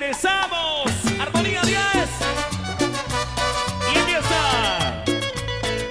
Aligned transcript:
Regresamos. 0.00 0.90
Armonía 1.20 1.60
10. 1.60 1.78
Y 3.92 3.98
empieza. 3.98 5.04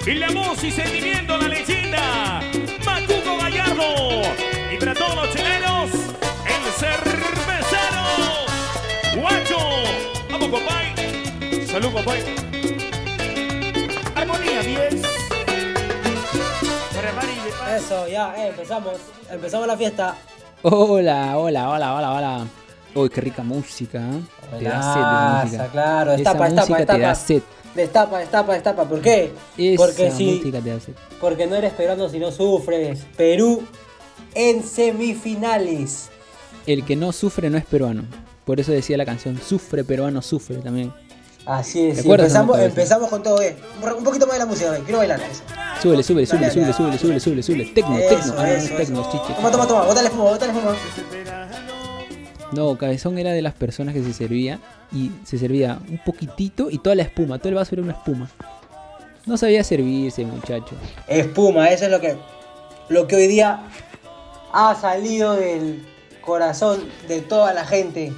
Y 0.07 0.13
la 0.15 0.31
voz 0.31 0.63
y 0.63 0.71
sentimiento, 0.71 1.37
la 1.37 1.47
leyenda. 1.47 2.41
Macuco 2.83 3.37
Gallardo. 3.37 4.23
Y 4.73 4.77
para 4.77 4.95
todos 4.95 5.15
los 5.15 5.29
chilenos, 5.29 5.91
el 5.93 6.71
cervecero. 6.79 8.03
Guacho. 9.21 9.59
Vamos, 10.31 10.49
compay. 10.49 11.67
Salud, 11.67 11.93
compay. 11.93 12.23
Armonía 14.15 14.61
10. 14.63 15.03
Para 16.95 17.13
Mari 17.13 17.35
de 17.45 17.51
Paz. 17.51 17.83
Eso, 17.83 18.07
ya, 18.07 18.33
eh, 18.37 18.47
empezamos. 18.47 18.95
Empezamos 19.29 19.67
la 19.67 19.77
fiesta. 19.77 20.15
Hola, 20.63 21.37
hola, 21.37 21.69
hola, 21.69 21.93
hola, 21.93 22.11
hola. 22.13 22.47
Uy, 22.95 23.09
qué 23.09 23.21
rica 23.21 23.43
música, 23.43 23.99
¿eh? 23.99 24.21
Te 24.59 24.65
da 24.65 24.81
sed 24.81 24.99
de 25.01 25.45
música. 25.45 25.71
claro. 25.71 26.11
Esa 26.13 26.17
Destapa, 26.17 26.45
destapa, 26.49 26.77
te 26.77 26.85
da 26.85 26.93
destapa. 26.93 27.15
sed. 27.15 27.41
Destapa, 27.75 28.17
destapa, 28.19 28.53
destapa. 28.53 28.85
¿Por 28.85 29.01
qué? 29.01 29.31
Esa 29.57 29.77
Porque 29.77 30.11
si, 30.11 30.25
música 30.37 30.59
te 30.59 30.69
da 30.71 30.79
sed. 30.79 30.93
porque 31.21 31.45
no 31.47 31.55
eres 31.55 31.73
peruano 31.73 32.09
si 32.09 32.19
no 32.19 32.31
sufres. 32.31 33.01
Perú 33.15 33.63
en 34.33 34.63
semifinales. 34.63 36.09
El 36.65 36.83
que 36.83 36.95
no 36.95 37.11
sufre 37.11 37.49
no 37.49 37.57
es 37.57 37.65
peruano. 37.65 38.03
Por 38.45 38.59
eso 38.59 38.71
decía 38.71 38.97
la 38.97 39.05
canción, 39.05 39.39
sufre 39.39 39.83
peruano, 39.83 40.21
sufre 40.21 40.57
también. 40.57 40.91
Así 41.45 41.87
es. 41.87 41.97
¿Te 41.97 42.01
sí, 42.03 42.11
empezamos, 42.11 43.09
con 43.09 43.23
todo, 43.23 43.41
eh. 43.41 43.55
Un 43.97 44.03
poquito 44.03 44.25
más 44.27 44.33
de 44.35 44.39
la 44.39 44.45
música, 44.45 44.75
eh. 44.75 44.81
Quiero 44.83 44.99
bailar 44.99 45.19
eso. 45.21 45.41
Súbele, 45.81 46.03
súbele, 46.03 46.27
súbele, 46.27 46.51
súbele, 46.51 46.73
súbele, 46.73 47.19
súbele, 47.19 47.43
súbele. 47.43 47.65
Tecno, 47.73 47.95
tecno, 47.97 48.33
ah, 48.37 48.47
no, 48.69 48.77
tecno, 48.77 49.11
chiche. 49.11 49.33
Toma, 49.35 49.51
toma, 49.51 49.67
toma. 49.67 49.85
Bótale 49.85 50.07
espuma, 50.09 50.23
bótale 50.25 50.51
espuma. 50.51 50.75
No, 52.51 52.77
Cabezón 52.77 53.17
era 53.19 53.31
de 53.31 53.41
las 53.41 53.53
personas 53.53 53.93
que 53.93 54.03
se 54.03 54.13
servía 54.13 54.59
y 54.91 55.11
se 55.23 55.37
servía 55.37 55.79
un 55.89 55.99
poquitito 56.03 56.69
y 56.71 56.79
toda 56.79 56.95
la 56.95 57.03
espuma, 57.03 57.37
todo 57.37 57.49
el 57.49 57.55
vaso 57.55 57.75
era 57.75 57.83
una 57.83 57.93
espuma. 57.93 58.29
No 59.25 59.37
sabía 59.37 59.63
servirse, 59.63 60.25
muchacho. 60.25 60.75
Espuma, 61.07 61.67
eso 61.69 61.85
es 61.85 61.91
lo 61.91 61.99
que, 62.01 62.15
lo 62.89 63.07
que 63.07 63.15
hoy 63.15 63.27
día 63.27 63.59
ha 64.51 64.75
salido 64.75 65.35
del 65.35 65.85
corazón 66.21 66.79
de 67.07 67.21
toda 67.21 67.53
la 67.53 67.65
gente 67.65 68.11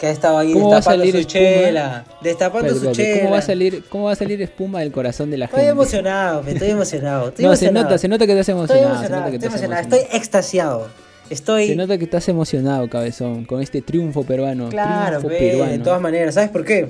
que 0.00 0.06
ha 0.06 0.10
estado 0.10 0.38
ahí 0.38 0.52
¿Cómo 0.52 0.70
va 0.70 0.74
a 0.74 0.76
destapando 0.78 1.04
salir 1.04 1.12
su 1.14 1.18
espuma? 1.20 1.40
chela. 1.44 2.04
Destapando 2.20 2.74
su 2.74 2.92
chela. 2.92 3.18
¿Cómo 3.20 3.30
va 3.32 3.38
a 3.38 3.42
salir, 3.42 3.84
cómo 3.88 4.04
va 4.04 4.12
a 4.12 4.16
salir 4.16 4.42
espuma 4.42 4.80
del 4.80 4.90
corazón 4.92 5.30
de 5.30 5.38
la 5.38 5.44
Estoy 5.44 5.58
gente? 5.60 5.70
emocionado, 5.72 6.42
estoy 6.46 6.70
emocionado. 6.70 7.28
Estoy 7.28 7.44
No, 7.44 7.54
se 7.56 7.64
emocionado. 7.66 7.84
nota, 7.84 7.98
se 7.98 8.08
nota 8.08 8.26
que 8.26 8.32
estás 8.32 8.48
Estoy 8.48 8.58
emocionado. 8.60 8.88
se 8.88 9.06
emocionado, 9.06 9.20
nota 9.20 9.30
que 9.30 9.36
estoy 9.36 9.48
emocionado. 9.48 9.82
emocionado. 9.82 10.02
Estoy 10.04 10.18
extasiado. 10.18 11.07
Estoy. 11.30 11.68
Se 11.68 11.76
nota 11.76 11.98
que 11.98 12.04
estás 12.04 12.28
emocionado, 12.28 12.88
cabezón, 12.88 13.44
con 13.44 13.62
este 13.62 13.82
triunfo 13.82 14.24
peruano. 14.24 14.68
Claro, 14.68 15.18
triunfo 15.18 15.28
peruano. 15.28 15.72
de 15.72 15.78
todas 15.78 16.00
maneras. 16.00 16.34
¿Sabes 16.34 16.50
por 16.50 16.64
qué? 16.64 16.88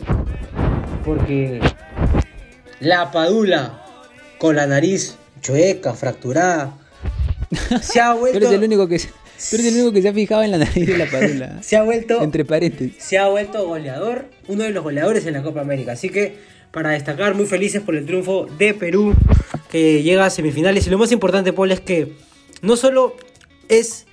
Porque 1.04 1.60
la 2.80 3.10
padula 3.10 3.84
con 4.38 4.56
la 4.56 4.66
nariz 4.66 5.16
chueca, 5.40 5.94
fracturada, 5.94 6.74
se 7.80 8.00
ha 8.00 8.14
vuelto. 8.14 8.38
eres 8.38 8.52
el 8.52 8.62
único 8.62 8.86
que 8.88 8.96
el 8.96 9.74
único 9.74 9.92
que 9.92 10.02
se 10.02 10.08
ha 10.08 10.12
fijado 10.12 10.42
en 10.42 10.50
la 10.50 10.58
nariz 10.58 10.86
de 10.86 10.98
la 10.98 11.06
padula. 11.06 11.58
Se 11.62 11.76
ha 11.76 11.82
vuelto. 11.82 12.22
Entre 12.22 12.44
paréntesis. 12.44 12.96
se 12.98 13.18
ha 13.18 13.28
vuelto 13.28 13.66
goleador, 13.66 14.26
uno 14.48 14.64
de 14.64 14.70
los 14.70 14.82
goleadores 14.82 15.26
en 15.26 15.34
la 15.34 15.42
Copa 15.42 15.60
América. 15.60 15.92
Así 15.92 16.10
que 16.10 16.36
para 16.72 16.90
destacar, 16.90 17.34
muy 17.34 17.46
felices 17.46 17.80
por 17.80 17.94
el 17.94 18.04
triunfo 18.04 18.46
de 18.58 18.74
Perú, 18.74 19.14
que 19.70 20.02
llega 20.02 20.26
a 20.26 20.30
semifinales. 20.30 20.86
Y 20.86 20.90
lo 20.90 20.98
más 20.98 21.12
importante, 21.12 21.52
Paul, 21.52 21.70
es 21.70 21.80
que 21.80 22.14
no 22.62 22.76
solo 22.76 23.16
es 23.68 24.06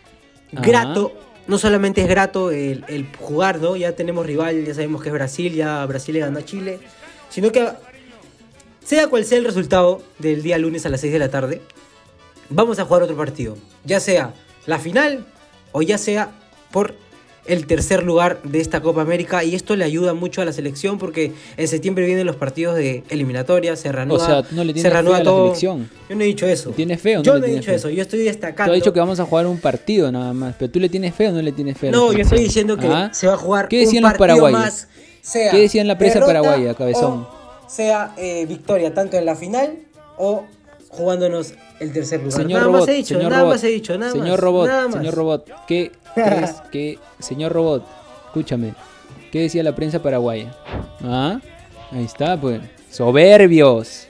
Grato, 0.52 1.14
no 1.48 1.58
solamente 1.58 2.02
es 2.02 2.08
grato 2.08 2.52
el, 2.52 2.86
el 2.88 3.08
jugar, 3.18 3.60
¿no? 3.60 3.76
Ya 3.76 3.94
tenemos 3.94 4.26
rival, 4.26 4.66
ya 4.66 4.74
sabemos 4.74 5.02
que 5.02 5.10
es 5.10 5.14
Brasil, 5.14 5.54
ya 5.54 5.86
Brasil 5.86 6.14
le 6.14 6.22
ganó 6.22 6.40
a 6.40 6.46
Chile, 6.46 6.80
sino 7.30 7.52
que 7.52 7.68
sea 8.84 9.08
cual 9.08 9.26
sea 9.26 9.40
el 9.40 9.46
resultado 9.46 10.02
del 10.20 10.44
día 10.44 10.58
lunes 10.58 10.86
a 10.86 10.90
las 10.90 11.02
6 11.02 11.14
de 11.14 11.20
la 11.20 11.30
tarde, 11.30 11.62
vamos 12.50 12.80
a 12.80 12.86
jugar 12.86 13.04
otro 13.04 13.18
partido. 13.18 13.58
Ya 13.84 14.00
sea 14.00 14.34
la 14.66 14.80
final 14.80 15.26
o 15.72 15.82
ya 15.82 15.98
sea 15.98 16.32
por 16.72 16.96
el 17.48 17.68
tercer 17.68 18.04
lugar 18.04 18.42
de 18.44 18.60
esta 18.60 18.82
Copa 18.82 19.02
América. 19.02 19.44
Y 19.44 19.56
esto 19.56 19.76
le 19.76 19.86
ayuda 19.86 20.14
mucho 20.14 20.42
a 20.42 20.46
la 20.46 20.54
selección 20.54 20.98
porque 20.98 21.32
en 21.58 21.68
septiembre 21.68 22.06
vienen 22.06 22.26
los 22.26 22.36
partidos 22.36 22.76
de 22.76 23.04
eliminatoria, 23.10 23.76
se 23.76 23.92
reanuda, 23.92 24.24
O 24.24 24.26
sea, 24.26 24.44
tú 24.44 24.56
no 24.56 24.64
le 24.64 24.74
se 24.80 24.90
reanuda 24.90 25.16
fe 25.18 25.22
a 25.22 25.24
la 25.24 25.30
todo. 25.32 25.46
selección. 25.48 25.90
Yo 26.10 26.16
no 26.16 26.22
he 26.24 26.26
dicho 26.28 26.48
eso. 26.48 26.70
¿Le 26.70 26.76
tienes 26.76 27.02
fe 27.02 27.16
o 27.16 27.20
no 27.20 27.24
Yo 27.24 27.40
no 27.40 27.46
he 27.46 27.50
dicho 27.52 27.66
fe? 27.72 27.76
eso, 27.76 27.90
yo 27.90 28.02
estoy 28.02 28.20
destacando. 28.20 28.72
ha 28.72 28.76
dicho 28.76 28.92
que 28.94 29.00
vamos 29.00 29.20
a 29.20 29.26
jugar 29.26 29.48
un 29.48 29.60
partido 29.60 30.12
nada 30.12 30.34
más. 30.34 30.56
Pero 30.58 30.72
tú 30.72 30.80
le 30.80 30.90
tienes 30.90 31.14
fe 31.14 31.28
o 31.28 31.32
no 31.32 31.42
le 31.42 31.52
tienes 31.52 31.78
fe. 31.78 31.88
la 31.92 31.98
No, 31.98 32.12
yo 32.14 32.20
estoy 32.20 32.40
diciendo 32.40 32.78
que 32.78 32.88
¿Ah? 32.88 33.10
se 33.14 33.28
va 33.28 33.34
a 33.34 33.38
jugar 33.38 33.68
¿Qué 33.68 33.80
un 33.80 33.86
decían 33.86 34.04
los 34.04 34.14
paraguayos? 34.14 34.60
más. 34.60 34.88
Sea 35.22 35.52
¿Qué 35.52 35.58
decían 35.60 35.88
la 35.88 35.98
prensa 35.98 36.20
paraguaya, 36.20 36.74
cabezón? 36.76 37.28
sea 37.68 38.14
eh, 38.18 38.46
victoria 38.48 38.94
tanto 38.94 39.18
en 39.18 39.26
la 39.26 39.36
final 39.36 39.74
o 40.18 40.46
jugándonos 40.96 41.54
el 41.80 41.94
tercer 41.94 42.20
lugar. 42.22 42.34
Señor 42.42 42.52
nada 42.60 42.64
Robot, 42.66 42.80
más 42.80 42.90
he 42.90 42.94
dicho, 42.94 43.16
señor 43.16 43.32
nada 43.32 43.42
Robot, 43.44 43.54
más 43.56 43.64
he 43.64 43.68
dicho, 43.68 43.98
nada 43.98 44.12
señor 44.12 44.30
más. 44.30 44.40
Robot, 44.40 44.68
nada 44.68 44.88
más. 44.88 44.96
señor 44.96 45.14
Robot, 45.16 45.52
¿qué 45.68 45.92
crees 46.16 46.52
que, 46.72 47.00
señor 47.20 47.52
Robot, 47.52 47.84
escúchame, 48.28 48.74
¿qué 49.32 49.42
decía 49.42 49.64
la 49.64 49.76
prensa 49.76 50.02
paraguaya? 50.02 50.54
¿Ah? 51.04 51.40
Ahí 51.92 52.04
está, 52.06 52.40
pues, 52.40 52.62
soberbios, 52.92 54.08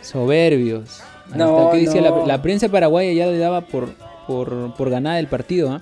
soberbios. 0.00 1.00
Ahí 1.32 1.38
No, 1.38 1.58
está. 1.58 1.70
¿Qué 1.72 1.78
decía 1.86 2.00
la, 2.02 2.10
no. 2.10 2.26
la 2.26 2.42
prensa 2.42 2.68
paraguaya 2.68 3.12
ya 3.12 3.26
le 3.26 3.38
daba 3.38 3.62
por, 3.62 3.88
por, 4.26 4.74
por 4.74 4.90
ganada 4.90 5.18
el 5.18 5.26
partido, 5.28 5.70
¿ah? 5.70 5.80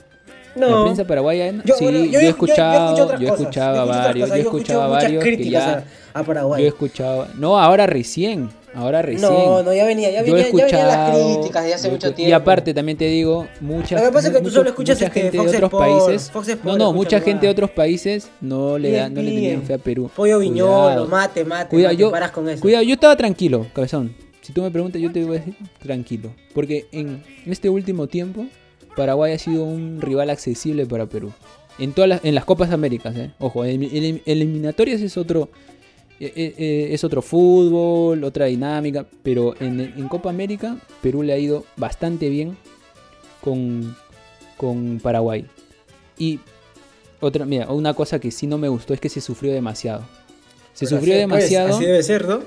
No. 0.57 0.79
La 0.79 0.83
prensa 0.85 1.05
paraguaya, 1.05 1.53
Yo, 1.65 1.75
sí, 1.77 1.85
bueno, 1.85 2.05
yo, 2.05 2.19
he 2.19 2.29
escuchado, 2.29 2.97
yo, 2.97 3.19
yo 3.19 3.29
a 3.33 3.37
escucho 3.37 3.49
otras 3.49 3.87
varios, 3.89 4.29
yo 4.29 4.35
he 4.35 4.39
escucho 4.41 4.57
escuchado 4.59 4.83
a 4.83 4.87
muchas 4.89 5.03
varios 5.03 5.25
que 5.25 5.31
críticas 5.37 5.65
ya, 5.65 5.85
a, 6.13 6.19
a 6.21 6.23
Paraguay. 6.25 6.61
yo 6.63 6.67
he 6.67 6.69
escuchado, 6.69 7.29
no, 7.39 7.59
ahora 7.59 7.87
recién, 7.87 8.51
ahora 8.75 9.03
recién. 9.03 9.31
No, 9.31 9.63
no, 9.63 9.73
ya 9.75 9.85
venía, 9.85 10.11
ya 10.11 10.23
venía, 10.23 10.49
ya 10.51 10.65
venían 10.67 10.89
las 10.89 11.11
críticas 11.11 11.65
de 11.65 11.75
hace 11.75 11.91
mucho 11.91 12.13
tiempo. 12.15 12.31
Y 12.31 12.33
aparte 12.33 12.75
también 12.75 12.97
te 12.99 13.07
digo, 13.07 13.47
muchas 13.61 14.01
Lo 14.01 14.09
que 14.09 14.13
pasa 14.13 14.29
es 14.29 14.35
que 14.35 14.41
tú 14.41 14.51
solo 14.51 14.69
escuchas 14.71 14.97
mucha 14.99 15.07
este, 15.07 15.21
gente 15.23 15.39
Fox 15.39 15.51
de 15.53 15.57
otros 15.59 15.81
países. 15.81 16.31
Fox 16.31 16.49
no, 16.65 16.77
no, 16.77 16.93
mucha 16.93 17.21
gente 17.21 17.47
de 17.47 17.53
otros 17.53 17.71
países 17.71 18.29
no 18.41 18.79
le 18.79 18.93
da, 18.93 19.09
no 19.09 19.23
le 19.23 19.31
tenían 19.31 19.63
fe 19.63 19.75
a 19.75 19.79
Perú. 19.79 20.11
Pollo 20.15 20.39
viñolo, 20.39 21.07
mate, 21.07 21.45
mate, 21.45 21.69
Cuidado, 21.71 21.93
mate, 21.95 22.01
yo, 22.01 22.11
paras 22.11 22.31
con 22.31 22.49
eso. 22.49 22.61
cuidado, 22.61 22.85
yo 22.85 22.95
estaba 22.95 23.17
tranquilo, 23.17 23.67
cabezón. 23.73 24.15
Si 24.41 24.53
tú 24.53 24.63
me 24.63 24.71
preguntas, 24.71 25.01
yo 25.01 25.13
te 25.13 25.23
voy 25.25 25.37
a 25.37 25.41
decir 25.41 25.55
tranquilo. 25.81 26.31
Porque 26.55 26.87
en 26.93 27.23
este 27.47 27.69
último 27.69 28.07
tiempo, 28.07 28.47
Paraguay 28.97 29.33
ha 29.33 29.39
sido 29.39 29.65
un 29.65 30.01
rival 30.01 30.31
accesible 30.31 30.87
para 30.87 31.07
Perú. 31.07 31.33
En 31.79 31.93
todas 31.93 32.09
las, 32.09 32.25
en 32.25 32.35
las 32.35 32.45
Copas 32.45 32.71
Américas, 32.73 33.17
¿eh? 33.17 33.31
Ojo, 33.39 33.65
en 33.65 33.83
elim- 33.83 34.23
eliminatorias 34.27 35.01
es 35.01 35.17
otro, 35.17 35.49
es 36.21 37.03
otro 37.05 37.23
fútbol, 37.23 38.23
otra 38.25 38.47
dinámica. 38.47 39.07
Pero 39.23 39.55
en, 39.61 39.81
en 39.81 40.09
Copa 40.09 40.31
América, 40.31 40.77
Perú 41.03 41.23
le 41.23 41.33
ha 41.33 41.39
ido 41.39 41.65
bastante 41.77 42.29
bien 42.29 42.57
con, 43.41 43.97
con 44.57 45.01
Paraguay. 45.03 45.47
Y 46.19 46.41
otra, 47.21 47.45
mira, 47.47 47.71
una 47.71 47.95
cosa 47.95 48.19
que 48.19 48.31
sí 48.31 48.47
no 48.47 48.59
me 48.59 48.69
gustó 48.69 48.95
es 48.95 49.01
que 49.01 49.09
se 49.09 49.21
sufrió 49.21 49.53
demasiado. 49.53 50.03
Se 50.75 50.87
Pero 50.87 50.99
sufrió 50.99 51.15
así 51.15 51.27
pues, 51.27 51.43
demasiado. 51.43 51.77
así 51.77 51.85
debe 51.85 52.03
ser, 52.03 52.29
¿no? 52.29 52.41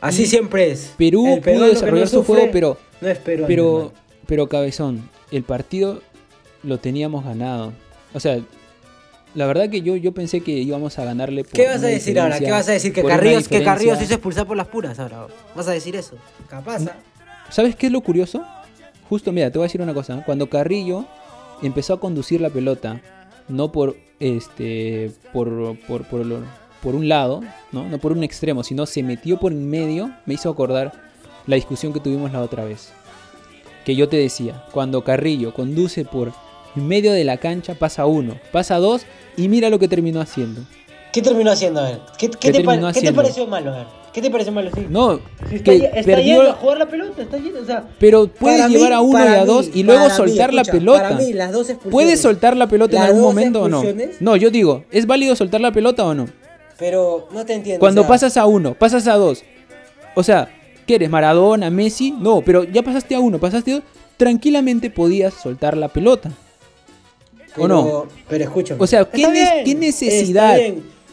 Así 0.00 0.26
siempre 0.26 0.70
es. 0.70 0.92
Perú 0.96 1.40
pudo 1.42 1.64
desarrollar 1.66 2.04
no 2.04 2.10
su 2.10 2.16
sufre, 2.18 2.34
juego, 2.34 2.52
pero, 2.52 2.76
No 3.00 3.08
es 3.08 3.18
peruano. 3.18 3.48
pero, 3.48 3.92
pero 4.26 4.48
cabezón, 4.48 5.08
el 5.32 5.42
partido 5.42 6.02
lo 6.62 6.78
teníamos 6.78 7.24
ganado. 7.24 7.72
O 8.14 8.20
sea, 8.20 8.40
la 9.38 9.46
verdad 9.46 9.70
que 9.70 9.82
yo, 9.82 9.94
yo 9.94 10.12
pensé 10.12 10.40
que 10.40 10.50
íbamos 10.50 10.98
a 10.98 11.04
ganarle 11.04 11.44
por 11.44 11.52
¿Qué 11.52 11.66
vas 11.66 11.82
a 11.82 11.86
decir 11.86 12.18
ahora? 12.18 12.40
¿Qué 12.40 12.50
vas 12.50 12.68
a 12.68 12.72
decir? 12.72 12.92
Que 12.92 13.04
Carrillo, 13.04 13.36
que 13.36 13.38
diferencia- 13.38 13.64
Carrillo 13.64 13.96
se 13.96 14.04
hizo 14.04 14.14
expulsar 14.14 14.46
por 14.48 14.56
las 14.56 14.66
puras 14.66 14.98
ahora. 14.98 15.28
¿Vas 15.54 15.68
a 15.68 15.72
decir 15.72 15.94
eso? 15.94 16.16
Capaz. 16.48 16.84
¿ah? 16.88 16.96
¿Sabes 17.48 17.76
qué 17.76 17.86
es 17.86 17.92
lo 17.92 18.00
curioso? 18.00 18.44
Justo, 19.08 19.30
mira, 19.32 19.50
te 19.50 19.58
voy 19.58 19.66
a 19.66 19.68
decir 19.68 19.80
una 19.80 19.94
cosa. 19.94 20.22
Cuando 20.26 20.50
Carrillo 20.50 21.04
empezó 21.62 21.94
a 21.94 22.00
conducir 22.00 22.40
la 22.40 22.50
pelota, 22.50 23.00
no 23.48 23.70
por 23.70 23.96
este 24.18 25.12
por, 25.32 25.78
por, 25.86 26.04
por, 26.08 26.26
por 26.82 26.94
un 26.96 27.08
lado, 27.08 27.40
¿no? 27.70 27.88
no 27.88 27.98
por 27.98 28.10
un 28.10 28.24
extremo, 28.24 28.64
sino 28.64 28.86
se 28.86 29.04
metió 29.04 29.38
por 29.38 29.52
en 29.52 29.70
medio, 29.70 30.10
me 30.26 30.34
hizo 30.34 30.50
acordar 30.50 30.92
la 31.46 31.54
discusión 31.54 31.92
que 31.92 32.00
tuvimos 32.00 32.32
la 32.32 32.42
otra 32.42 32.64
vez. 32.64 32.90
Que 33.84 33.94
yo 33.94 34.08
te 34.08 34.16
decía, 34.16 34.64
cuando 34.72 35.04
Carrillo 35.04 35.54
conduce 35.54 36.04
por 36.04 36.32
en 36.78 36.88
medio 36.88 37.12
de 37.12 37.24
la 37.24 37.36
cancha, 37.38 37.74
pasa 37.74 38.06
uno, 38.06 38.36
pasa 38.52 38.76
dos, 38.76 39.02
y 39.36 39.48
mira 39.48 39.68
lo 39.70 39.78
que 39.78 39.88
terminó 39.88 40.20
haciendo. 40.20 40.62
¿Qué 41.12 41.22
terminó 41.22 41.50
haciendo? 41.50 41.80
A 41.80 41.84
ver. 41.84 42.00
¿Qué, 42.18 42.28
qué 42.30 42.36
¿Qué 42.38 42.52
te, 42.52 42.60
pa- 42.64 42.72
terminó 42.72 42.86
¿qué 42.88 42.92
te 42.92 42.98
haciendo? 42.98 43.22
pareció 43.22 43.46
malo? 43.46 43.72
A 43.72 43.76
ver. 43.78 43.86
¿Qué 44.12 44.22
te 44.22 44.30
pareció 44.30 44.52
malo? 44.52 44.70
Sí. 44.74 44.86
No, 44.88 45.20
Si 45.48 45.56
está, 45.56 45.64
que 45.72 45.78
ye- 45.80 45.86
está 45.86 46.02
perdió- 46.12 46.36
yendo 46.36 46.50
a 46.50 46.52
jugar 46.54 46.78
la 46.78 46.86
pelota, 46.86 47.22
está 47.22 47.36
yendo, 47.38 47.60
o 47.60 47.64
sea, 47.64 47.84
Pero 47.98 48.26
puedes 48.28 48.68
llevar 48.68 48.90
mí- 48.90 48.94
a 48.94 49.00
uno 49.00 49.18
y 49.24 49.28
a 49.28 49.40
mí- 49.40 49.46
dos 49.46 49.70
y 49.74 49.82
luego 49.84 50.04
mí, 50.04 50.10
soltar 50.10 50.54
la 50.54 50.62
escucha, 50.62 50.78
pelota. 50.78 51.02
Para 51.02 51.14
mí, 51.16 51.32
las 51.32 51.52
dos 51.52 51.68
expulsiones. 51.70 51.92
¿Puedes 51.92 52.20
soltar 52.20 52.56
la 52.56 52.66
pelota 52.66 52.96
en 52.96 53.02
algún 53.02 53.22
momento 53.22 53.62
o 53.62 53.68
no? 53.68 53.82
No, 54.20 54.36
yo 54.36 54.50
digo, 54.50 54.84
¿es 54.90 55.06
válido 55.06 55.34
soltar 55.36 55.60
la 55.60 55.72
pelota 55.72 56.04
o 56.04 56.14
no? 56.14 56.26
Pero 56.78 57.28
no 57.32 57.44
te 57.44 57.54
entiendo. 57.54 57.80
Cuando 57.80 58.02
o 58.02 58.04
sea, 58.04 58.08
pasas 58.08 58.36
a 58.36 58.46
uno, 58.46 58.74
pasas 58.74 59.06
a 59.08 59.14
dos. 59.14 59.44
O 60.14 60.22
sea, 60.22 60.48
¿qué 60.86 60.96
eres? 60.96 61.10
¿Maradona, 61.10 61.70
Messi? 61.70 62.12
No, 62.12 62.40
pero 62.42 62.64
ya 62.64 62.82
pasaste 62.82 63.14
a 63.14 63.20
uno, 63.20 63.38
pasaste 63.38 63.72
a 63.72 63.74
dos. 63.76 63.84
Tranquilamente 64.16 64.90
podías 64.90 65.32
soltar 65.34 65.76
la 65.76 65.88
pelota. 65.88 66.30
Pero, 67.62 67.68
no? 67.82 68.06
Pero 68.28 68.44
escúchame. 68.44 68.82
O 68.82 68.86
sea, 68.86 69.04
¿qué 69.04 69.26
ne- 69.28 69.74
necesidad? 69.74 70.58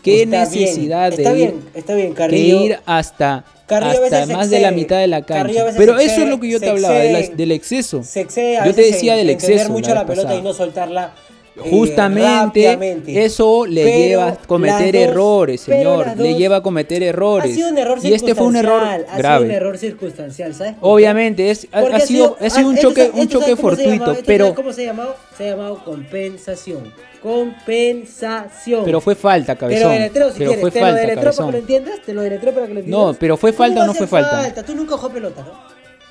¿Qué 0.03 0.21
está 0.23 0.39
necesidad 0.41 1.09
bien, 1.09 1.15
de 1.17 1.23
está 1.23 1.31
ir- 1.31 1.35
bien, 1.35 1.63
está 1.73 1.95
bien, 1.95 2.13
que 2.13 2.37
ir 2.37 2.79
hasta, 2.85 3.43
hasta 3.67 4.25
más 4.27 4.51
de 4.51 4.59
la 4.59 4.69
mitad 4.69 4.99
de 4.99 5.07
la 5.07 5.23
cancha. 5.23 5.65
Pero 5.75 5.97
eso 5.97 6.21
es 6.21 6.29
lo 6.29 6.39
que 6.39 6.47
yo 6.47 6.59
te 6.59 6.69
hablaba, 6.69 7.03
excede. 7.03 7.35
del 7.35 7.51
exceso. 7.51 8.03
Se 8.03 8.21
excede 8.21 8.59
a 8.59 8.65
Yo 8.67 8.75
te 8.75 8.83
decía 8.83 9.15
del 9.15 9.31
exceso. 9.31 9.71
mucho 9.71 9.95
la 9.95 10.05
pelota 10.05 10.27
pasada. 10.27 10.39
y 10.39 10.43
no 10.43 10.53
soltarla. 10.53 11.15
Eh, 11.57 11.69
Justamente 11.69 12.97
eso 13.25 13.65
le 13.65 13.83
Pero 13.83 13.97
lleva 13.97 14.27
a 14.29 14.35
cometer 14.35 14.93
dos- 14.93 15.01
errores, 15.03 15.61
señor. 15.61 16.17
Le 16.17 16.35
lleva 16.35 16.57
a 16.57 16.61
cometer 16.61 17.01
errores. 17.03 17.51
Ha 17.51 17.55
sido 17.55 17.69
un 17.69 17.77
error 17.77 17.99
y 18.03 18.13
este 18.13 18.35
fue 18.35 18.45
un 18.47 18.55
error 18.57 18.83
Ha 18.83 19.15
sido 19.17 19.41
un 19.41 19.51
error 19.51 19.77
circunstancial, 19.77 20.53
¿sabes? 20.53 20.75
Obviamente, 20.81 21.49
es, 21.51 21.67
ha, 21.71 21.99
sido, 22.01 22.37
ha 22.41 22.49
sido 22.49 22.69
un 22.69 22.75
esto 22.75 22.89
choque, 22.89 23.05
sa- 23.07 23.13
un 23.13 23.19
esto 23.21 23.33
choque 23.39 23.45
¿sabes 23.45 23.59
cómo 23.61 23.75
se 23.75 23.83
fortuito, 23.83 24.17
pero, 24.25 24.53
¿Cómo 24.55 24.73
se 24.73 24.81
ha 24.81 24.85
llamado? 24.85 25.15
Se 25.37 25.43
ha 25.45 25.51
llamado 25.51 25.83
compensación. 25.85 26.93
Compensación. 27.21 28.83
pero 28.85 29.01
fue 29.01 29.15
falta, 29.15 29.55
Te 29.55 29.61
lo 29.65 29.67
cabezón. 29.69 29.91
deletreo 29.93 30.31
si 30.31 30.37
pero 30.37 30.49
quieres. 30.51 30.61
fue 30.61 30.71
te 30.71 30.79
lo 30.81 30.85
deletreo 30.87 31.07
para 31.07 31.21
que 31.21 31.25
lo 31.25 31.31
cabezón. 31.37 31.55
entiendas. 31.55 31.99
Te 32.05 32.13
lo 32.13 32.21
deletreo 32.21 32.53
para 32.53 32.67
que 32.67 32.73
lo 32.73 32.79
entiendas. 32.81 33.05
No, 33.07 33.13
pero 33.19 33.37
¿fue 33.37 33.53
falta 33.53 33.83
o 33.83 33.85
no 33.87 33.93
fue 33.93 34.07
falta? 34.07 34.63
Tú 34.63 34.75
nunca 34.75 34.95
jugó 34.97 35.13
pelota, 35.13 35.41
¿no? 35.41 35.53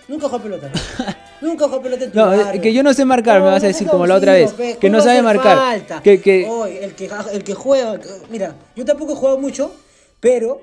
Nunca 0.08 0.26
jugó 0.28 0.42
pelota, 0.42 0.68
¿no? 0.72 1.04
nunca 1.44 1.66
jugó 1.66 1.80
pelota 1.82 2.04
en 2.04 2.10
tu 2.12 2.18
No, 2.18 2.26
barrio. 2.26 2.60
que 2.60 2.72
yo 2.72 2.82
no 2.82 2.92
sé 2.94 3.04
marcar, 3.04 3.40
me 3.40 3.46
vas 3.46 3.62
a 3.62 3.66
decir 3.68 3.86
como 3.86 4.06
la 4.06 4.16
otra 4.16 4.32
vez, 4.32 4.52
pe, 4.52 4.76
que 4.80 4.90
no 4.90 4.98
¿cómo 4.98 5.06
va 5.06 5.12
a 5.12 5.14
sabe 5.14 5.22
marcar, 5.22 5.56
falta? 5.56 6.02
que- 6.02 6.20
que- 6.20 6.48
el 6.82 6.94
que, 6.94 7.10
el 7.32 7.44
que 7.44 7.54
juega, 7.54 8.00
mira, 8.30 8.56
yo 8.74 8.84
tampoco 8.84 9.12
he 9.12 9.16
jugado 9.16 9.38
mucho, 9.38 9.72
pero 10.20 10.60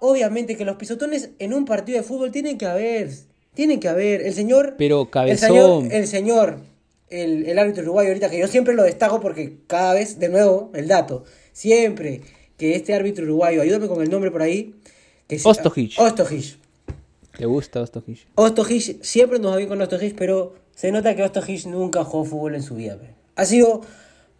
obviamente 0.00 0.56
que 0.56 0.64
los 0.64 0.76
pisotones 0.76 1.30
en 1.38 1.52
un 1.52 1.64
partido 1.64 1.98
de 1.98 2.04
fútbol 2.04 2.30
tienen 2.30 2.56
que 2.58 2.66
haber, 2.66 3.10
tienen 3.54 3.80
que 3.80 3.88
haber. 3.88 4.22
El 4.22 4.32
señor, 4.34 4.74
Pero, 4.78 5.02
el 5.02 5.10
cabezón. 5.10 5.48
señor, 5.48 5.92
el 5.92 6.06
señor, 6.06 6.58
el, 7.10 7.46
el 7.46 7.58
árbitro 7.58 7.82
uruguayo 7.82 8.08
ahorita, 8.10 8.30
que 8.30 8.38
yo 8.38 8.46
siempre 8.48 8.74
lo 8.74 8.84
destaco 8.84 9.20
porque 9.20 9.58
cada 9.66 9.94
vez, 9.94 10.18
de 10.18 10.28
nuevo, 10.28 10.70
el 10.74 10.86
dato, 10.88 11.24
siempre 11.52 12.20
que 12.56 12.74
este 12.76 12.94
árbitro 12.94 13.24
uruguayo, 13.24 13.62
ayúdame 13.62 13.88
con 13.88 14.02
el 14.02 14.10
nombre 14.10 14.30
por 14.30 14.42
ahí. 14.42 14.74
Que 15.26 15.40
Ostojic. 15.42 15.98
Ostojic. 15.98 16.56
¿Te 17.38 17.46
gusta 17.46 17.80
Ostojic? 17.80 18.18
Ostojic, 18.34 19.02
siempre 19.02 19.38
nos 19.38 19.52
va 19.52 19.56
bien 19.56 19.68
con 19.68 19.80
Ostojic, 19.80 20.16
pero 20.16 20.54
se 20.74 20.90
nota 20.92 21.14
que 21.14 21.22
Ostojic 21.22 21.66
nunca 21.66 22.02
jugó 22.04 22.24
fútbol 22.24 22.54
en 22.56 22.62
su 22.62 22.74
vida. 22.74 22.96
pe. 22.98 23.14
Ha 23.36 23.44
sido, 23.44 23.80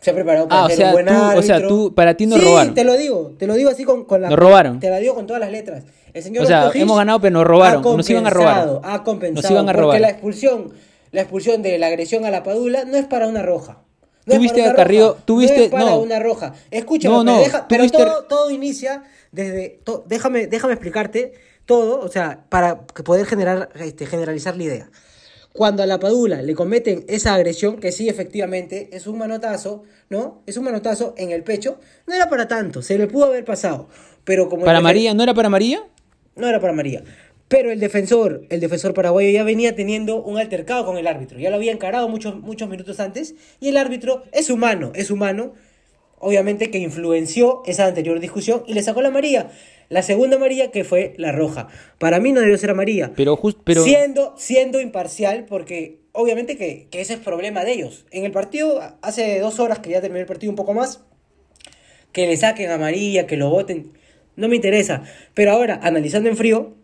se 0.01 0.11
ha 0.11 0.15
preparado 0.15 0.49
para 0.49 0.63
Ah, 0.63 0.65
o 0.65 0.69
ser 0.69 0.77
sea, 0.79 0.87
un 0.89 0.93
buen 0.93 1.07
tú- 1.07 1.13
o 1.13 1.43
sea, 1.43 1.57
árbitro. 1.57 1.69
tú- 1.69 1.95
para 1.95 2.17
ti 2.17 2.27
nos 2.27 2.41
sí, 2.41 2.45
robaron. 2.45 2.75
te 2.75 2.85
lo 2.85 2.97
digo, 2.97 3.35
te 3.39 3.47
lo 3.47 3.55
digo 3.55 3.71
así 3.71 3.85
con, 3.85 4.05
con 4.05 4.21
la... 4.23 4.29
Nos 4.31 4.39
robaron. 4.39 4.81
Te 4.81 4.91
la 4.91 4.99
digo 4.99 5.15
con 5.15 5.27
todas 5.27 5.41
las 5.41 5.53
letras. 5.53 5.85
El 6.13 6.23
señor 6.25 6.43
O 6.45 6.47
sea, 6.47 6.71
hemos 6.75 6.97
ganado, 6.97 7.21
pero 7.21 7.35
nos 7.35 7.47
robaron. 7.47 7.83
Nos 7.83 8.11
iban 8.11 8.27
a 8.27 8.31
robar. 8.31 8.81
Ha 8.83 9.05
compensado. 9.05 9.43
Nos 9.43 9.51
iban 9.51 9.69
a 9.69 9.73
Porque 9.73 9.81
robar. 9.83 10.01
la 10.01 10.11
expulsión, 10.11 10.73
la 11.13 11.21
expulsión 11.21 11.63
de 11.63 11.79
la 11.79 11.87
agresión 11.87 12.25
a 12.25 12.31
la 12.31 12.43
Padula 12.43 12.85
no 12.85 12.97
es 12.97 13.07
para 13.07 13.29
una 13.29 13.43
roja. 13.43 13.83
No 14.27 14.35
Tú 14.35 14.41
viste 14.41 14.63
a 14.65 14.75
Carrillo- 14.75 15.11
roja, 15.13 15.23
tú 15.25 15.37
no 15.37 15.43
es 15.43 15.69
para 15.71 15.85
no. 15.85 16.01
una 16.01 16.19
roja. 16.19 16.53
Escúchame, 16.71 17.15
No, 17.15 17.23
pero 17.25 17.37
no, 17.37 17.41
deja- 17.43 17.69
pero 17.69 17.83
viste- 17.85 17.99
todo, 17.99 18.25
todo 18.25 18.51
inicia 18.51 19.05
desde. 19.33 19.81
to- 19.85 20.05
déjame, 20.07 20.47
déjame 20.49 20.75
explicarte 20.75 21.33
todo, 21.69 22.01
o 22.01 22.09
sea, 22.09 22.47
para 22.49 22.87
poder 22.87 23.27
generar, 23.27 23.69
este, 23.75 24.07
generalizar 24.07 24.57
la 24.57 24.65
idea. 24.65 24.91
Cuando 25.53 25.83
a 25.83 25.87
la 25.87 26.01
Padula 26.01 26.41
le 26.41 26.55
cometen 26.55 27.05
esa 27.09 27.35
agresión, 27.35 27.79
que 27.79 27.93
sí, 27.93 28.09
efectivamente, 28.09 28.89
es 28.91 29.07
un 29.07 29.19
manotazo, 29.19 29.83
¿no? 30.09 30.43
Es 30.47 30.57
un 30.57 30.65
manotazo 30.65 31.13
en 31.19 31.31
el 31.31 31.43
pecho, 31.43 31.79
no 32.07 32.15
era 32.15 32.31
para 32.31 32.49
tanto, 32.49 32.81
se 32.81 32.97
le 32.97 33.07
pudo 33.07 33.27
haber 33.27 33.45
pasado. 33.45 33.89
Pero 34.25 34.49
como 34.49 34.65
¿Para 34.65 34.81
María? 34.81 35.13
¿No 35.13 35.23
era 35.23 35.35
para 35.35 35.51
María? 35.51 35.85
no 36.37 36.49
era 36.49 36.59
para 36.59 36.73
María. 36.73 37.03
Pero 37.49 37.71
el 37.71 37.81
defensor, 37.81 38.47
el 38.49 38.61
defensor 38.61 38.95
paraguayo 38.95 39.31
ya 39.31 39.43
venía 39.43 39.75
teniendo 39.75 40.23
un 40.23 40.39
altercado 40.39 40.87
con 40.87 40.97
el 40.97 41.07
árbitro. 41.07 41.39
Ya 41.39 41.51
lo 41.51 41.57
había 41.57 41.73
encarado 41.73 42.09
muchos, 42.09 42.41
muchos 42.41 42.69
minutos 42.69 43.01
antes. 43.01 43.35
Y 43.61 43.69
el 43.69 43.77
árbitro 43.77 44.23
es 44.33 44.49
humano, 44.49 44.93
es 44.95 45.11
humano. 45.11 45.53
Obviamente 46.21 46.71
que 46.71 46.79
influenció 46.79 47.63
esa 47.67 47.87
anterior 47.87 48.19
discusión 48.21 48.63
y 48.67 48.75
le 48.75 48.83
sacó 48.83 49.03
la 49.03 49.11
María. 49.11 49.51
La 49.89 50.03
segunda 50.03 50.37
María 50.39 50.71
que 50.71 50.85
fue 50.85 51.15
la 51.17 51.33
roja. 51.33 51.69
Para 51.99 52.21
mí 52.21 52.33
no 52.33 52.41
debió 52.41 52.59
ser 52.59 52.71
amarilla. 52.71 53.13
Pero 53.17 53.37
just- 53.37 53.59
pero- 53.65 53.85
Siendo, 53.85 54.35
siendo 54.37 54.81
imparcial 54.81 55.47
porque 55.49 56.01
obviamente 56.13 56.57
que, 56.57 56.89
que 56.91 57.01
ese 57.01 57.15
es 57.15 57.21
problema 57.21 57.65
de 57.65 57.73
ellos. 57.73 58.05
En 58.11 58.25
el 58.25 58.33
partido, 58.33 58.81
hace 59.03 59.39
dos 59.41 59.61
horas 59.61 59.79
que 59.79 59.91
ya 59.91 60.01
terminó 60.01 60.21
el 60.21 60.27
partido 60.27 60.51
un 60.51 60.57
poco 60.57 60.75
más, 60.75 61.05
que 62.13 62.27
le 62.27 62.37
saquen 62.37 62.71
a 62.71 62.79
María, 62.79 63.27
que 63.27 63.37
lo 63.37 63.51
voten, 63.51 63.93
no 64.37 64.49
me 64.49 64.57
interesa. 64.57 65.05
Pero 65.35 65.53
ahora, 65.53 65.79
analizando 65.83 66.29
en 66.29 66.37
frío, 66.37 66.75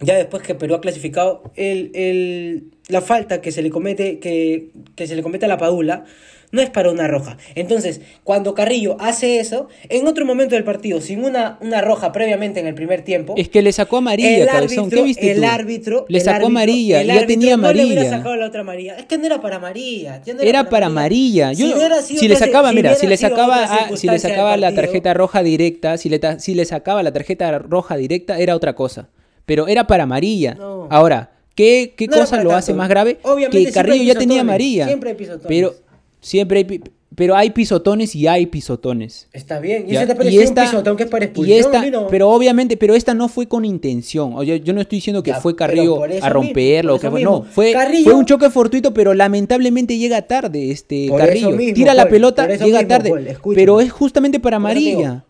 ya 0.00 0.14
después 0.16 0.42
que 0.42 0.54
Perú 0.54 0.74
ha 0.74 0.80
clasificado, 0.80 1.42
el, 1.56 1.90
el- 1.94 2.70
la 2.92 3.00
falta 3.00 3.40
que 3.40 3.50
se 3.52 3.62
le 3.62 3.70
comete, 3.70 4.18
que, 4.18 4.68
que 4.94 5.06
se 5.06 5.16
le 5.16 5.22
comete 5.22 5.46
a 5.46 5.48
la 5.48 5.58
Padula, 5.58 6.04
no 6.52 6.60
es 6.60 6.68
para 6.68 6.90
una 6.90 7.08
roja. 7.08 7.38
Entonces, 7.54 8.02
cuando 8.24 8.52
Carrillo 8.54 8.96
hace 9.00 9.40
eso, 9.40 9.68
en 9.88 10.06
otro 10.06 10.26
momento 10.26 10.54
del 10.54 10.64
partido, 10.64 11.00
sin 11.00 11.24
una, 11.24 11.56
una 11.62 11.80
roja 11.80 12.12
previamente 12.12 12.60
en 12.60 12.66
el 12.66 12.74
primer 12.74 13.00
tiempo, 13.00 13.32
Es 13.38 13.48
que 13.48 13.62
le 13.62 13.72
sacó 13.72 13.96
amarilla, 13.96 14.42
el 14.42 14.48
árbitro, 14.50 14.90
¿Qué 14.90 15.02
viste 15.02 15.30
el 15.32 15.38
tú? 15.40 15.46
árbitro, 15.46 16.04
Le 16.08 16.20
sacó 16.20 16.34
árbitro- 16.36 16.46
amarilla, 16.48 17.00
el 17.00 17.06
ya 17.06 17.12
árbitro 17.14 17.26
tenía 17.34 17.56
no 17.56 17.72
le 17.72 17.86
hubiera 17.86 18.02
sacado 18.10 18.36
la 18.36 18.46
otra 18.46 18.60
amarilla. 18.60 18.96
Es 18.98 19.06
que 19.06 19.16
no 19.16 19.24
era 19.24 19.40
para 19.40 19.56
amarilla. 19.56 20.20
ya 20.22 20.34
no 20.34 20.42
Era 20.42 20.68
para 20.68 20.86
amarilla. 20.88 21.52
Yo, 21.54 21.68
Si 22.02 22.18
si 22.18 22.28
le 22.28 22.36
sacaba, 22.36 22.68
si 22.68 22.74
mira, 22.76 22.94
si 22.96 23.06
le 23.06 23.16
sacaba, 23.16 23.64
a- 23.64 23.96
si 23.96 24.06
le 24.06 24.18
sacaba 24.18 24.56
la 24.58 24.74
tarjeta 24.74 25.14
roja 25.14 25.42
directa, 25.42 25.96
si 25.96 26.10
le, 26.10 26.20
si 26.38 26.54
le 26.54 26.66
sacaba 26.66 27.02
la 27.02 27.12
tarjeta 27.12 27.58
roja 27.60 27.96
directa, 27.96 28.38
era 28.38 28.54
otra 28.54 28.74
cosa. 28.74 29.08
Pero 29.46 29.68
era 29.68 29.86
para 29.86 30.02
amarilla. 30.02 30.58
Ahora, 30.90 31.30
¿qué, 31.54 31.94
qué 31.96 32.06
No 32.06 32.18
cosa 32.18 32.36
lo 32.36 32.42
tanto. 32.44 32.56
hace 32.56 32.74
más 32.74 32.88
grave? 32.88 33.18
Obviamente 33.22 33.64
que 33.66 33.72
Carrillo 33.72 34.04
ya 34.04 34.14
tenía 34.18 34.40
amarilla. 34.42 34.86
siempre 34.86 35.10
hay 35.10 35.16
pisotones. 35.16 35.46
Pero 35.48 35.74
siempre 36.20 36.58
hay, 36.68 36.80
pero 37.14 37.36
hay 37.36 37.50
pisotones 37.50 38.14
y 38.14 38.26
hay 38.26 38.46
pisotones. 38.46 39.28
Está 39.34 39.60
bien. 39.60 39.84
Y 39.86 39.94
ese 39.96 40.06
te 40.06 40.14
pareció 40.14 40.40
un 40.48 40.54
pisotón 40.54 40.96
que 40.96 41.02
es 41.02 41.08
para 41.10 41.24
y 41.24 41.28
expulsión, 41.28 41.58
esta- 41.60 42.06
pero 42.08 42.30
obviamente, 42.30 42.76
pero 42.78 42.94
esta 42.94 43.12
no 43.12 43.28
fue 43.28 43.46
con 43.48 43.66
intención. 43.66 44.32
O 44.34 44.42
yo, 44.42 44.56
yo 44.56 44.72
no 44.72 44.80
estoy 44.80 44.96
diciendo 44.96 45.22
que 45.22 45.32
Ya, 45.32 45.40
fue 45.40 45.54
Carrillo 45.54 46.02
a 46.22 46.28
romperlo. 46.30 46.94
mismo, 46.94 47.00
que 47.02 47.10
fue- 47.10 47.22
no, 47.22 47.42
fue, 47.42 47.72
Carrillo- 47.72 48.04
fue 48.04 48.14
un 48.14 48.24
choque 48.24 48.48
fortuito, 48.48 48.94
pero 48.94 49.12
lamentablemente 49.12 49.98
llega 49.98 50.22
tarde 50.22 50.70
este 50.70 51.08
Carrillo. 51.14 51.50
mismo, 51.50 51.74
Tira 51.74 51.92
la 51.92 52.08
pelota, 52.08 52.46
llega 52.46 52.78
mismo, 52.78 52.88
tarde. 52.88 53.10
Paul, 53.10 53.54
pero 53.54 53.80
es 53.82 53.92
justamente 53.92 54.40
para 54.40 54.56
amarilla. 54.56 55.24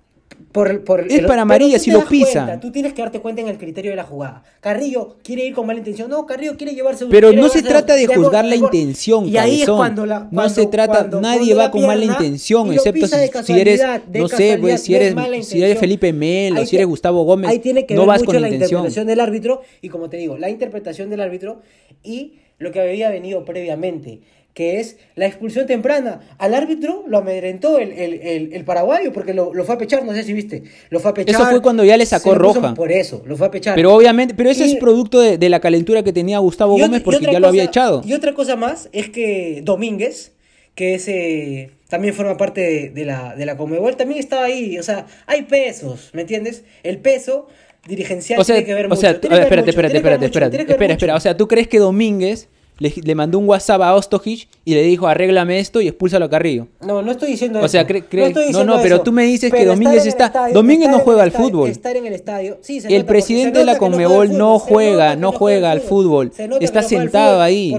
Por, 0.52 0.84
por 0.84 1.00
Es 1.10 1.22
para 1.26 1.43
amarilla 1.43 1.78
si 1.78 1.90
lo 1.90 2.04
pisa. 2.06 2.44
cuenta, 2.44 2.60
tú 2.60 2.70
tienes 2.70 2.93
que 2.93 3.00
darte 3.02 3.20
cuenta 3.20 3.40
en 3.40 3.49
el 3.49 3.56
criterio 3.58 3.90
de 3.93 3.96
la 3.96 4.04
jugada. 4.04 4.43
Carrillo 4.60 5.16
quiere 5.25 5.46
ir 5.46 5.54
con 5.54 5.66
mala 5.66 5.78
intención. 5.78 6.10
No, 6.10 6.26
Carrillo 6.26 6.56
quiere 6.58 6.75
llevarse 6.75 7.06
Pero 7.06 7.28
quiere 7.28 7.43
no 7.43 7.49
se 7.49 7.62
trata 7.62 7.94
de 7.94 8.06
juzgar 8.06 8.44
la 8.44 8.56
intención, 8.56 9.26
Y 9.26 9.37
ahí 9.38 9.62
es 9.62 9.70
cuando 9.70 10.04
la. 10.04 10.20
No 10.20 10.28
cuando- 10.31 10.54
se 10.54 10.66
trata- 10.66 10.99
cuando 10.99 11.20
nadie 11.22 11.54
va 11.54 11.70
con 11.70 11.87
mala 11.87 12.04
intención, 12.04 12.72
excepto 12.72 13.06
si- 13.06 13.44
si 13.44 13.52
eres, 13.60 13.82
no 14.12 14.28
sé, 14.28 14.58
pues, 14.60 14.82
si 14.82 14.93
no 14.93 14.99
es 14.99 15.04
eres- 15.14 15.46
si 15.49 15.62
eres. 15.62 15.78
Felipe 15.78 16.12
Melo, 16.12 16.61
Ahí 16.61 16.66
si 16.66 16.76
eres 16.76 16.87
Gustavo 16.87 17.25
Gómez, 17.25 17.50
ahí 17.50 17.59
tiene 17.59 17.87
que 17.87 17.94
no 17.94 18.02
ver 18.02 18.09
vas 18.09 18.18
mucho 18.21 18.32
con 18.32 18.40
la 18.42 18.49
intención. 18.49 18.80
interpretación 18.80 19.06
del 19.06 19.21
árbitro 19.21 19.62
y 19.80 19.88
como 19.88 20.09
te 20.11 20.18
digo, 20.18 20.37
la 20.38 20.50
interpretación 20.50 21.09
del 21.11 21.21
árbitro 21.23 21.62
y 22.04 22.35
lo 22.59 22.71
que 22.73 22.80
había 22.80 23.11
venido 23.11 23.44
previamente, 23.44 24.21
que 24.54 24.80
es 24.80 24.97
la 25.14 25.26
expulsión 25.26 25.66
temprana. 25.66 26.21
Al 26.38 26.52
árbitro 26.54 27.04
lo 27.06 27.18
amedrentó 27.18 27.78
el, 27.78 27.90
el, 27.92 28.12
el, 28.14 28.52
el 28.52 28.64
paraguayo 28.64 29.12
porque 29.12 29.32
lo, 29.32 29.54
lo 29.54 29.64
fue 29.64 29.76
a 29.76 29.78
pechar, 29.78 30.04
no 30.04 30.12
sé 30.12 30.25
si 30.25 30.32
viste. 30.35 30.62
Lo 30.90 31.00
fue 31.00 31.11
a 31.11 31.14
pechar. 31.14 31.35
Eso 31.40 31.47
fue 31.50 31.62
cuando 31.62 31.85
ya 31.85 31.97
le 31.97 32.04
sacó 32.04 32.35
roja. 32.35 32.75
Por 32.75 32.92
eso, 32.92 33.23
lo 33.26 33.37
fue 33.37 33.47
a 33.47 33.50
pechar. 33.50 33.75
Pero 33.75 33.94
obviamente, 33.94 34.35
pero 34.35 34.50
eso 34.50 34.64
Y- 34.64 34.73
es 34.73 34.76
producto 34.76 35.21
de, 35.21 35.38
de 35.38 35.49
la 35.49 35.61
calentura 35.61 36.02
que 36.02 36.12
tenía 36.12 36.38
Gustavo 36.38 36.76
Gómez 36.78 37.00
porque 37.02 37.26
ya 37.32 37.40
lo 37.40 37.49
había 37.49 37.64
echado. 37.64 38.02
Y 38.04 38.12
otra 38.12 38.35
cosa 38.35 38.56
más 38.56 38.88
es 38.92 39.09
que 39.09 39.61
Domínguez, 39.64 40.32
que 40.75 40.94
es, 40.97 41.09
eh, 41.09 41.71
también 41.88 42.12
forma 42.14 42.37
parte 42.37 42.61
de, 42.61 42.90
de 42.90 43.04
la, 43.06 43.35
de 43.35 43.47
la 43.47 43.56
Conmebol, 43.56 43.97
también 43.97 44.21
estaba 44.21 44.44
ahí. 44.44 44.78
O 44.78 44.82
sea, 44.82 45.06
hay 45.26 45.42
pesos, 45.42 46.11
¿me 46.12 46.23
entiendes? 46.23 46.64
El 46.82 46.99
peso 46.99 47.47
dirigencial 47.88 48.38
O 48.40 48.44
sea, 48.44 48.56
tiene 48.56 48.66
que 48.66 48.75
ver 48.75 48.87
o 48.87 48.88
mucho. 48.90 49.00
sea, 49.00 49.11
espérate, 49.12 49.42
espérate, 49.44 49.71
espérate, 49.71 49.97
espérate, 50.26 50.26
espera, 50.73 50.92
espera. 50.94 51.16
O 51.16 51.21
sea, 51.21 51.37
¿tú 51.37 51.49
crees 51.49 51.68
que 51.68 51.78
Domínguez 51.78 52.49
le, 52.79 52.93
le 53.05 53.14
mandó 53.14 53.38
un 53.38 53.49
WhatsApp 53.49 53.81
a 53.83 53.95
Ostojic 53.95 54.49
y 54.64 54.75
le 54.75 54.83
dijo 54.83 55.07
arréglame 55.07 55.59
esto 55.61 55.81
y 55.81 55.88
expúlsalo 55.88 56.25
a 56.25 56.31
Carrillo? 56.31 56.67
No, 56.81 57.00
no 57.02 57.12
estoy 57.12 57.31
diciendo 57.31 57.59
O 57.61 57.62
eso. 57.62 57.69
sea, 57.73 57.87
cre- 57.87 58.05
cre- 58.09 58.26
estoy 58.29 58.43
no, 58.45 58.49
diciendo 58.49 58.64
no, 58.76 58.83
pero 58.83 58.95
eso. 58.97 59.05
tú 59.05 59.12
me 59.12 59.25
dices 59.25 59.52
que 59.52 59.64
Domínguez 59.64 60.07
está- 60.07 60.26
estadio- 60.26 60.55
Domínguez 60.55 60.88
no 60.91 60.99
juega 61.00 61.23
al 61.23 61.29
estadio- 61.29 61.49
fútbol. 61.50 61.71
Estar 61.71 61.97
en 61.97 62.07
el 62.07 62.12
estadio. 62.14 62.59
Sí, 62.62 62.81
se 62.81 62.95
El 62.95 63.05
presidente 63.05 63.59
de 63.61 63.64
la 63.64 63.75
no 63.75 63.79
Conmebol 63.79 64.37
no 64.37 64.59
juega, 64.59 65.14
no 65.17 65.33
juega 65.33 65.71
al 65.71 65.81
fútbol. 65.81 66.33
Está 66.61 66.81
no 66.83 66.88
sentado 66.88 67.41
ahí. 67.41 67.75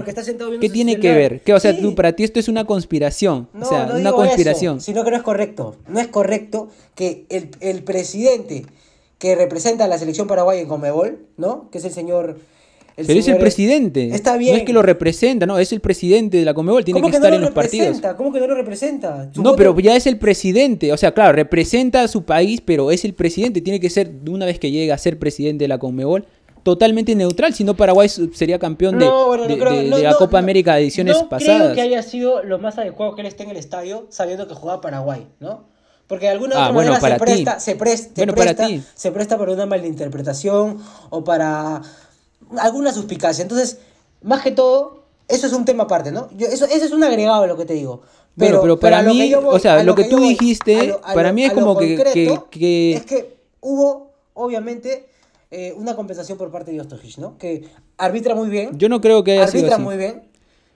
¿Qué 0.60 0.70
tiene 0.70 0.98
que 0.98 1.12
ver? 1.12 1.40
¿Qué, 1.42 1.52
o 1.52 1.60
sea, 1.60 1.78
tú, 1.78 1.94
para 1.94 2.12
ti 2.12 2.24
esto 2.24 2.40
es 2.40 2.48
una 2.48 2.64
conspiración. 2.64 3.48
No, 3.52 3.66
o 3.66 3.68
sea, 3.68 3.86
no 3.86 3.96
una 3.96 4.12
conspiración. 4.12 4.80
Sino 4.80 5.04
que 5.04 5.10
no 5.10 5.16
es 5.16 5.22
correcto. 5.22 5.76
No 5.88 6.00
es 6.00 6.06
correcto 6.08 6.68
que 6.94 7.26
el, 7.28 7.50
el 7.60 7.82
presidente 7.82 8.64
que 9.18 9.34
representa 9.34 9.84
a 9.84 9.88
la 9.88 9.98
selección 9.98 10.26
paraguaya 10.28 10.60
en 10.60 10.68
Conmebol, 10.68 11.18
¿no? 11.36 11.68
Que 11.70 11.78
es 11.78 11.84
el 11.84 11.92
señor. 11.92 12.38
Pero 12.96 13.18
es 13.18 13.26
el 13.28 13.38
presidente. 13.38 14.08
Está 14.14 14.36
bien. 14.36 14.52
No 14.54 14.58
es 14.58 14.64
que 14.64 14.72
lo 14.72 14.82
representa, 14.82 15.46
no, 15.46 15.58
es 15.58 15.72
el 15.72 15.80
presidente 15.80 16.36
de 16.38 16.44
la 16.44 16.54
Conmebol, 16.54 16.84
tiene 16.84 17.00
¿Cómo 17.00 17.08
que 17.08 17.12
que 17.12 17.16
estar 17.16 17.30
no 17.30 17.36
en 17.36 17.42
lo 17.42 17.48
los 17.48 17.54
partidos. 17.54 18.00
¿Cómo 18.16 18.32
que 18.32 18.38
no 18.40 18.46
lo 18.46 18.54
representa? 18.54 19.30
No, 19.34 19.42
voto- 19.42 19.56
pero 19.56 19.78
ya 19.80 19.96
es 19.96 20.06
el 20.06 20.16
presidente. 20.18 20.92
O 20.92 20.96
sea, 20.96 21.12
claro, 21.12 21.32
representa 21.32 22.02
a 22.02 22.08
su 22.08 22.22
país, 22.24 22.60
pero 22.64 22.90
es 22.92 23.04
el 23.04 23.14
presidente. 23.14 23.60
Tiene 23.60 23.80
que 23.80 23.90
ser, 23.90 24.12
una 24.28 24.46
vez 24.46 24.58
que 24.58 24.70
llega 24.70 24.94
a 24.94 24.98
ser 24.98 25.18
presidente 25.18 25.64
de 25.64 25.68
la 25.68 25.78
Conmebol, 25.78 26.24
totalmente 26.62 27.14
neutral, 27.14 27.52
si 27.52 27.62
no 27.64 27.74
Paraguay 27.74 28.08
sería 28.08 28.58
campeón 28.58 28.98
de, 28.98 29.04
No, 29.06 29.26
bueno, 29.26 29.42
no 29.44 29.48
de- 29.50 29.58
creo- 29.58 29.72
de- 29.72 29.84
no, 29.90 29.96
de 29.96 30.02
la 30.04 30.14
Copa 30.14 30.38
América 30.38 30.74
de 30.76 30.82
ediciones 30.82 31.16
no 31.20 31.28
pasadas. 31.28 31.62
creo 31.62 31.74
que 31.74 31.80
haya 31.82 32.02
sido 32.02 32.42
lo 32.42 32.58
más 32.58 32.78
adecuado 32.78 33.14
que 33.16 33.20
él 33.22 33.26
esté 33.26 33.42
en 33.42 33.50
el 33.50 33.56
estadio 33.58 34.06
sabiendo 34.08 34.48
que 34.48 34.54
juega 34.54 34.80
Paraguay, 34.80 35.26
¿no? 35.40 35.64
Porque 36.06 36.26
de 36.26 36.32
alguna 36.32 36.56
Ah, 36.56 36.60
otra 36.64 36.72
bueno, 36.74 36.92
manera 36.92 37.00
para 37.00 37.18
se 37.18 37.24
presta, 37.24 37.60
se 37.60 37.76
presta, 37.76 38.08
se 38.20 38.26
para 38.26 38.34
presta, 38.54 38.66
ti. 38.66 38.82
se 38.94 39.10
presta 39.10 39.38
para 39.38 39.52
una 39.52 39.64
malinterpretación 39.66 40.78
o 41.10 41.24
para 41.24 41.80
alguna 42.58 42.92
suspicacia. 42.92 43.42
Entonces, 43.42 43.78
más 44.22 44.42
que 44.42 44.50
todo, 44.50 45.04
eso 45.28 45.46
es 45.46 45.52
un 45.52 45.64
tema 45.64 45.84
aparte, 45.84 46.12
¿no? 46.12 46.28
Yo, 46.36 46.46
eso, 46.46 46.64
eso 46.66 46.84
es 46.84 46.92
un 46.92 47.02
agregado 47.04 47.42
a 47.44 47.46
lo 47.46 47.56
que 47.56 47.64
te 47.64 47.74
digo. 47.74 48.02
Bueno, 48.36 48.60
pero 48.60 48.78
para 48.80 49.02
mí, 49.02 49.32
voy- 49.34 49.44
o 49.44 49.58
sea, 49.58 49.82
lo 49.84 49.94
que 49.94 50.04
tú 50.04 50.18
voy, 50.18 50.30
dijiste, 50.30 50.88
lo- 50.88 51.00
para 51.00 51.28
lo- 51.28 51.34
mí 51.34 51.44
es 51.44 51.52
como 51.52 51.76
que- 51.76 51.96
que- 52.12 52.40
que- 52.50 52.94
Es 52.94 53.04
que 53.06 53.36
hubo, 53.60 54.10
obviamente, 54.34 55.06
eh, 55.50 55.72
una 55.76 55.94
compensación 55.94 56.36
por 56.36 56.50
parte 56.50 56.72
de 56.72 56.80
Ostojic, 56.80 57.18
¿no? 57.18 57.38
Que 57.38 57.68
arbitra 57.96 58.34
muy 58.34 58.48
bien. 58.50 58.76
Yo 58.76 58.88
no 58.88 59.00
creo 59.00 59.22
que 59.22 59.32
haya 59.32 59.46
sido 59.46 59.58
arbitra 59.60 59.76
así. 59.76 59.84
muy 59.84 59.96
bien. 59.96 60.24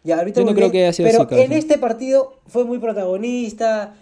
Ya, 0.04 0.18
arbitra 0.20 0.42
Yo 0.42 0.44
no 0.46 0.52
muy 0.52 0.54
creo 0.56 0.70
bien, 0.70 0.72
que 0.72 0.84
haya 0.86 0.92
sido 0.92 1.08
pero 1.08 1.22
así, 1.24 1.40
en 1.40 1.52
este 1.52 1.78
partido 1.78 2.34
fue 2.46 2.64
muy 2.64 2.78
protagonista, 2.78 3.94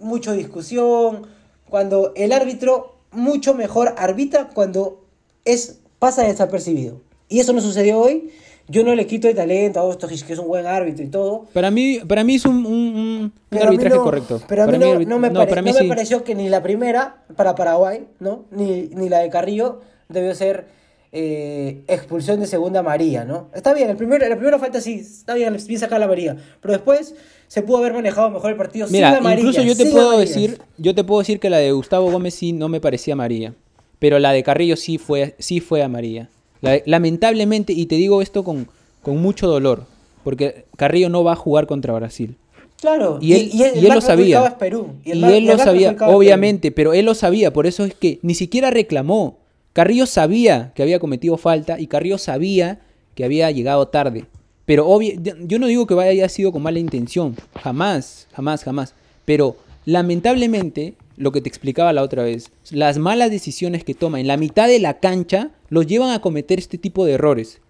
mucha 0.00 0.32
discusión. 0.32 1.26
Cuando 1.68 2.12
el 2.16 2.32
árbitro 2.32 2.94
mucho 3.12 3.52
mejor 3.52 3.94
arbitra 3.98 4.48
cuando 4.48 5.04
es 5.44 5.80
pasa 5.98 6.22
desapercibido. 6.24 7.00
Y 7.28 7.40
eso 7.40 7.52
no 7.52 7.60
sucedió 7.60 7.98
hoy. 7.98 8.30
Yo 8.70 8.84
no 8.84 8.94
le 8.94 9.06
quito 9.06 9.28
el 9.28 9.34
talento 9.34 9.80
a 9.80 9.84
Ostojic, 9.84 10.26
que 10.26 10.34
es 10.34 10.38
un 10.38 10.46
buen 10.48 10.66
árbitro 10.66 11.02
y 11.02 11.08
todo. 11.08 11.46
Para 11.54 11.70
mí, 11.70 12.00
para 12.06 12.22
mí 12.22 12.34
es 12.34 12.44
un, 12.44 12.66
un- 12.66 12.96
un- 12.96 13.32
Pero 13.48 13.62
a 13.62 13.66
mí 13.70 13.76
arbitraje 13.76 13.96
no- 13.96 14.02
correcto. 14.04 14.42
Pero 14.46 14.62
a 14.64 14.66
mí 14.66 14.76
no, 14.78 14.86
arbit- 14.86 15.06
no 15.06 15.18
me, 15.18 15.28
no, 15.28 15.34
pare- 15.40 15.48
para 15.48 15.62
mí 15.62 15.70
no 15.70 15.76
me 15.76 15.82
sí. 15.82 15.88
pareció 15.88 16.22
que 16.22 16.34
ni 16.34 16.50
la 16.50 16.62
primera 16.62 17.22
para 17.34 17.54
Paraguay, 17.54 18.06
¿no? 18.20 18.44
Ni, 18.50 18.82
ni 18.94 19.08
la 19.08 19.20
de 19.20 19.30
Carrillo 19.30 19.80
debió 20.10 20.34
ser 20.34 20.66
eh, 21.12 21.80
expulsión 21.88 22.40
de 22.40 22.46
segunda 22.46 22.80
amarilla, 22.80 23.24
¿no? 23.24 23.48
Está 23.54 23.72
bien, 23.72 23.88
el 23.88 23.96
primero, 23.96 24.28
la 24.28 24.36
primera 24.36 24.58
falta 24.58 24.82
sí, 24.82 24.96
está 25.00 25.32
bien, 25.32 25.56
bien 25.66 25.80
sacar 25.80 25.98
la 25.98 26.04
amarilla. 26.04 26.36
Pero 26.60 26.72
después 26.74 27.14
se 27.46 27.62
pudo 27.62 27.78
haber 27.78 27.94
manejado 27.94 28.28
mejor 28.28 28.50
el 28.50 28.56
partido 28.58 28.86
Mira, 28.90 29.08
sin 29.12 29.18
amarillas. 29.20 29.54
incluso 29.56 29.62
yo 29.62 29.76
te 29.82 29.90
puedo 29.90 30.18
decir, 30.18 30.60
yo 30.76 30.94
te 30.94 31.04
puedo 31.04 31.20
decir 31.20 31.40
que 31.40 31.48
la 31.48 31.56
de 31.56 31.72
Gustavo 31.72 32.10
Gómez 32.10 32.34
sí 32.34 32.52
no 32.52 32.68
me 32.68 32.82
parecía 32.82 33.14
amarilla, 33.14 33.54
pero 33.98 34.18
la 34.18 34.32
de 34.32 34.42
Carrillo 34.42 34.76
sí 34.76 34.98
fue, 34.98 35.34
sí 35.38 35.60
fue 35.60 35.82
amarilla. 35.82 36.28
La 36.60 36.80
lamentablemente, 36.86 37.72
y 37.72 37.86
te 37.86 37.94
digo 37.94 38.20
esto 38.22 38.42
con, 38.44 38.68
con 39.02 39.18
mucho 39.18 39.46
dolor, 39.46 39.84
porque 40.24 40.64
Carrillo 40.76 41.08
no 41.08 41.24
va 41.24 41.32
a 41.32 41.36
jugar 41.36 41.66
contra 41.66 41.92
Brasil. 41.94 42.36
Claro, 42.80 43.18
Y 43.20 43.32
él, 43.32 43.50
y 43.52 43.62
el 43.62 43.76
y 43.76 43.78
él 43.80 43.88
más 43.88 43.96
lo 43.96 44.00
sabía. 44.00 44.16
perjudicado 44.40 44.46
es 44.46 44.54
Perú. 44.54 44.88
Y, 45.04 45.10
el 45.10 45.24
él 45.24 45.46
lo 45.46 45.58
sabía, 45.58 45.96
Perú. 45.96 46.12
obviamente, 46.12 46.70
pero 46.70 46.92
él 46.94 47.06
lo 47.06 47.14
sabía, 47.14 47.52
por 47.52 47.66
eso 47.66 47.84
es 47.84 47.94
que 47.94 48.20
ni 48.22 48.34
siquiera 48.34 48.70
reclamó. 48.70 49.38
Carrillo 49.72 50.06
sabía 50.06 50.72
que 50.74 50.82
había 50.82 50.98
cometido 51.00 51.36
falta 51.36 51.78
y 51.80 51.86
Carrillo 51.88 52.18
sabía 52.18 52.80
que 53.14 53.24
había 53.24 53.50
llegado 53.50 53.88
tarde. 53.88 54.26
Pero 54.64 54.86
obvio, 54.86 55.14
yo 55.46 55.58
no 55.58 55.66
digo 55.66 55.86
que 55.86 55.94
haya 56.00 56.28
sido 56.28 56.52
con 56.52 56.62
mala 56.62 56.78
intención, 56.78 57.34
jamás, 57.60 58.28
jamás, 58.32 58.62
jamás. 58.62 58.94
Pero 59.24 59.56
lamentablemente, 59.84 60.94
lo 61.18 61.32
que 61.32 61.40
te 61.40 61.48
explicaba 61.48 61.92
la 61.92 62.02
otra 62.02 62.22
vez, 62.22 62.50
las 62.70 62.98
malas 62.98 63.30
decisiones 63.30 63.84
que 63.84 63.94
toma 63.94 64.20
en 64.20 64.26
la 64.26 64.36
mitad 64.36 64.68
de 64.68 64.78
la 64.78 65.00
cancha 65.00 65.50
los 65.68 65.86
llevan 65.86 66.10
a 66.10 66.20
cometer 66.20 66.58
este 66.58 66.78
tipo 66.78 67.04
de 67.04 67.12
errores. 67.12 67.60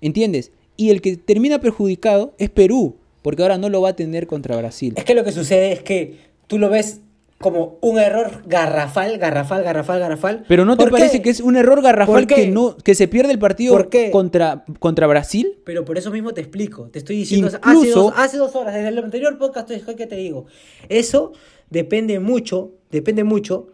¿Entiendes? 0.00 0.52
Y 0.76 0.90
el 0.90 1.00
que 1.00 1.16
termina 1.16 1.60
perjudicado 1.60 2.34
es 2.38 2.50
Perú, 2.50 2.96
porque 3.22 3.42
ahora 3.42 3.58
no 3.58 3.68
lo 3.70 3.80
va 3.80 3.90
a 3.90 3.96
tener 3.96 4.26
contra 4.26 4.56
Brasil. 4.56 4.92
Es 4.96 5.04
que 5.04 5.14
lo 5.14 5.24
que 5.24 5.32
sucede 5.32 5.72
es 5.72 5.82
que 5.82 6.16
tú 6.46 6.58
lo 6.58 6.68
ves 6.68 7.00
como 7.38 7.78
un 7.82 7.98
error 7.98 8.42
garrafal, 8.46 9.18
garrafal, 9.18 9.62
garrafal, 9.62 10.00
garrafal. 10.00 10.44
Pero 10.48 10.64
¿no 10.64 10.76
te 10.76 10.86
parece 10.86 11.20
que 11.20 11.30
es 11.30 11.40
un 11.40 11.56
error 11.56 11.82
garrafal 11.82 12.26
que 12.26 12.48
no 12.48 12.76
que 12.76 12.94
se 12.94 13.08
pierde 13.08 13.32
el 13.32 13.38
partido 13.38 13.76
contra 14.10 14.64
contra 14.78 15.06
Brasil? 15.06 15.58
Pero 15.64 15.84
por 15.84 15.98
eso 15.98 16.10
mismo 16.10 16.32
te 16.32 16.40
explico. 16.40 16.88
Te 16.88 16.98
estoy 16.98 17.16
diciendo 17.16 17.48
hace, 17.48 17.58
Incluso- 17.58 18.02
dos, 18.04 18.14
hace 18.16 18.38
dos 18.38 18.56
horas, 18.56 18.74
desde 18.74 18.88
el 18.88 18.98
anterior 18.98 19.36
podcast, 19.38 19.70
es 19.70 19.84
que 19.84 20.06
te 20.06 20.16
digo. 20.16 20.46
Eso 20.88 21.32
depende 21.68 22.20
mucho, 22.20 22.72
depende 22.90 23.22
mucho 23.24 23.68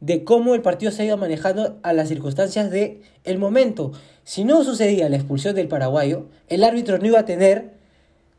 de 0.00 0.24
cómo 0.24 0.54
el 0.54 0.62
partido 0.62 0.90
se 0.90 1.02
ha 1.02 1.04
ido 1.04 1.18
manejando 1.18 1.78
a 1.82 1.92
las 1.92 2.08
circunstancias 2.08 2.70
del 2.70 3.02
el 3.24 3.38
momento. 3.38 3.92
Si 4.24 4.44
no 4.44 4.64
sucedía 4.64 5.08
la 5.10 5.16
expulsión 5.16 5.54
del 5.54 5.68
paraguayo, 5.68 6.28
el 6.48 6.64
árbitro 6.64 6.98
no 6.98 7.06
iba 7.06 7.18
a 7.20 7.24
tener 7.26 7.72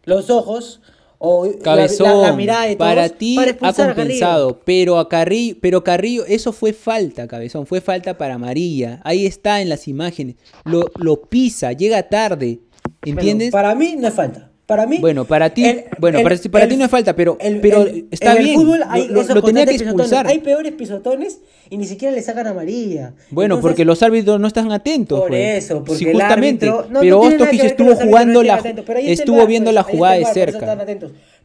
los 0.05 0.31
ojos 0.31 0.81
o 1.23 1.47
Cabezón, 1.63 2.21
la, 2.21 2.29
la 2.29 2.33
mirada 2.33 2.65
de 2.65 2.75
todos 2.75 2.89
para 2.89 3.09
ti 3.09 3.35
para 3.35 3.47
ha 3.47 3.51
expulsar 3.51 3.91
a 3.91 3.93
Carrillo. 3.93 3.95
compensado, 3.95 4.61
pero 4.65 4.97
a 4.97 5.07
Carrillo, 5.07 5.55
pero 5.61 5.83
Carrillo, 5.83 6.25
eso 6.25 6.51
fue 6.51 6.73
falta, 6.73 7.27
Cabezón, 7.27 7.67
fue 7.67 7.79
falta 7.79 8.17
para 8.17 8.33
Amarilla. 8.35 8.99
Ahí 9.03 9.27
está 9.27 9.61
en 9.61 9.69
las 9.69 9.87
imágenes. 9.87 10.35
Lo, 10.65 10.85
lo 10.95 11.21
pisa, 11.21 11.73
llega 11.73 12.09
tarde. 12.09 12.61
¿Entiendes? 13.05 13.51
Para 13.51 13.75
mí 13.75 13.95
no 13.97 14.07
es 14.07 14.13
falta. 14.15 14.50
Para 14.71 14.85
mí. 14.87 14.99
Bueno, 14.99 15.25
para 15.25 15.49
ti- 15.49 15.65
bueno, 15.99 16.23
para- 16.23 16.37
para 16.49 16.65
ti 16.69 16.77
no 16.77 16.85
es 16.85 16.89
falta, 16.91 17.13
pero- 17.13 17.37
pero 17.61 17.85
está 18.09 18.31
en 18.31 18.37
el 18.37 18.43
bien. 18.45 18.55
fútbol 18.57 18.79
hay 18.87 19.09
Lo- 19.09 19.25
tenía 19.43 19.65
que 19.65 19.73
pisotones. 19.73 19.81
expulsar. 19.81 20.27
Hay 20.27 20.39
peores 20.39 20.71
pisotones 20.71 21.39
y 21.69 21.77
ni 21.77 21.83
siquiera 21.85 22.15
le 22.15 22.21
sacan 22.21 22.47
amarilla. 22.47 23.11
Bueno, 23.31 23.55
Entonces, 23.55 23.61
porque 23.69 23.83
los 23.83 24.01
árbitros 24.01 24.39
no 24.39 24.47
están 24.47 24.71
atentos. 24.71 25.19
Por 25.19 25.27
pues. 25.27 25.65
eso, 25.65 25.83
porque 25.83 25.95
Sí, 25.99 26.05
el 26.05 26.13
justamente. 26.13 26.69
árbitro- 26.69 26.87
no, 26.89 26.99
pero 27.01 27.15
no 27.17 27.21
Ostojic 27.27 27.63
estuvo 27.65 27.95
jugando 27.97 28.43
la, 28.43 28.53
atentos, 28.55 28.85
estuvo 29.03 29.45
viendo 29.45 29.73
la 29.73 29.83
jugada 29.83 30.15
de 30.15 30.25
cerca. 30.25 30.77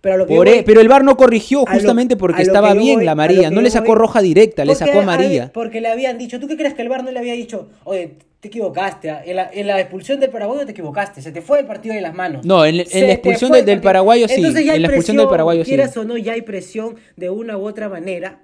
Pero, 0.01 0.19
lo 0.19 0.27
que 0.27 0.35
Por 0.35 0.47
yo 0.47 0.53
e- 0.53 0.57
voy- 0.57 0.65
pero 0.65 0.81
el 0.81 0.89
VAR 0.89 1.03
no 1.05 1.17
corrigió 1.17 1.61
a 1.67 1.71
lo- 1.73 1.79
justamente 1.79 2.17
porque 2.17 2.43
estaba 2.43 2.75
bien 2.75 2.97
voy- 2.97 3.05
la 3.05 3.13
amarilla. 3.13 3.51
No 3.51 3.61
le 3.61 3.71
sacó 3.71 3.89
voy- 3.89 3.97
roja 3.99 4.23
directa, 4.23 4.65
le 4.65 4.75
sacó 4.75 4.99
a- 4.99 5.03
amarilla. 5.03 5.51
Porque 5.53 5.81
le 5.81 5.89
habían 5.89 6.19
dicho, 6.19 6.39
¿tú 6.39 6.47
qué 6.47 6.57
crees 6.57 6.75
que 6.75 6.83
el 6.83 6.89
VAR 6.89 7.03
no 7.03 7.11
le 7.11 7.19
había 7.19 7.33
dicho? 7.35 7.69
Oye, 7.85 8.15
te 8.41 8.49
equivocaste. 8.49 9.11
ah, 9.11 9.23
En 9.25 9.37
la, 9.37 9.51
en 9.53 9.67
la 9.67 9.81
expulsión 9.81 10.21
del 10.21 10.31
paraguayo 10.31 10.65
te 10.67 10.73
equivocaste. 10.73 11.23
Se 11.23 11.33
te 11.33 11.41
fue 11.43 11.59
el 11.61 11.67
partido 11.67 11.95
de 11.95 12.01
las 12.03 12.15
manos. 12.15 12.45
No, 12.45 12.65
en- 12.65 12.75
en 12.77 13.07
la 13.07 13.13
expulsión 13.15 13.51
del- 13.51 13.61
el 13.61 13.67
del 13.67 13.81
paraguayo 13.81 14.29
sí, 14.29 14.35
Entonces 14.37 14.65
ya 14.65 14.73
hay 14.73 14.77
en 14.77 14.83
la 14.83 14.89
expulsión 14.89 15.17
del 15.17 15.25
presión, 15.25 15.31
paraguayo 15.33 15.65
sí. 15.65 15.71
quieras 15.71 15.97
o 15.97 16.05
no, 16.05 16.17
ya 16.17 16.35
hay 16.35 16.43
presión 16.43 16.97
de 17.17 17.31
una 17.31 17.57
u 17.59 17.67
otra 17.67 17.89
manera 17.89 18.41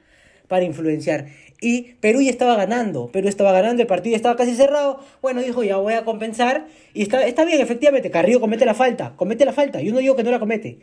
para 0.49 0.65
influenciar. 0.65 1.27
Y 1.61 1.95
Perú 2.01 2.21
ya 2.23 2.31
estaba 2.31 2.57
ganando, 2.57 3.07
Perú 3.13 3.29
estaba 3.29 3.53
ganando, 3.53 3.83
el 3.83 3.87
partido 3.87 4.13
ya 4.13 4.17
estaba 4.17 4.35
casi 4.35 4.57
cerrado. 4.57 4.99
Bueno, 5.21 5.41
dijo, 5.43 5.63
ya 5.63 5.77
voy 5.77 5.95
a 5.95 6.05
compensar. 6.05 6.67
Y 6.93 7.03
está, 7.03 7.25
está 7.25 7.45
bien, 7.45 7.61
efectivamente, 7.61 8.11
Carrillo 8.11 8.41
comete 8.41 8.67
la 8.67 8.75
falta, 8.75 9.13
comete 9.15 9.45
la 9.45 9.53
falta. 9.53 9.81
Yo 9.81 9.93
no 9.93 10.01
digo 10.01 10.17
que 10.17 10.25
no 10.25 10.33
la 10.33 10.41
comete, 10.41 10.81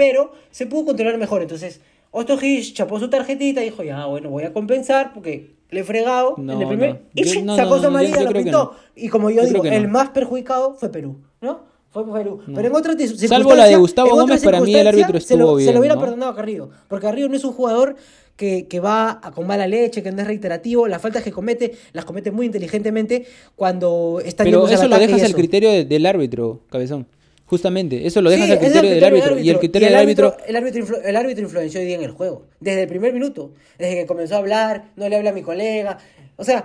pero 0.00 0.32
se 0.50 0.64
pudo 0.66 0.86
controlar 0.86 1.18
mejor. 1.18 1.42
Entonces, 1.42 1.80
Ostojic 2.10 2.72
chapó 2.72 2.98
su 2.98 3.10
tarjetita 3.10 3.60
y 3.60 3.66
dijo, 3.66 3.82
ya, 3.82 4.06
bueno, 4.06 4.30
voy 4.30 4.44
a 4.44 4.52
compensar 4.54 5.12
porque 5.12 5.50
le 5.68 5.80
he 5.80 5.84
fregado 5.84 6.36
No, 6.38 6.54
en 6.54 6.62
el 6.62 6.68
primer... 6.68 6.90
no. 6.94 7.00
Y 7.14 7.24
Yo- 7.24 7.32
¡shit! 7.34 7.44
no, 7.44 7.54
sacó 7.54 7.78
su 7.78 7.86
amarilla, 7.86 8.22
lo 8.22 8.32
pintó. 8.32 8.74
Y 8.96 9.08
como 9.08 9.28
yo, 9.28 9.42
Yo 9.42 9.48
digo, 9.48 9.64
el 9.64 9.88
más 9.88 10.08
perjudicado 10.08 10.72
fue 10.74 10.88
Perú, 10.90 11.18
¿no? 11.42 11.68
Fue 11.90 12.10
Perú. 12.10 12.40
Pero 12.46 12.68
en 12.68 12.74
otras 12.74 12.96
Salvo 13.28 13.54
la 13.54 13.66
de 13.66 13.76
Gustavo 13.76 14.10
Gómez, 14.10 14.42
para 14.42 14.60
mí 14.62 14.74
el 14.74 14.86
árbitro 14.88 15.20
se 15.20 15.36
lo- 15.36 15.44
estuvo 15.44 15.58
Se 15.58 15.62
bien, 15.64 15.74
lo 15.74 15.80
hubiera 15.80 16.00
perdonado 16.00 16.32
a 16.32 16.36
Carrillo. 16.36 16.70
Porque 16.88 17.06
Carrillo 17.06 17.28
no 17.28 17.36
es 17.36 17.44
un 17.44 17.52
jugador 17.52 17.96
que, 18.36 18.66
que 18.68 18.80
va 18.80 19.20
a- 19.22 19.32
con 19.32 19.46
mala 19.46 19.66
leche, 19.66 20.02
que 20.02 20.10
no 20.12 20.22
es 20.22 20.26
reiterativo. 20.26 20.88
Las 20.88 21.02
faltas 21.02 21.22
que 21.22 21.30
comete, 21.30 21.74
las 21.92 22.06
comete 22.06 22.30
muy 22.30 22.46
inteligentemente 22.46 23.26
cuando 23.54 24.22
está 24.24 24.44
Pero 24.44 24.66
eso 24.66 24.88
lo 24.88 24.98
dejas 24.98 25.22
al 25.24 25.34
criterio 25.34 25.68
de- 25.70 25.84
del 25.84 26.06
árbitro, 26.06 26.60
cabezón. 26.70 27.06
Justamente, 27.50 28.06
eso 28.06 28.22
lo 28.22 28.30
dejas 28.30 28.46
Sí, 28.46 28.52
al 28.52 28.58
criterio 28.60 28.90
del 28.90 29.02
árbitro. 29.02 29.36
Y 29.40 29.50
el 29.50 29.58
criterio 29.58 29.88
el 29.88 29.92
del 29.94 30.00
árbitro. 30.02 30.36
El 30.46 30.54
árbitro, 30.54 30.84
influ- 30.86 31.00
el 31.04 31.16
árbitro 31.16 31.42
influenció 31.44 31.80
hoy 31.80 31.86
día 31.86 31.96
en 31.96 32.04
el 32.04 32.12
juego. 32.12 32.46
Desde 32.60 32.82
el 32.82 32.88
primer 32.88 33.12
minuto. 33.12 33.50
Desde 33.76 33.96
que 33.96 34.06
comenzó 34.06 34.36
a 34.36 34.38
hablar, 34.38 34.92
no 34.94 35.08
le 35.08 35.16
habla 35.16 35.30
a 35.30 35.32
mi 35.32 35.42
colega. 35.42 35.98
O 36.36 36.44
sea, 36.44 36.64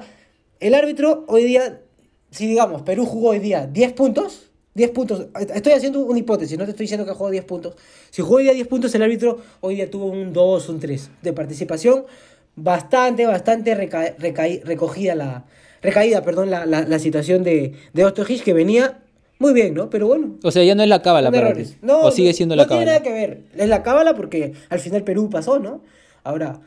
el 0.59 0.75
árbitro 0.75 1.25
hoy 1.27 1.43
día, 1.43 1.81
si 2.29 2.45
digamos, 2.45 2.83
Perú 2.83 3.07
jugó 3.07 3.29
hoy 3.29 3.39
día 3.39 3.65
10 3.65 3.93
puntos. 3.93 4.51
10 4.75 4.91
puntos. 4.91 5.25
Estoy 5.55 5.73
haciendo 5.73 6.01
una 6.01 6.19
hipótesis, 6.19 6.55
no 6.55 6.65
te 6.65 6.69
estoy 6.71 6.83
diciendo 6.83 7.03
que 7.03 7.13
jugó 7.13 7.31
10 7.31 7.45
puntos. 7.45 7.75
Si 8.11 8.21
jugó 8.21 8.35
hoy 8.35 8.43
día 8.43 8.53
10 8.53 8.67
puntos, 8.67 8.93
el 8.93 9.01
árbitro 9.01 9.39
hoy 9.61 9.75
día 9.77 9.89
tuvo 9.89 10.05
un 10.05 10.33
2, 10.33 10.69
un 10.69 10.79
3 10.79 11.09
de 11.23 11.33
participación. 11.33 12.05
Bastante, 12.55 13.25
bastante 13.25 13.73
reca- 13.73 14.13
recogida 14.19 15.15
la. 15.15 15.45
Recaída, 15.81 16.21
perdón, 16.23 16.51
la, 16.51 16.65
la, 16.67 16.81
la 16.81 16.99
situación 16.99 17.43
de, 17.43 17.73
de 17.93 18.05
Ostojic, 18.05 18.43
que 18.43 18.53
venía 18.53 18.99
muy 19.39 19.53
bien, 19.53 19.73
¿no? 19.73 19.89
Pero 19.89 20.07
bueno, 20.07 20.35
O 20.43 20.51
sea, 20.51 20.63
ya 20.63 20.75
no 20.75 20.83
es 20.83 20.89
la 20.89 21.01
cábala 21.01 21.31
para 21.31 21.53
ti. 21.53 21.63
No, 21.81 22.01
o 22.01 22.11
sigue 22.11 22.29
no- 22.29 22.33
siendo 22.35 22.55
no 22.55 22.61
la 22.61 22.67
tiene 22.67 22.85
cábala. 22.85 22.99
nada 22.99 23.03
que 23.03 23.13
ver. 23.13 23.41
Es 23.57 23.67
la 23.69 23.83
cábala 23.83 24.15
porque 24.15 24.53
al 24.69 24.79
final 24.79 25.03
Perú 25.03 25.29
pasó, 25.29 25.59
¿no? 25.59 25.81
Ahora, 26.23 26.61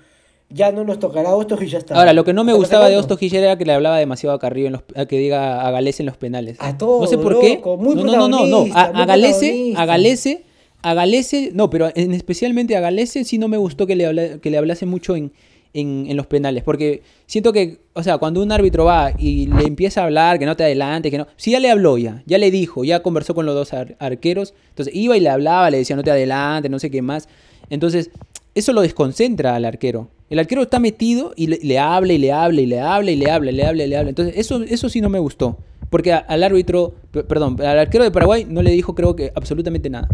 ya 0.51 0.73
no 0.73 0.85
nos 0.85 0.99
tocará 0.99 1.35
Ostojic 1.35 1.69
y 1.69 1.71
ya 1.73 1.79
está. 1.79 1.95
Ahora, 1.95 2.13
lo 2.13 2.25
que 2.25 2.33
no 2.33 2.43
me 2.45 2.53
gustaba 2.55 2.85
de 2.89 2.95
hablando. 2.95 3.15
Ostojic 3.15 3.35
era 3.35 3.59
que 3.59 3.65
le 3.67 3.73
hablaba 3.73 3.99
demasiado 3.99 4.35
a 4.35 4.39
Carrillo, 4.39 4.67
en 4.69 4.73
los, 4.75 4.83
a 4.97 5.07
que 5.07 5.19
diga 5.19 5.67
a 5.67 5.71
Galese 5.71 6.03
en 6.03 6.07
los 6.07 6.17
penales. 6.17 6.57
A 6.61 6.77
todo, 6.79 7.01
No 7.03 7.07
sé 7.07 7.19
por 7.19 7.39
qué. 7.41 7.57
loco, 7.57 7.77
muy 7.77 7.95
no, 7.97 8.05
no, 8.05 8.29
no, 8.29 8.29
no, 8.29 8.47
no. 8.67 8.75
A, 8.75 8.83
a 8.85 9.05
Galese, 9.07 9.75
a 9.77 9.85
Galese, 9.85 10.45
a 10.83 10.95
Galese, 10.95 11.51
no, 11.55 11.69
pero 11.71 11.91
en 11.95 12.13
especialmente 12.15 12.77
a 12.77 12.81
Galese 12.81 13.25
sí 13.25 13.37
no 13.39 13.49
me 13.49 13.57
gustó 13.57 13.87
que 13.87 13.97
le, 13.97 14.07
habla- 14.07 14.39
que 14.39 14.51
le 14.51 14.57
hablase 14.59 14.87
mucho 14.87 15.17
en, 15.17 15.33
en, 15.75 16.17
los 16.17 16.27
penales. 16.27 16.63
Porque 16.63 17.03
siento 17.27 17.53
que, 17.53 17.79
o 17.93 18.03
sea, 18.03 18.19
cuando 18.19 18.43
un 18.43 18.51
árbitro 18.53 18.85
va 18.85 19.13
y 19.19 19.47
le 19.47 19.65
empieza 19.65 20.03
a 20.03 20.05
hablar, 20.05 20.39
que 20.39 20.47
no 20.47 20.57
te 20.57 20.65
adelante, 20.65 21.11
que 21.11 21.19
no. 21.19 21.27
Sí, 21.37 21.51
ya 21.53 21.61
le 21.61 21.71
habló 21.71 21.99
ya, 21.99 22.23
ya 22.27 22.39
le 22.39 22.51
dijo, 22.51 22.85
ya 22.85 23.03
conversó 23.03 23.35
con 23.35 23.47
los 23.47 23.55
dos 23.55 23.73
ar- 23.73 23.97
arqueros. 23.99 24.55
Entonces 24.71 24.95
iba 24.95 25.17
y 25.17 25.21
le 25.21 25.29
hablaba, 25.29 25.71
le 25.71 25.79
decía 25.79 25.97
no 25.97 26.03
te 26.03 26.11
adelante, 26.11 26.69
no 26.69 26.79
sé 26.79 26.91
qué 26.91 27.03
más. 27.03 27.29
Entonces, 27.71 28.11
eso 28.55 28.73
lo 28.73 28.81
desconcentra 28.81 29.55
al 29.55 29.65
arquero. 29.65 30.09
El 30.31 30.39
arquero 30.39 30.63
está 30.63 30.79
metido 30.79 31.33
y 31.37 31.47
le, 31.47 31.79
habla 31.79 32.13
y 32.13 32.19
le 32.19 32.33
habla 32.33 32.61
y 32.61 32.67
le 32.67 32.81
habla 32.81 33.11
y 33.11 33.17
le 33.17 33.31
habla, 33.31 33.51
le 33.53 33.65
habla 33.65 33.85
y 33.85 33.89
le 33.89 33.97
habla. 33.97 34.09
Entonces, 34.11 34.35
eso, 34.37 34.63
eso 34.63 34.89
sí 34.89 35.01
no 35.01 35.09
me 35.09 35.19
gustó. 35.19 35.59
Porque 35.91 36.13
al 36.13 36.43
árbitro, 36.43 36.95
perdón, 37.13 37.57
al 37.63 37.79
arquero 37.79 38.05
de 38.05 38.11
Paraguay 38.11 38.47
no 38.47 38.61
le 38.61 38.71
dijo 38.73 38.95
creo 38.95 39.17
que 39.17 39.33
absolutamente 39.35 39.89
nada. 39.89 40.09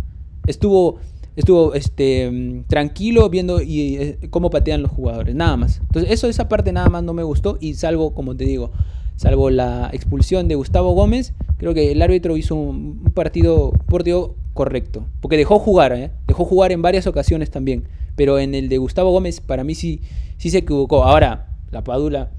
Estuvo, 0.47 0.99
estuvo 1.37 1.75
este, 1.75 2.65
tranquilo 2.69 3.29
viendo 3.29 3.61
y, 3.61 3.97
eh, 3.97 4.19
cómo 4.31 4.51
patean 4.51 4.83
los 4.83 4.91
jugadores, 4.91 5.35
nada 5.35 5.57
más. 5.57 5.81
Entonces, 5.81 6.13
eso, 6.13 6.29
esa 6.29 6.49
parte 6.49 6.73
nada 6.73 6.89
más 6.89 7.03
no 7.03 7.13
me 7.13 7.23
gustó 7.23 7.59
y 7.61 7.75
salvo, 7.75 8.15
como 8.15 8.37
te 8.37 8.45
digo, 8.45 8.71
salvo 9.17 9.51
la 9.51 9.91
expulsión 9.93 10.49
de 10.49 10.55
Gustavo 10.55 10.93
Gómez, 10.93 11.35
creo 11.59 11.75
que 11.75 11.93
el 11.93 12.03
árbitro 12.03 12.37
hizo 12.37 12.55
un, 12.55 13.11
partido, 13.15 13.73
partido 13.89 14.37
correcto. 14.53 15.05
Porque 15.21 15.37
dejó 15.37 15.59
jugar, 15.59 15.93
¿eh? 15.93 16.11
dejó 16.27 16.45
jugar 16.45 16.73
en 16.73 16.83
varias 16.83 17.07
ocasiones 17.07 17.51
también. 17.51 17.85
Pero 18.17 18.39
en 18.39 18.55
el 18.55 18.69
de 18.69 18.79
Gustavo 18.79 19.11
Gómez, 19.11 19.41
para 19.41 19.65
mí 19.65 19.75
sí, 19.75 20.01
sí 20.37 20.51
se 20.51 20.59
equivocó. 20.59 21.05
Ahora, 21.05 21.49
la 21.71 21.83
Padula. 21.83 22.31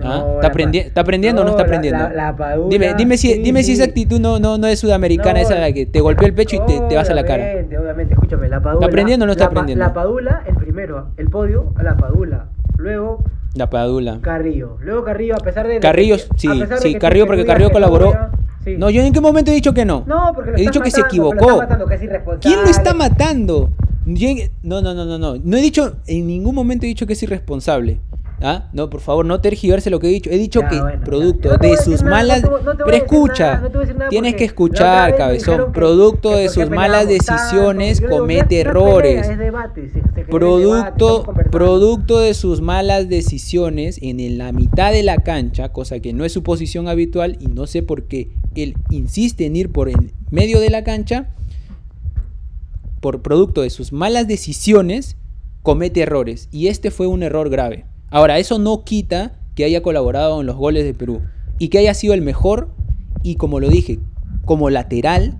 ¿Ah? 0.00 0.04
No, 0.04 0.34
¿Está, 0.34 0.52
aprendi- 0.52 0.84
¿Está 0.86 1.00
aprendiendo 1.02 1.42
o 1.42 1.44
no 1.44 1.50
está 1.50 1.62
aprendiendo? 1.64 2.02
la- 2.08 2.12
la 2.12 2.36
Padula, 2.36 2.68
dime, 2.70 2.94
dime, 2.96 3.16
si, 3.16 3.32
sí, 3.34 3.42
dime 3.42 3.62
si 3.62 3.72
esa 3.72 3.84
actitud 3.84 4.20
no, 4.20 4.38
no, 4.38 4.58
no 4.58 4.66
es 4.66 4.78
sudamericana, 4.78 5.40
esa 5.40 5.58
la 5.58 5.72
que 5.72 5.86
te 5.86 6.00
golpea 6.00 6.28
el 6.28 6.34
pecho 6.34 6.56
y 6.56 6.60
te, 6.66 6.80
te 6.88 6.96
vas 6.96 7.10
a 7.10 7.14
la 7.14 7.24
cara. 7.24 7.44
Obviamente, 7.80 8.14
escúchame, 8.14 8.48
la 8.48 8.62
Padula. 8.62 8.86
aprendiendo 8.86 9.24
o 9.24 9.26
no 9.26 9.32
está 9.32 9.46
aprendiendo? 9.46 9.84
La 9.84 9.92
Padula, 9.92 10.42
el 10.46 10.54
primero, 10.56 11.08
el 11.16 11.28
podio 11.30 11.72
a 11.76 11.82
la 11.82 11.96
Padula. 11.96 12.46
Luego 12.76 13.24
La 13.54 13.68
Padula. 13.70 14.18
Carrillo. 14.20 14.76
Luego 14.80 15.04
Carrillo, 15.04 15.34
a 15.34 15.40
pesar 15.40 15.66
de. 15.66 15.80
Carrillo, 15.80 16.16
sí, 16.18 16.48
sí, 16.80 16.94
Carrillo 16.94 17.26
porque 17.26 17.44
Carrillo 17.44 17.70
colaboró. 17.70 18.06
no, 18.06 18.12
ya, 18.12 18.30
sí. 18.64 18.76
No, 18.78 18.90
yo 18.90 19.02
en 19.02 19.12
qué 19.12 19.20
momento 19.20 19.50
he 19.50 19.54
dicho 19.54 19.74
que 19.74 19.84
no. 19.84 20.04
No, 20.06 20.32
porque 20.34 20.52
lo 20.52 20.56
he 20.56 20.60
dicho 20.60 20.80
que 20.80 20.90
se 20.92 21.00
matando, 21.00 21.10
que 21.10 21.16
lo 21.16 21.32
equivocó. 21.32 21.50
estás 21.54 21.68
matando, 21.68 21.86
que 21.86 21.94
es 21.96 22.02
irresponsable. 22.02 22.40
¿Quién 22.42 22.62
lo 22.64 22.70
está 22.70 22.94
matando? 22.94 23.70
No, 24.62 24.80
no, 24.80 24.94
no, 24.94 25.04
no, 25.04 25.18
no. 25.18 25.36
No 25.42 25.56
he 25.56 25.60
dicho, 25.60 25.96
en 26.06 26.26
ningún 26.26 26.54
momento 26.54 26.86
he 26.86 26.88
dicho 26.88 27.06
que 27.06 27.12
es 27.14 27.22
irresponsable. 27.22 27.98
¿Ah? 28.40 28.68
No, 28.72 28.88
por 28.88 29.00
favor, 29.00 29.24
no 29.26 29.40
tergiverse 29.40 29.90
lo 29.90 29.98
que 29.98 30.06
he 30.06 30.10
dicho. 30.10 30.30
He 30.30 30.38
dicho 30.38 30.60
Ya, 30.60 30.68
que 30.68 30.80
bueno, 30.80 31.04
producto 31.04 31.48
no 31.50 31.56
de 31.58 31.76
sus 31.76 32.02
nada, 32.02 32.16
malas. 32.16 32.42
no 32.42 32.48
te 32.48 32.54
voy- 32.54 32.62
no 32.64 32.70
te 32.76 32.82
voy 32.84 32.92
Pero 32.92 33.04
escucha, 33.04 33.60
nada, 33.60 34.08
tienes 34.10 34.34
que 34.36 34.44
escuchar, 34.44 35.16
cabezón. 35.16 35.66
que- 35.66 35.72
Producto 35.72 36.30
que 36.30 36.36
de 36.36 36.48
sus 36.48 36.70
malas 36.70 37.06
tanto. 37.08 37.14
decisiones 37.14 38.00
digo, 38.00 38.10
comete 38.16 38.44
pelea, 38.48 38.60
errores. 38.70 39.28
es 39.28 39.38
debate, 39.38 39.88
se- 39.88 39.92
se 39.94 40.00
genera 40.00 40.12
debate, 40.22 40.24
Producto, 40.30 41.34
producto 41.50 42.20
de 42.20 42.34
sus 42.34 42.60
malas 42.60 43.08
decisiones 43.08 43.98
en 44.02 44.38
la 44.38 44.52
mitad 44.52 44.92
de 44.92 45.02
la 45.02 45.16
cancha, 45.16 45.70
cosa 45.70 45.98
que 45.98 46.12
no 46.12 46.24
es 46.24 46.30
su 46.32 46.44
posición 46.44 46.86
habitual 46.86 47.38
y 47.40 47.46
no 47.48 47.66
sé 47.66 47.82
por 47.82 48.04
qué 48.04 48.30
él 48.54 48.76
insiste 48.90 49.46
en 49.46 49.56
ir 49.56 49.72
por 49.72 49.88
el 49.88 50.12
medio 50.30 50.60
de 50.60 50.70
la 50.70 50.84
cancha, 50.84 51.30
por 53.00 53.22
producto 53.22 53.62
de 53.62 53.70
sus 53.70 53.92
malas 53.92 54.28
decisiones, 54.28 55.16
comete 55.62 56.02
errores. 56.02 56.48
Y 56.52 56.68
este 56.68 56.90
fue 56.90 57.06
un 57.06 57.22
error 57.22 57.48
grave. 57.50 57.84
Ahora, 58.10 58.38
eso 58.38 58.58
no 58.58 58.84
quita 58.84 59.32
que 59.54 59.64
haya 59.64 59.82
colaborado 59.82 60.40
en 60.40 60.46
los 60.46 60.56
goles 60.56 60.84
de 60.84 60.94
Perú 60.94 61.20
y 61.58 61.68
que 61.68 61.78
haya 61.78 61.94
sido 61.94 62.14
el 62.14 62.22
mejor 62.22 62.68
y 63.22 63.36
como 63.36 63.60
lo 63.60 63.68
dije, 63.68 63.98
como 64.44 64.70
lateral, 64.70 65.38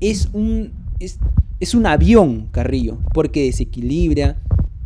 es 0.00 0.28
un, 0.32 0.72
es, 1.00 1.18
es 1.60 1.74
un 1.74 1.86
avión 1.86 2.48
Carrillo, 2.52 2.98
porque 3.12 3.44
desequilibra, 3.44 4.36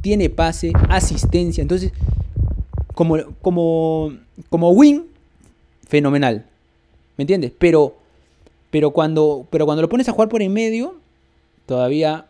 tiene 0.00 0.30
pase, 0.30 0.72
asistencia. 0.88 1.62
Entonces, 1.62 1.92
como, 2.94 3.16
como, 3.42 4.12
como 4.48 4.70
win, 4.70 5.04
fenomenal. 5.86 6.46
¿Me 7.16 7.22
entiendes? 7.22 7.52
Pero, 7.58 7.96
pero, 8.70 8.92
cuando, 8.92 9.46
pero 9.50 9.66
cuando 9.66 9.82
lo 9.82 9.88
pones 9.88 10.08
a 10.08 10.12
jugar 10.12 10.28
por 10.28 10.42
en 10.42 10.52
medio, 10.52 10.96
todavía 11.66 12.26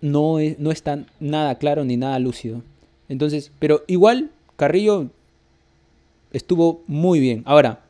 no, 0.00 0.38
es, 0.38 0.58
no 0.58 0.70
está 0.70 1.04
nada 1.20 1.54
claro 1.56 1.84
ni 1.84 1.96
nada 1.96 2.18
lúcido. 2.18 2.62
Entonces, 3.08 3.50
pero 3.58 3.82
igual, 3.86 4.30
Carrillo 4.56 5.06
estuvo 6.32 6.82
muy 6.86 7.20
bien. 7.20 7.42
Ahora, 7.46 7.80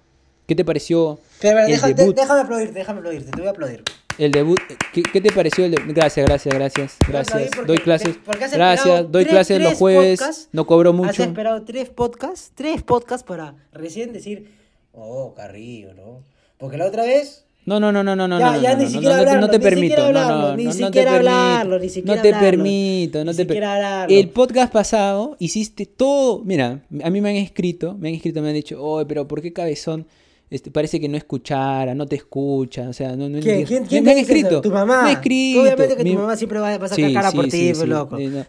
¿qué 0.46 0.54
te 0.54 0.64
pareció 0.64 1.18
Pero, 1.40 1.56
pero, 1.56 1.66
el 1.66 1.72
deja- 1.72 1.92
de- 1.92 2.12
déjame 2.12 2.40
aplaudirte, 2.40 2.74
déjame 2.78 2.98
aplaudirte, 3.00 3.30
te 3.30 3.38
voy 3.38 3.48
a 3.48 3.50
aplaudir. 3.50 3.82
El 4.18 4.32
debut, 4.32 4.58
¿qué, 4.94 5.02
qué 5.02 5.20
te 5.20 5.30
pareció 5.30 5.64
el 5.66 5.72
debut? 5.72 5.94
Gracias, 5.94 6.24
gracias, 6.26 6.54
gracias, 6.54 6.96
gracias. 7.06 7.50
porque- 7.54 7.66
Doy 7.66 7.78
clases, 7.78 8.16
has 8.26 8.52
gracias, 8.52 9.12
doy 9.12 9.24
tres- 9.24 9.32
clases 9.34 9.58
los 9.58 9.68
tres 9.68 9.78
jueves, 9.78 10.18
podcasts, 10.20 10.48
no 10.52 10.66
cobro 10.66 10.90
Has 10.90 10.96
mucho. 10.96 11.22
esperado 11.22 11.62
tres 11.64 11.90
podcasts, 11.90 12.52
tres 12.54 12.82
podcasts 12.82 13.26
para 13.26 13.54
recién 13.72 14.12
decir, 14.14 14.50
oh, 14.94 15.34
Carrillo, 15.34 15.92
¿no? 15.94 16.22
Porque 16.58 16.76
la 16.78 16.86
otra 16.86 17.02
vez... 17.04 17.44
No, 17.66 17.80
no, 17.80 17.90
no, 17.90 18.04
no, 18.04 18.14
no, 18.14 18.28
no, 18.28 18.38
Ya, 18.38 18.52
no, 18.52 18.62
ya 18.62 18.72
no, 18.72 18.78
ni 18.78 18.84
no, 18.84 18.90
siquiera 18.90 19.16
no, 19.16 19.22
te- 19.22 19.28
hablarlo, 19.28 19.40
no 19.46 19.50
te 19.50 19.58
ni 19.58 19.64
permito, 19.64 20.02
hablarlo, 20.04 20.48
no, 20.50 20.56
ni 20.56 20.72
siquiera 20.72 20.92
permito, 20.92 21.30
hablarlo, 21.30 21.78
ni 21.80 21.88
siquiera 21.88 22.16
no 22.16 22.22
te 22.22 22.28
hablarlo, 22.28 22.46
permito, 22.48 23.18
no 23.24 23.30
ni 23.32 23.36
te 23.36 23.42
siquiera 23.42 23.66
per- 23.74 23.84
hablarlo. 23.84 24.16
El 24.16 24.28
podcast 24.28 24.72
pasado 24.72 25.36
hiciste 25.40 25.84
todo, 25.86 26.42
mira, 26.44 26.80
a 27.02 27.10
mí 27.10 27.20
me 27.20 27.30
han 27.30 27.36
escrito, 27.36 27.94
me 27.98 28.08
han 28.10 28.14
escrito, 28.14 28.40
me 28.40 28.48
han 28.48 28.54
dicho, 28.54 28.78
oh, 28.80 29.04
pero 29.06 29.26
¿por 29.26 29.42
qué 29.42 29.52
cabezón? 29.52 30.06
Este, 30.48 30.70
parece 30.70 31.00
que 31.00 31.08
no 31.08 31.16
escuchara, 31.16 31.92
no 31.96 32.06
te 32.06 32.14
escucha, 32.14 32.88
o 32.88 32.92
sea, 32.92 33.16
no, 33.16 33.28
no 33.28 33.40
¿Quién, 33.40 33.64
quién, 33.64 33.84
quién 33.84 34.04
me 34.04 34.10
te 34.12 34.16
han 34.20 34.24
dice 34.24 34.32
eso? 34.38 34.46
escrito, 34.46 34.60
¿Tu 34.60 34.70
mamá? 34.70 35.02
me 35.02 35.08
han 35.10 35.16
escrito, 35.16 35.62
Obviamente 35.62 35.96
que 35.96 36.04
mi- 36.04 36.12
tu 36.12 36.18
mamá 36.20 36.36
siempre 36.36 36.60
va, 36.60 36.74
a 36.74 36.88
sacar 36.88 37.12
cara 37.12 37.32
por 37.32 37.48
ti, 37.48 37.72
pues, 37.74 37.88
loco. 37.88 38.16
eh, 38.16 38.28
no. 38.28 38.44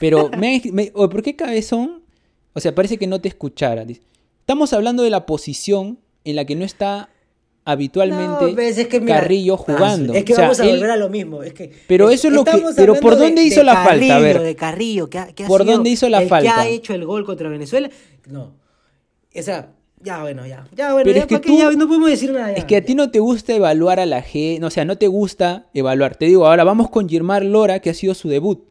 Pero 0.00 0.30
me 0.38 0.54
han 0.56 0.62
me- 0.74 0.86
¿por 0.90 1.22
qué 1.22 1.36
cabezón? 1.36 2.00
O 2.54 2.60
sea, 2.60 2.74
parece 2.74 2.96
que 2.96 3.06
no 3.06 3.20
te 3.20 3.28
escuchara. 3.28 3.84
Estamos 4.40 4.72
hablando 4.72 5.02
de 5.02 5.10
la 5.10 5.26
posición 5.26 5.98
en 6.24 6.36
la 6.36 6.46
que 6.46 6.56
no 6.56 6.64
está 6.64 7.10
habitualmente 7.64 8.52
No, 8.52 8.58
es 8.60 8.86
que 8.88 9.00
mira, 9.00 9.20
Carrillo 9.20 9.54
ah, 9.54 9.56
jugando. 9.58 10.12
Es 10.12 10.24
que 10.24 10.32
O 10.32 10.36
sea, 10.36 10.44
vamos 10.46 10.60
a 10.60 10.64
él- 10.64 10.76
volver 10.76 10.90
a 10.90 10.96
lo 10.96 11.08
mismo. 11.08 11.42
Es 11.42 11.54
que, 11.54 11.72
Pero 11.88 12.08
es- 12.10 12.16
eso 12.20 12.28
es 12.28 12.34
lo 12.34 12.44
que- 12.44 12.62
pero 12.76 12.94
¿por 12.96 13.16
dónde 13.16 13.42
hizo 13.42 13.62
la 13.62 13.74
falta? 13.74 13.90
A 13.90 13.94
Carrillo, 13.94 14.20
ver. 14.20 14.40
De 14.42 14.56
Carrillo, 14.56 15.10
que 15.10 15.18
ha, 15.18 15.26
que 15.32 15.44
ha 15.44 15.46
¿Por 15.46 15.62
sido 15.62 15.72
dónde 15.74 15.90
hizo 15.90 16.08
la 16.08 16.22
el 16.22 16.28
falta? 16.28 16.54
Que 16.54 16.60
ha 16.60 16.68
hecho 16.68 16.94
el 16.94 17.04
gol 17.04 17.24
contra 17.24 17.48
Venezuela. 17.48 17.88
No. 18.28 18.52
O 19.36 19.42
sea, 19.42 19.70
ya 20.00 20.20
bueno, 20.20 20.46
ya. 20.46 20.66
Ya 20.76 20.92
bueno, 20.92 21.04
Pero 21.04 21.16
ya, 21.16 21.22
es 21.22 21.26
que 21.28 21.38
tú- 21.40 21.58
Ya 21.58 21.70
no 21.72 21.86
podemos 21.88 22.10
decir 22.10 22.30
nada. 22.32 22.52
ya. 22.52 22.58
Es 22.58 22.64
que 22.66 22.76
a 22.76 22.84
ti 22.84 22.94
no 22.94 23.10
te 23.10 23.18
gusta 23.18 23.54
evaluar 23.54 23.98
a 24.00 24.06
la 24.06 24.22
gente, 24.22 24.64
o 24.64 24.70
sea, 24.70 24.84
no 24.84 24.98
te 24.98 25.08
gusta 25.08 25.66
evaluar. 25.74 26.16
Te 26.16 26.26
digo, 26.26 26.46
ahora 26.46 26.64
vamos 26.64 26.90
con 26.90 27.08
Girmar 27.08 27.44
Lora, 27.44 27.80
que 27.80 27.90
ha 27.90 27.94
sido 27.94 28.14
su 28.14 28.28
debut. 28.28 28.62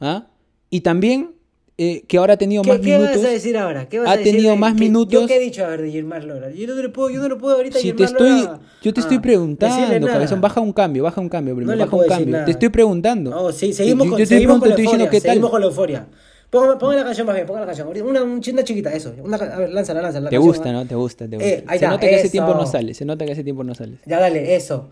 ¿ah? 0.00 0.26
Y 0.70 0.80
también 0.80 1.34
eh, 1.82 2.04
que 2.06 2.18
ahora 2.18 2.34
ha 2.34 2.36
tenido 2.36 2.60
¿Qué, 2.62 2.68
más 2.68 2.78
qué 2.80 2.98
minutos. 2.98 3.16
vas 3.16 3.24
a 3.24 3.28
decir 3.30 3.56
ahora? 3.56 3.88
¿Qué 3.88 3.98
vas 4.00 4.08
Ha 4.08 4.12
a 4.12 4.16
decir 4.18 4.32
tenido 4.34 4.50
de- 4.52 4.58
más 4.58 4.74
qué- 4.74 4.80
minutos. 4.80 5.12
¿Yo 5.22 5.26
qué 5.26 5.36
he 5.36 5.40
dicho 5.40 5.64
a 5.64 5.68
ver 5.68 5.80
de 5.80 5.90
Gilmar 5.90 6.24
Lora? 6.24 6.50
Yo 6.50 6.66
no 6.66 6.74
le 6.82 6.88
puedo, 6.90 7.08
yo 7.08 7.20
no 7.20 7.28
le 7.28 7.36
puedo 7.36 7.56
ahorita 7.56 7.78
Si 7.78 7.92
te 7.92 8.06
Gilmar 8.06 8.10
estoy, 8.10 8.40
Lora, 8.42 8.60
yo 8.82 8.92
te 8.92 9.00
estoy 9.00 9.16
ah, 9.16 9.20
decirle 9.20 9.20
preguntando, 9.22 10.06
cabezón, 10.08 10.40
baja 10.42 10.60
un 10.60 10.72
cambio, 10.74 11.02
baja 11.04 11.20
un 11.20 11.28
cambio 11.30 11.56
primero, 11.56 11.76
le 11.78 11.84
baja 11.84 11.96
un 11.96 12.06
cambio. 12.06 12.32
nada. 12.32 12.44
Te 12.44 12.50
estoy 12.50 12.68
preguntando. 12.68 13.30
No, 13.30 13.50
sí, 13.52 13.72
seguimos 13.72 14.04
Yo- 14.06 14.10
con, 14.10 14.18
yo 14.18 14.24
te 14.24 14.26
seguimos 14.26 14.60
pregunto, 14.60 14.60
con 14.60 14.68
la 14.68 14.74
estoy 14.74 14.84
euforia. 14.84 15.04
diciendo 15.06 15.10
qué 15.10 15.20
tal. 15.20 15.30
Seguimos 15.30 15.50
con 15.50 15.60
la 15.60 15.66
euforia. 15.68 16.06
Ponga, 16.50 16.78
ponga 16.78 16.96
la 16.96 17.04
canción 17.04 17.26
más 17.28 17.34
bien, 17.36 17.46
ponga 17.46 17.60
la 17.60 17.66
canción. 17.66 17.88
Una, 18.04 18.22
una 18.24 18.64
chiquita, 18.64 18.92
eso. 18.92 19.14
Una, 19.22 19.36
a 19.36 19.56
ver, 19.58 19.70
lánzala, 19.70 20.02
lánzala. 20.02 20.24
la 20.24 20.30
Te 20.30 20.36
canción, 20.36 20.52
gusta. 20.52 20.72
¿no? 20.72 20.84
Te 20.86 20.94
gusta, 20.96 21.28
te 21.28 21.36
gusta. 21.36 21.48
Eh, 21.48 21.64
se 21.78 21.86
nota 21.86 22.00
que 22.08 22.14
hace 22.16 22.22
eso. 22.24 22.32
tiempo 22.32 22.54
no 22.54 22.66
sale, 22.66 22.92
se 22.92 23.04
nota 23.04 23.24
que 23.24 23.32
hace 23.32 23.44
tiempo 23.44 23.64
no 23.64 23.74
sale. 23.74 23.98
Ya 24.04 24.18
dale, 24.20 24.54
eso. 24.56 24.90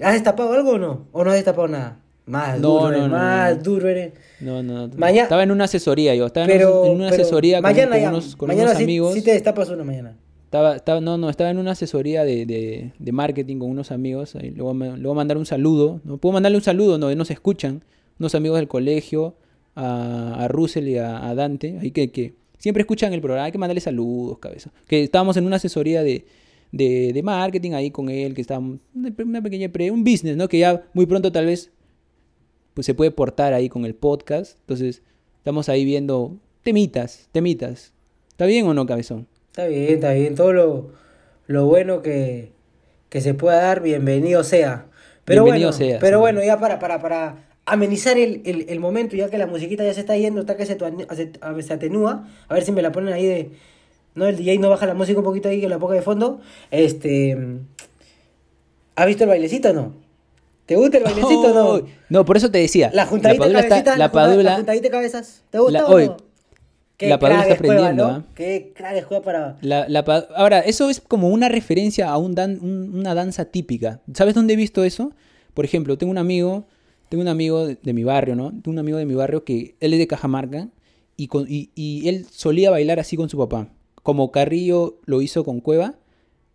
¿Has 0.00 0.12
destapado 0.12 0.52
algo 0.52 0.72
o 0.72 0.78
no? 0.78 1.06
¿O 1.10 1.24
no 1.24 1.30
has 1.30 1.36
destapado 1.36 1.66
nada? 1.68 1.96
Más 2.28 2.60
No, 2.60 2.80
duro, 2.82 2.90
no, 2.98 3.08
no, 3.08 3.16
más 3.16 3.56
no. 3.56 3.62
duro. 3.62 3.88
eres. 3.88 4.12
No, 4.40 4.62
no, 4.62 4.86
no. 4.88 4.96
Maña- 4.96 5.22
Estaba 5.24 5.42
en 5.42 5.50
una 5.50 5.64
asesoría 5.64 6.14
yo, 6.14 6.26
estaba 6.26 6.46
en 6.46 6.52
Pero, 6.52 6.82
una- 6.82 6.90
en 6.90 6.96
una 6.96 7.10
pero 7.10 7.22
asesoría 7.22 7.56
con, 7.56 7.62
mañana 7.72 8.08
unos, 8.10 8.36
con 8.36 8.48
mañana 8.48 8.66
unos 8.70 8.76
sí, 8.78 8.84
amigos. 8.84 9.14
sí 9.14 9.22
te 9.22 9.32
destapas 9.32 9.68
una 9.70 9.84
mañana. 9.84 10.16
Estaba, 10.44 10.76
estaba, 10.76 11.00
no, 11.00 11.18
no, 11.18 11.28
estaba 11.28 11.50
en 11.50 11.58
una 11.58 11.72
asesoría 11.72 12.24
de, 12.24 12.46
de, 12.46 12.92
de 12.98 13.12
marketing 13.12 13.58
con 13.58 13.70
unos 13.70 13.90
amigos. 13.90 14.34
Ahí 14.36 14.50
le, 14.50 14.62
voy 14.62 14.70
a, 14.70 14.74
ma- 14.74 14.96
le 14.96 15.02
voy 15.02 15.12
a 15.12 15.14
mandar 15.14 15.36
un 15.36 15.44
saludo. 15.46 16.00
¿no? 16.04 16.16
¿Puedo 16.18 16.32
mandarle 16.32 16.56
un 16.56 16.64
saludo? 16.64 16.96
No, 16.98 17.14
nos 17.14 17.30
escuchan. 17.30 17.82
Unos 18.18 18.34
amigos 18.34 18.58
del 18.58 18.66
colegio, 18.68 19.34
a, 19.74 20.44
a 20.44 20.48
Russell 20.48 20.88
y 20.88 20.96
a, 20.98 21.28
a 21.28 21.34
Dante. 21.34 21.78
Ahí 21.80 21.90
que, 21.90 22.10
que 22.10 22.34
siempre 22.58 22.80
escuchan 22.80 23.12
el 23.12 23.20
programa. 23.20 23.44
Hay 23.46 23.52
que 23.52 23.58
mandarle 23.58 23.80
saludos, 23.80 24.38
cabeza. 24.38 24.70
Que 24.86 25.02
estábamos 25.02 25.36
en 25.36 25.44
una 25.46 25.56
asesoría 25.56 26.02
de, 26.02 26.24
de, 26.72 27.12
de 27.12 27.22
marketing 27.22 27.72
ahí 27.72 27.90
con 27.90 28.08
él. 28.08 28.34
Que 28.34 28.40
estábamos. 28.40 28.78
Una 28.94 29.42
pequeña. 29.42 29.68
pre- 29.68 29.90
un 29.90 30.02
business, 30.02 30.36
¿no? 30.36 30.48
Que 30.48 30.58
ya 30.60 30.82
muy 30.94 31.04
pronto 31.06 31.30
tal 31.30 31.44
vez 31.46 31.70
pues 32.78 32.86
se 32.86 32.94
puede 32.94 33.10
portar 33.10 33.54
ahí 33.54 33.68
con 33.68 33.84
el 33.84 33.96
podcast. 33.96 34.56
Entonces, 34.60 35.02
estamos 35.38 35.68
ahí 35.68 35.84
viendo 35.84 36.36
temitas, 36.62 37.28
temitas. 37.32 37.92
¿Está 38.28 38.46
bien 38.46 38.68
o 38.68 38.72
no, 38.72 38.86
cabezón? 38.86 39.26
Está 39.48 39.66
bien, 39.66 39.94
está 39.94 40.12
bien. 40.12 40.36
Todo 40.36 40.52
lo, 40.52 40.92
lo 41.48 41.66
bueno 41.66 42.02
que, 42.02 42.52
que 43.08 43.20
se 43.20 43.34
pueda 43.34 43.60
dar, 43.60 43.82
bienvenido 43.82 44.44
sea. 44.44 44.86
Pero 45.24 45.42
Bienvenido 45.42 45.70
bueno, 45.72 45.76
sea, 45.76 45.98
pero 45.98 46.18
sí. 46.18 46.20
bueno, 46.20 46.40
ya 46.44 46.60
para, 46.60 46.78
para, 46.78 47.00
para 47.02 47.48
amenizar 47.66 48.16
el, 48.16 48.42
el, 48.44 48.66
el 48.68 48.78
momento, 48.78 49.16
ya 49.16 49.28
que 49.28 49.38
la 49.38 49.48
musiquita 49.48 49.82
ya 49.82 49.92
se 49.92 49.98
está 49.98 50.16
yendo, 50.16 50.42
está 50.42 50.56
que 50.56 50.64
se, 50.64 50.78
se 50.78 51.72
atenúa. 51.72 52.28
A 52.46 52.54
ver 52.54 52.62
si 52.62 52.70
me 52.70 52.80
la 52.82 52.92
ponen 52.92 53.12
ahí 53.12 53.26
de. 53.26 53.50
No, 54.14 54.28
el 54.28 54.36
DJ 54.36 54.60
no 54.60 54.70
baja 54.70 54.86
la 54.86 54.94
música 54.94 55.18
un 55.18 55.24
poquito 55.24 55.48
ahí, 55.48 55.60
que 55.60 55.68
la 55.68 55.80
ponga 55.80 55.96
de 55.96 56.02
fondo. 56.02 56.40
Este. 56.70 57.36
¿Has 58.94 59.06
visto 59.08 59.24
el 59.24 59.30
bailecito 59.30 59.70
o 59.70 59.72
no? 59.72 60.07
¿Te 60.68 60.76
gusta 60.76 60.98
el 60.98 61.04
bailecito 61.04 61.40
o 61.40 61.78
no? 61.80 61.86
No, 62.10 62.24
por 62.24 62.36
eso 62.36 62.50
te 62.50 62.58
decía. 62.58 62.90
La 62.94 63.06
juntadita 63.06 63.40
Padula 63.42 63.58
está- 63.60 63.68
cabecita, 63.70 63.90
la 63.92 63.96
la, 63.98 64.12
Padula, 64.12 64.42
la 64.50 64.56
juntadita 64.56 64.82
de 64.82 64.90
cabezas. 64.90 65.42
¿Te 65.50 65.58
gusta 65.58 65.80
La- 65.80 65.86
o 65.86 65.98
no? 65.98 66.16
Qué 66.96 67.08
la 67.08 67.18
Padula 67.18 67.42
está 67.42 67.54
aprendiendo, 67.54 68.08
¿no? 68.08 68.14
¿ah? 68.14 68.24
Qué 68.34 68.72
crack 68.76 68.96
es 68.96 69.06
Cueva 69.06 69.24
para... 69.24 69.56
la- 69.62 69.88
la 69.88 70.00
ahora, 70.36 70.60
eso 70.60 70.90
es 70.90 71.00
como 71.00 71.28
una 71.30 71.48
referencia 71.48 72.08
a 72.10 72.18
un 72.18 72.34
dan- 72.34 72.58
un- 72.60 72.96
una 72.98 73.14
danza 73.14 73.46
típica. 73.46 74.00
¿Sabes 74.14 74.34
dónde 74.34 74.54
he 74.54 74.56
visto 74.56 74.84
eso? 74.84 75.12
Por 75.54 75.64
ejemplo, 75.64 75.96
tengo 75.98 76.10
un 76.12 76.18
amigo 76.18 76.66
tengo 77.08 77.22
un 77.22 77.28
amigo 77.28 77.66
de, 77.66 77.78
de 77.82 77.92
mi 77.94 78.04
barrio, 78.04 78.36
¿no? 78.36 78.50
Tengo 78.50 78.70
un 78.72 78.78
amigo 78.80 78.98
de 78.98 79.06
mi 79.06 79.14
barrio 79.14 79.42
que 79.42 79.76
él 79.80 79.94
es 79.94 79.98
de 79.98 80.06
Cajamarca 80.06 80.68
y, 81.16 81.28
con, 81.28 81.46
y, 81.48 81.70
y 81.74 82.06
él 82.08 82.26
solía 82.30 82.70
bailar 82.70 83.00
así 83.00 83.16
con 83.16 83.30
su 83.30 83.38
papá. 83.38 83.68
Como 84.02 84.30
Carrillo 84.30 84.98
lo 85.06 85.22
hizo 85.22 85.42
con 85.42 85.60
Cueva, 85.60 85.94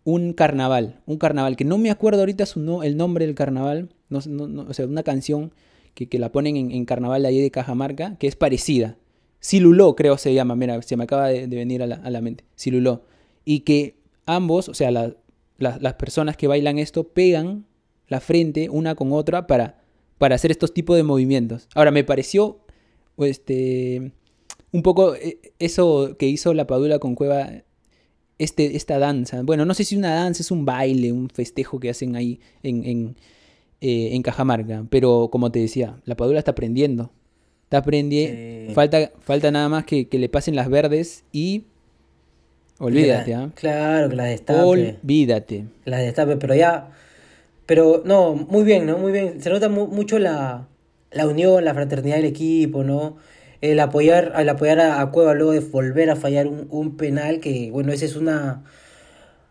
un 0.04 0.32
carnaval, 0.32 1.00
un 1.06 1.16
carnaval, 1.18 1.56
que 1.56 1.64
no 1.64 1.76
me 1.78 1.90
acuerdo 1.90 2.20
ahorita 2.20 2.46
su 2.46 2.60
no, 2.60 2.82
el 2.84 2.96
nombre 2.96 3.26
del 3.26 3.34
carnaval, 3.34 3.88
no, 4.26 4.62
o 4.62 4.74
sea, 4.74 4.86
una 4.86 5.02
canción 5.02 5.52
que, 5.94 6.08
que 6.08 6.18
la 6.18 6.32
ponen 6.32 6.56
en, 6.56 6.84
carnaval 6.84 7.24
ahí 7.24 7.40
de 7.40 7.50
Cajamarca, 7.50 8.16
que 8.18 8.26
es 8.26 8.36
parecida. 8.36 8.96
Siluló, 9.40 9.94
creo 9.94 10.16
se 10.18 10.32
llama, 10.34 10.56
mira, 10.56 10.80
se 10.82 10.96
me 10.96 11.04
acaba 11.04 11.28
de, 11.28 11.46
venir 11.46 11.82
a 11.82 11.86
la, 11.86 12.20
mente, 12.20 12.44
Siluló. 12.54 13.02
Y 13.44 13.60
que 13.60 13.96
ambos, 14.26 14.68
o 14.68 14.74
sea, 14.74 14.90
la- 14.90 15.14
la- 15.58 15.78
las 15.80 15.94
personas 15.94 16.36
que 16.36 16.46
bailan 16.48 16.78
esto 16.78 17.04
pegan 17.08 17.66
la 18.08 18.20
frente 18.20 18.68
una 18.70 18.94
con 18.94 19.12
otra 19.12 19.46
para, 19.46 19.82
para 20.18 20.34
hacer 20.34 20.50
estos 20.50 20.72
tipos 20.74 20.96
de 20.96 21.02
movimientos. 21.02 21.68
Ahora, 21.74 21.90
me 21.90 22.04
pareció 22.04 22.58
este, 23.18 24.12
un 24.72 24.82
poco 24.82 25.14
eh, 25.14 25.38
eso 25.58 26.16
que 26.18 26.26
hizo 26.26 26.54
la 26.54 26.66
Padula 26.66 26.98
con 26.98 27.14
Cueva, 27.14 27.50
este, 28.38 28.76
esta 28.76 28.98
danza. 28.98 29.42
Bueno, 29.42 29.64
no 29.64 29.74
sé 29.74 29.84
si 29.84 29.96
una 29.96 30.14
danza, 30.14 30.42
es 30.42 30.50
un 30.50 30.64
baile, 30.64 31.12
un 31.12 31.28
festejo 31.28 31.78
que 31.78 31.90
hacen 31.90 32.16
ahí 32.16 32.40
en, 32.62 33.16
eh, 33.84 34.14
en 34.14 34.22
Cajamarca. 34.22 34.84
Pero 34.88 35.28
como 35.30 35.52
te 35.52 35.58
decía, 35.60 35.96
la 36.04 36.16
Padula 36.16 36.38
está 36.38 36.52
aprendiendo. 36.52 37.10
Está 37.64 37.78
aprendiendo. 37.78 38.36
Sí. 38.68 38.74
Falta, 38.74 39.12
falta 39.20 39.50
nada 39.50 39.68
más 39.68 39.84
que, 39.84 40.08
que 40.08 40.18
le 40.18 40.28
pasen 40.28 40.56
las 40.56 40.68
verdes 40.68 41.24
y... 41.32 41.64
Olvídate, 42.78 43.34
¿ah? 43.34 43.50
Claro, 43.54 44.08
que 44.08 44.16
la 44.16 44.24
destape. 44.24 44.60
Olvídate. 44.60 45.64
La 45.84 45.98
destape, 45.98 46.36
pero 46.36 46.54
ya. 46.54 46.90
Pero 47.66 48.02
no, 48.04 48.34
muy 48.34 48.64
bien, 48.64 48.84
¿no? 48.86 48.98
Muy 48.98 49.12
bien. 49.12 49.40
Se 49.40 49.48
nota 49.48 49.68
mu- 49.68 49.86
mucho 49.86 50.18
la, 50.18 50.66
la 51.12 51.26
unión, 51.28 51.64
la 51.64 51.72
fraternidad 51.72 52.16
del 52.16 52.24
equipo, 52.26 52.82
¿no? 52.82 53.16
El 53.60 53.78
apoyar, 53.80 54.32
al 54.34 54.48
apoyar 54.48 54.80
a, 54.80 55.00
a 55.00 55.10
Cueva 55.12 55.34
luego 55.34 55.52
de 55.52 55.60
volver 55.60 56.10
a 56.10 56.16
fallar 56.16 56.48
un, 56.48 56.66
un 56.68 56.96
penal, 56.96 57.38
que 57.40 57.70
bueno, 57.70 57.92
ese 57.92 58.06
es 58.06 58.16
una. 58.16 58.64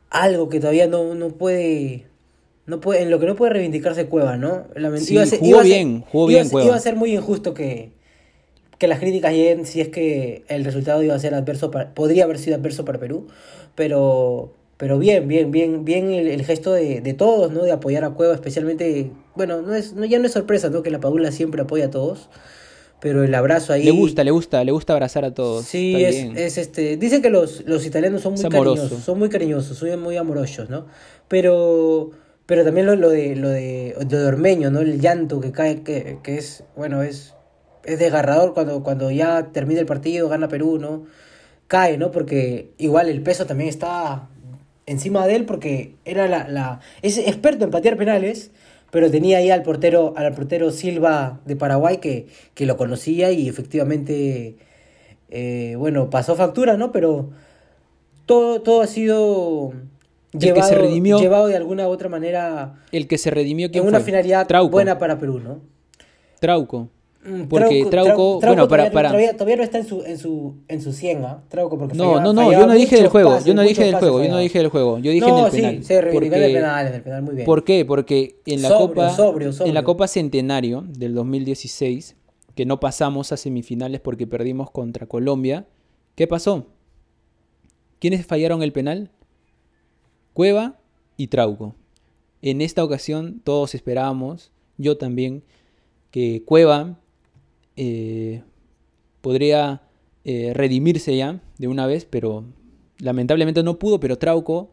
algo 0.10 0.50
que 0.50 0.60
todavía 0.60 0.88
no, 0.88 1.16
no 1.16 1.30
puede. 1.30 2.06
No 2.66 2.80
puede, 2.80 3.02
en 3.02 3.10
lo 3.12 3.20
que 3.20 3.26
no 3.26 3.36
puede 3.36 3.52
reivindicarse 3.54 4.06
Cueva, 4.06 4.38
¿no? 4.38 4.64
Sí, 4.98 5.14
iba 5.16 5.24
a 5.24 5.26
ser- 5.26 5.40
jugó 5.40 5.50
iba 5.52 5.60
a 5.60 5.64
ser- 5.64 5.72
bien, 5.74 6.02
jugó 6.10 6.30
iba 6.32 6.40
a 6.40 6.42
bien 6.42 6.46
ser- 6.46 6.52
Cueva. 6.52 6.68
Iba 6.68 6.76
a 6.76 6.80
ser 6.80 6.96
muy 6.96 7.14
injusto 7.14 7.54
que, 7.54 7.92
que 8.78 8.88
las 8.88 9.00
críticas 9.00 9.34
lleguen 9.34 9.66
si 9.66 9.82
es 9.82 9.90
que 9.90 10.44
el 10.48 10.64
resultado 10.64 11.04
iba 11.04 11.14
a 11.16 11.20
ser 11.20 11.34
adverso 11.36 11.72
para, 11.72 11.94
podría 11.94 12.24
haber 12.24 12.38
sido 12.40 12.56
adverso 12.56 12.86
para 12.86 13.00
Perú, 13.00 13.28
pero 13.76 14.54
pero 14.78 14.98
bien, 15.00 15.28
bien, 15.28 15.52
bien, 15.52 15.86
bien 15.86 16.12
el, 16.12 16.28
el 16.28 16.44
gesto 16.44 16.74
de, 16.74 17.00
de 17.00 17.14
todos, 17.14 17.52
¿no? 17.54 17.64
De 17.64 17.72
apoyar 17.72 18.04
a 18.04 18.10
Cueva, 18.10 18.34
especialmente, 18.34 19.12
bueno, 19.36 19.62
no 19.62 19.74
es, 19.76 19.94
no, 19.94 20.04
ya 20.04 20.20
no 20.20 20.26
es 20.26 20.34
sorpresa, 20.34 20.70
¿no? 20.70 20.82
Que 20.84 20.90
la 20.90 21.00
Padula 21.00 21.32
siempre 21.32 21.62
apoya 21.62 21.86
a 21.86 21.90
todos, 21.90 22.28
pero 23.00 23.24
el 23.24 23.34
abrazo 23.36 23.72
ahí. 23.72 23.84
Le 23.84 23.92
gusta, 23.92 24.24
le 24.26 24.32
gusta, 24.32 24.62
le 24.64 24.72
gusta 24.74 24.92
abrazar 24.94 25.24
a 25.26 25.34
todos. 25.34 25.64
Sí, 25.66 26.04
es, 26.04 26.16
es 26.36 26.58
este. 26.58 26.98
Dicen 26.98 27.22
que 27.22 27.30
los, 27.30 27.64
los 27.66 27.86
italianos 27.86 28.22
son 28.24 28.34
muy 28.34 28.42
Es 28.44 28.50
cariñosos, 28.50 29.04
son 29.04 29.20
muy 29.20 29.30
cariñosos, 29.30 29.78
son 29.78 30.02
muy 30.02 30.18
amorosos, 30.18 30.70
¿no? 30.70 30.86
Pero, 31.30 32.10
pero 32.46 32.64
también 32.64 32.86
lo, 32.86 32.96
lo 32.96 33.10
de 33.10 33.36
lo 33.36 33.50
de, 33.50 33.96
de 34.06 34.26
Ormeño, 34.26 34.72
¿no? 34.72 34.82
El 34.82 35.00
llanto 35.00 35.40
que 35.42 35.52
cae, 35.52 35.84
que, 35.84 36.20
que 36.24 36.38
es, 36.38 36.64
bueno, 36.76 37.04
es, 37.04 37.36
es 37.86 38.00
desgarrador 38.00 38.54
cuando, 38.54 38.84
cuando 38.84 39.12
ya 39.12 39.52
termina 39.52 39.80
el 39.80 39.86
partido, 39.86 40.30
gana 40.30 40.48
Perú, 40.48 40.78
¿no? 40.80 41.06
Cae, 41.68 41.98
¿no? 41.98 42.12
Porque 42.12 42.72
igual 42.78 43.10
el 43.10 43.22
peso 43.24 43.46
también 43.46 43.70
está 43.70 44.30
encima 44.86 45.26
de 45.28 45.36
él 45.36 45.46
porque 45.46 45.96
era 46.06 46.28
la, 46.28 46.48
la 46.50 46.82
es 47.02 47.18
experto 47.18 47.66
en 47.66 47.72
patear 47.72 47.98
penales, 47.98 48.52
pero 48.92 49.10
tenía 49.10 49.38
ahí 49.38 49.50
al 49.50 49.64
portero 49.64 50.14
al 50.18 50.34
portero 50.34 50.72
Silva 50.72 51.40
de 51.46 51.56
Paraguay 51.56 51.98
que, 51.98 52.28
que 52.54 52.66
lo 52.66 52.78
conocía 52.78 53.32
y 53.32 53.48
efectivamente 53.50 54.58
eh, 55.30 55.76
bueno, 55.78 56.10
pasó 56.12 56.36
factura, 56.36 56.78
¿no? 56.78 56.92
Pero 56.92 57.32
todo, 58.26 58.62
todo 58.62 58.82
ha 58.82 58.88
sido 58.88 59.74
que 60.40 60.46
llevado, 60.48 60.68
se 60.70 60.76
redimió- 60.76 61.20
llevado 61.20 61.48
de 61.48 61.56
alguna 61.56 61.88
u 61.88 61.92
otra 61.92 62.10
manera 62.10 62.84
El 62.92 63.08
que 63.08 63.18
se 63.18 63.30
redimió 63.30 63.68
en 63.68 63.72
¿quién 63.72 63.86
una 63.88 64.00
fue? 64.00 64.06
finalidad 64.06 64.48
Trauco. 64.48 64.72
buena 64.72 64.98
para 64.98 65.20
Perú, 65.20 65.40
¿no? 65.40 65.62
Trauco. 66.40 66.90
Mm, 67.26 67.44
Porque 67.44 67.86
Trauco- 67.86 68.42
Trau- 68.42 68.48
bueno, 68.48 68.68
para- 68.68 68.84
todavía, 68.84 68.90
no- 68.90 68.94
para- 68.94 69.10
Todavía, 69.10 69.32
todavía 69.34 69.56
no 69.56 69.64
está 69.64 69.78
en 69.78 69.86
su, 69.86 70.04
en 70.04 70.18
su, 70.18 70.56
en 70.68 70.82
su 70.82 70.92
100, 70.92 71.24
¿ah? 71.24 71.42
Trauco 71.48 71.78
porque 71.78 71.96
No, 71.96 72.04
fallaba- 72.04 72.22
no, 72.22 72.34
no, 72.34 72.42
fallaba 72.44 72.62
yo 72.64 72.68
no 72.68 72.74
dije 72.74 72.96
del 72.98 73.08
juego, 73.08 73.30
pases, 73.30 73.46
yo 73.46 73.54
no 73.54 73.62
dije 73.62 73.84
del 73.86 73.96
juego, 73.96 74.18
yo 74.18 74.18
no 74.18 74.24
fallaba. 74.26 74.42
dije 74.42 74.58
del 74.60 74.68
juego, 74.68 75.00
yo 75.00 75.12
dije 75.12 75.26
no, 75.28 75.40
en 75.40 75.46
el 75.46 75.52
sí, 75.52 75.58
penal. 75.58 75.84
se 75.86 75.94
en 76.00 76.06
el 76.08 76.12
Porque- 76.14 76.30
penal, 76.32 76.88
en 76.88 76.94
el 76.96 77.02
penal, 77.02 77.22
muy 77.22 77.36
bien. 77.36 77.46
¿Por 77.46 77.64
qué? 77.64 77.86
Porque 77.86 78.36
en 78.46 78.62
la 78.62 78.68
Sobrio, 78.68 78.88
Copa 78.90 79.10
sobrio, 79.12 79.48
en 79.48 79.54
sobrio. 79.54 79.74
la 79.74 79.84
Copa 79.84 80.08
Centenario 80.10 80.84
del 80.86 81.14
2016, 81.14 82.18
que 82.56 82.66
no 82.66 82.82
pasamos 82.82 83.32
a 83.32 83.38
semifinales 83.38 84.02
porque 84.02 84.28
perdimos 84.28 84.70
contra 84.70 85.06
Colombia, 85.08 85.66
¿qué 86.16 86.28
pasó? 86.28 86.66
¿Quiénes 88.00 88.26
fallaron 88.26 88.64
el 88.64 88.74
penal? 88.74 89.12
Cueva 90.34 90.80
y 91.18 91.28
Trauco. 91.28 91.76
En 92.42 92.62
esta 92.62 92.84
ocasión 92.84 93.42
todos 93.44 93.76
esperábamos, 93.76 94.52
yo 94.78 94.98
también, 94.98 95.44
que 96.12 96.44
Cueva 96.46 97.00
eh, 97.78 98.44
podría 99.22 99.82
eh, 100.26 100.52
redimirse 100.54 101.16
ya 101.16 101.40
de 101.58 101.68
una 101.68 101.88
vez, 101.88 102.06
pero 102.06 102.44
lamentablemente 103.00 103.64
no 103.64 103.80
pudo, 103.80 104.00
pero 104.00 104.18
Trauco, 104.18 104.72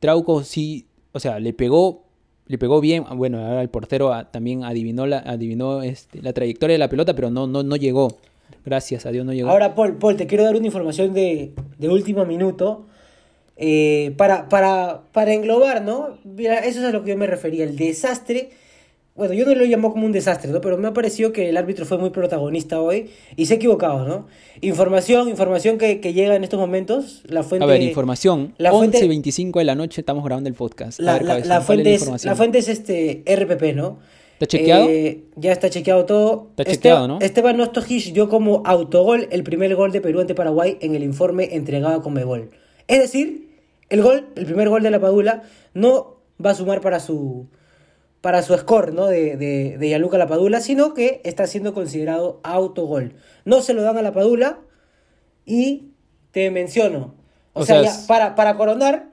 Trauco 0.00 0.42
sí, 0.42 0.86
o 1.12 1.20
sea, 1.20 1.38
le 1.38 1.52
pegó, 1.52 2.04
le 2.46 2.58
pegó 2.58 2.80
bien, 2.80 3.04
bueno, 3.14 3.38
ahora 3.38 3.62
el 3.62 3.70
portero 3.70 4.12
ah, 4.12 4.30
también 4.30 4.64
adivinó 4.64 5.06
la, 5.06 5.18
adivinó 5.18 5.82
este, 5.82 6.22
la 6.22 6.32
trayectoria 6.32 6.74
de 6.74 6.78
la 6.78 6.88
pelota, 6.88 7.14
pero 7.14 7.30
no, 7.30 7.46
no, 7.46 7.62
no 7.62 7.76
llegó. 7.76 8.16
Gracias 8.64 9.06
a 9.06 9.10
Dios 9.10 9.24
no 9.24 9.32
llegó. 9.32 9.50
Ahora, 9.50 9.74
Paul, 9.74 9.96
Paul, 9.96 10.16
te 10.16 10.26
quiero 10.26 10.44
dar 10.44 10.56
una 10.56 10.66
información 10.66 11.14
de, 11.14 11.54
de 11.78 11.88
último 11.88 12.24
minuto. 12.24 12.86
Eh, 13.58 14.12
para, 14.16 14.48
para, 14.48 15.02
para 15.12 15.34
englobar, 15.34 15.82
¿no? 15.82 16.16
Mira, 16.24 16.58
eso 16.60 16.78
es 16.78 16.84
a 16.86 16.90
lo 16.92 17.02
que 17.04 17.10
yo 17.10 17.16
me 17.16 17.26
refería, 17.26 17.64
el 17.64 17.76
desastre. 17.76 18.50
Bueno, 19.16 19.34
yo 19.34 19.44
no 19.46 19.54
lo 19.56 19.64
llamo 19.64 19.90
como 19.92 20.06
un 20.06 20.12
desastre, 20.12 20.48
¿no? 20.52 20.60
Pero 20.60 20.78
me 20.78 20.86
ha 20.86 20.92
parecido 20.92 21.32
que 21.32 21.48
el 21.48 21.56
árbitro 21.56 21.84
fue 21.84 21.98
muy 21.98 22.10
protagonista 22.10 22.80
hoy 22.80 23.10
y 23.34 23.46
se 23.46 23.54
ha 23.54 23.56
equivocado, 23.56 24.06
¿no? 24.06 24.28
Información, 24.60 25.28
información 25.28 25.76
que, 25.76 25.98
que 26.00 26.12
llega 26.12 26.36
en 26.36 26.44
estos 26.44 26.60
momentos. 26.60 27.22
La 27.26 27.42
fuente, 27.42 27.64
a 27.64 27.66
ver, 27.66 27.82
información. 27.82 28.54
la 28.58 28.70
fuente- 28.70 29.00
11.25 29.04 29.58
de 29.58 29.64
la 29.64 29.74
noche 29.74 30.00
estamos 30.02 30.24
grabando 30.24 30.48
el 30.48 30.54
podcast. 30.54 31.00
La, 31.00 31.14
ver, 31.14 31.22
la- 31.22 31.28
cabezón, 31.30 31.48
la 31.48 31.54
¿cuál 31.64 31.80
es 31.80 31.98
fuente 32.04 32.14
es, 32.14 32.24
la 32.24 32.36
fuente 32.36 32.58
es 32.58 32.68
este 32.68 33.22
RPP, 33.26 33.74
¿no? 33.74 33.98
¿Está 34.34 34.46
chequeado? 34.46 34.86
Eh, 34.88 35.24
ya 35.34 35.50
está 35.50 35.68
chequeado 35.68 36.04
todo. 36.06 36.46
Está 36.50 36.64
chequeado, 36.70 37.06
Este- 37.06 37.08
¿no? 37.08 37.18
Esteban 37.20 37.60
Ostojic 37.60 38.12
dio 38.12 38.28
como 38.28 38.62
autogol 38.64 39.26
el 39.32 39.42
primer 39.42 39.74
gol 39.74 39.90
de 39.90 40.00
Perú 40.00 40.20
ante 40.20 40.36
Paraguay 40.36 40.76
en 40.80 40.94
el 40.94 41.02
informe 41.02 41.56
entregado 41.56 41.96
a 41.96 42.02
Conmebol. 42.04 42.50
Es 42.86 43.00
decir, 43.00 43.47
el 43.88 44.02
gol, 44.02 44.28
el 44.36 44.44
primer 44.44 44.68
gol 44.68 44.82
de 44.82 44.90
la 44.90 45.00
Padula, 45.00 45.42
no 45.74 46.18
va 46.44 46.50
a 46.50 46.54
sumar 46.54 46.80
para 46.80 47.00
su 47.00 47.46
para 48.20 48.42
su 48.42 48.52
score 48.56 48.92
¿no? 48.92 49.06
de, 49.06 49.36
de, 49.36 49.78
de 49.78 49.86
Gianluca 49.88 50.18
Lapadula, 50.18 50.60
sino 50.60 50.92
que 50.92 51.20
está 51.24 51.46
siendo 51.46 51.72
considerado 51.72 52.40
autogol. 52.42 53.14
No 53.44 53.60
se 53.62 53.74
lo 53.74 53.82
dan 53.82 53.96
a 53.96 54.02
la 54.02 54.12
Padula 54.12 54.58
y 55.46 55.92
te 56.32 56.50
menciono. 56.50 57.14
O, 57.52 57.60
O 57.60 57.64
sea, 57.64 57.82
sea, 57.82 57.92
ya, 57.92 58.06
para, 58.08 58.34
para 58.34 58.56
coronar, 58.56 59.12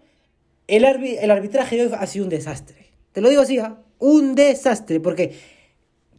el, 0.68 0.84
arbi- 0.86 1.18
el 1.22 1.30
arbitraje 1.30 1.76
de 1.78 1.86
hoy 1.88 1.92
ha 1.98 2.08
sido 2.08 2.26
un 2.26 2.30
desastre. 2.30 2.88
Te 3.12 3.22
lo 3.22 3.30
digo 3.30 3.44
así, 3.44 3.60
¿ah? 3.60 3.78
un 4.00 4.34
desastre, 4.36 5.00
porque 5.00 5.36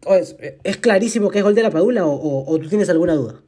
es, 0.09 0.37
es 0.63 0.77
clarísimo 0.77 1.29
que 1.31 1.39
es 1.39 1.45
gol 1.45 1.57
de 1.57 1.63
la 1.65 1.71
Padula 1.71 2.07
o, 2.07 2.13
o- 2.15 2.51
o 2.51 2.59
tú 2.59 2.69
tienes 2.69 2.89
alguna 2.89 3.15
duda. 3.15 3.43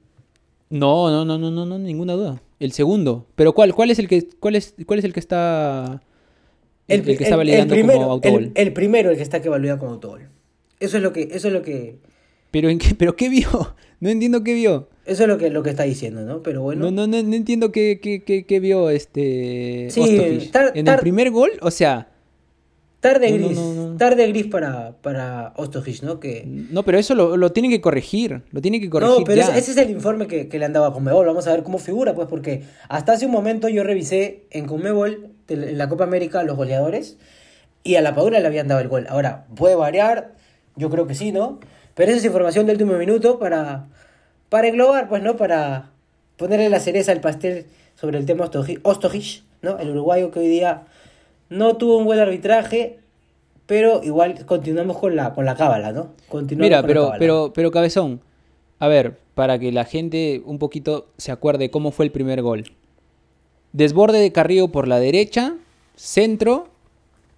No, 0.68 1.11
no, 1.11 1.25
no, 1.25 1.38
no, 1.38 1.51
no, 1.53 1.64
no, 1.64 1.79
ninguna 1.79 2.14
duda. 2.14 2.42
El 2.61 2.73
segundo. 2.73 3.27
Pero 3.35 3.53
¿cuál, 3.55 3.75
cuál 3.75 3.90
es 3.90 3.99
el 3.99 4.09
que, 4.09 4.29
cuál 4.40 4.57
es, 4.57 4.75
cuál 4.87 4.99
es 4.99 5.05
el 5.05 5.12
que 5.12 5.21
está, 5.21 6.03
el, 6.88 7.09
el 7.09 7.16
que 7.16 7.25
está 7.25 7.37
validando 7.37 7.75
primero, 7.75 7.99
como 8.01 8.12
autogol? 8.12 8.53
el, 8.55 8.73
primero, 8.73 9.11
el 9.11 9.16
que 9.16 9.23
está 9.23 9.40
que 9.40 9.49
valida 9.49 9.79
como 9.79 9.92
autogol. 9.92 10.29
Eso 10.81 10.97
es 10.97 11.03
lo 11.03 11.12
que, 11.12 11.29
eso 11.33 11.49
es 11.49 11.55
lo 11.55 11.62
que, 11.62 11.99
Pero 12.51 12.68
en 12.68 12.79
qué, 12.79 12.94
pero 12.94 13.14
qué 13.16 13.29
vio? 13.29 13.49
No 14.01 14.11
entiendo 14.11 14.44
qué 14.44 14.55
vio. 14.55 14.88
eso 15.07 15.23
es 15.25 15.29
lo 15.29 15.38
que, 15.38 15.51
lo 15.51 15.64
que 15.64 15.71
está 15.71 15.83
diciendo, 15.83 16.23
¿no? 16.23 16.40
Pero 16.40 16.62
bueno. 16.62 16.85
No, 16.85 16.92
no, 16.92 17.07
no, 17.09 17.21
no 17.21 17.35
entiendo 17.35 17.73
qué, 17.73 17.99
qué, 18.01 18.23
qué, 18.23 18.44
qué 18.47 18.61
vio 18.61 18.90
este 18.90 19.88
Sí, 19.90 20.49
tar- 20.53 20.71
En 20.77 20.87
el 20.87 20.99
primer 21.01 21.33
gol, 21.33 21.51
o 21.62 21.73
sea, 21.73 22.09
Tarde 23.01 23.31
no, 23.31 23.37
gris, 23.37 23.57
no, 23.57 23.75
no. 23.91 23.97
tarde 23.97 24.27
gris 24.27 24.47
para, 24.47 24.93
para 25.03 25.53
Ostojic, 25.55 26.03
¿no? 26.03 26.19
Que, 26.19 26.43
no, 26.47 26.83
pero 26.83 26.99
eso 26.99 27.15
lo, 27.15 27.37
lo 27.37 27.53
tiene 27.53 27.69
que 27.69 27.81
corregir, 27.81 28.43
lo 28.51 28.61
tiene 28.61 28.81
que 28.81 28.91
corregir 28.91 29.19
no, 29.21 29.25
pero 29.25 29.37
ya. 29.37 29.57
ese, 29.57 29.71
es 29.71 29.77
el 29.77 29.91
informe 29.91 30.27
que, 30.27 30.49
que 30.49 30.59
le 30.59 30.65
han 30.65 30.73
dado 30.73 30.87
a 30.87 30.93
Conmebol. 30.93 31.25
Vamos 31.25 31.47
a 31.47 31.53
ver 31.53 31.63
cómo 31.63 31.79
figura, 31.79 32.15
pues, 32.15 32.27
porque 32.27 32.65
hasta 32.89 33.13
hace 33.13 33.27
un 33.27 33.33
momento 33.33 33.69
yo 33.69 33.85
revisé 33.85 34.47
en 34.51 34.67
Conmebol, 34.67 35.31
en 35.47 35.79
la 35.79 35.89
Copa 35.89 36.03
América, 36.05 36.43
los 36.43 36.57
goleadores, 36.57 37.19
y 37.85 37.95
a 37.95 38.03
la 38.03 38.17
Padula 38.17 38.41
le 38.41 38.47
habían 38.49 38.67
dado 38.67 38.81
el 38.81 38.89
gol. 38.89 39.07
Ahora, 39.09 39.47
puede 39.55 39.77
variar, 39.77 40.35
yo 40.75 40.91
creo 40.91 41.07
que 41.07 41.15
sí, 41.15 41.31
¿no? 41.31 41.61
Pero 41.95 42.11
esa 42.11 42.19
es 42.19 42.25
información 42.25 42.67
del 42.67 42.75
último 42.75 42.99
minuto 42.99 43.39
para, 43.39 43.87
para 44.49 44.67
englobar, 44.67 45.09
pues, 45.09 45.23
¿no? 45.23 45.37
Para 45.37 45.93
ponerle 46.37 46.69
la 46.69 46.81
cereza 46.81 47.13
al 47.13 47.21
pastel 47.21 47.67
sobre 47.95 48.19
el 48.19 48.27
tema 48.27 48.51
Ostojic, 48.83 49.45
¿no? 49.63 49.79
El 49.79 49.91
uruguayo 49.91 50.33
que 50.33 50.41
hoy 50.41 50.49
día 50.49 50.83
no 51.51 51.77
tuvo 51.77 51.99
un 51.99 52.05
buen 52.05 52.19
arbitraje, 52.19 52.99
pero 53.67 54.03
igual 54.03 54.45
continuamos 54.47 54.99
con 54.99 55.17
la 55.17 55.35
con 55.35 55.45
la 55.45 55.55
cábala, 55.57 55.93
¿no? 55.93 56.09
Continuamos 56.29 56.67
Mira, 56.67 56.77
con 56.79 56.83
la 56.83 56.87
pero, 56.89 57.03
cábala. 57.03 57.19
pero, 57.19 57.53
pero 57.55 57.71
Cabezón, 57.71 58.21
a 58.79 58.89
ver, 58.89 59.19
para 59.35 59.59
que 59.59 59.73
la 59.73 59.85
gente 59.85 60.43
un 60.45 60.59
poquito 60.59 61.07
se 61.17 61.33
acuerde 61.33 61.71
cómo 61.71 61.91
fue 61.91 62.05
el 62.07 62.11
primer 62.13 62.43
gol. 62.43 62.65
Desborde 63.73 64.19
de 64.19 64.33
Carrillo 64.33 64.69
por 64.69 64.89
la 64.89 64.99
derecha, 64.99 65.55
centro, 65.95 66.69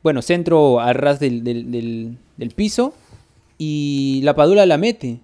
bueno, 0.03 0.23
centro 0.23 0.81
al 0.81 0.95
ras 0.95 1.19
del, 1.21 1.43
del- 1.45 1.71
del- 1.71 2.17
del 2.37 2.51
piso, 2.51 2.95
y 3.59 4.21
la 4.25 4.35
Padula 4.35 4.65
la 4.67 4.79
mete. 4.79 5.21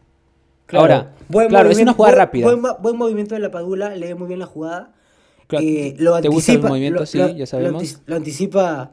Ahora, 0.73 1.13
buen 1.29 1.49
claro, 1.49 1.71
es 1.71 1.79
una 1.79 1.93
jugada 1.93 2.15
buen- 2.15 2.19
rápida. 2.19 2.77
Buen 2.83 2.97
movimiento 2.97 3.35
de 3.37 3.41
la 3.41 3.51
Padula, 3.53 3.95
lee 3.95 4.15
muy 4.15 4.27
bien 4.27 4.41
la 4.41 4.47
jugada. 4.47 4.93
Eh, 5.53 5.95
lo 5.99 6.21
¿te 6.21 6.29
gusta 6.29 6.53
el 6.53 6.59
anticipa- 6.59 6.69
movimiento? 6.69 7.01
lo- 7.01 7.07
Sí, 7.07 7.19
lo- 7.19 7.29
ya 7.29 7.39
lo 7.39 7.47
sabemos. 7.47 8.01
Lo, 8.07 8.17
anticipa. 8.17 8.93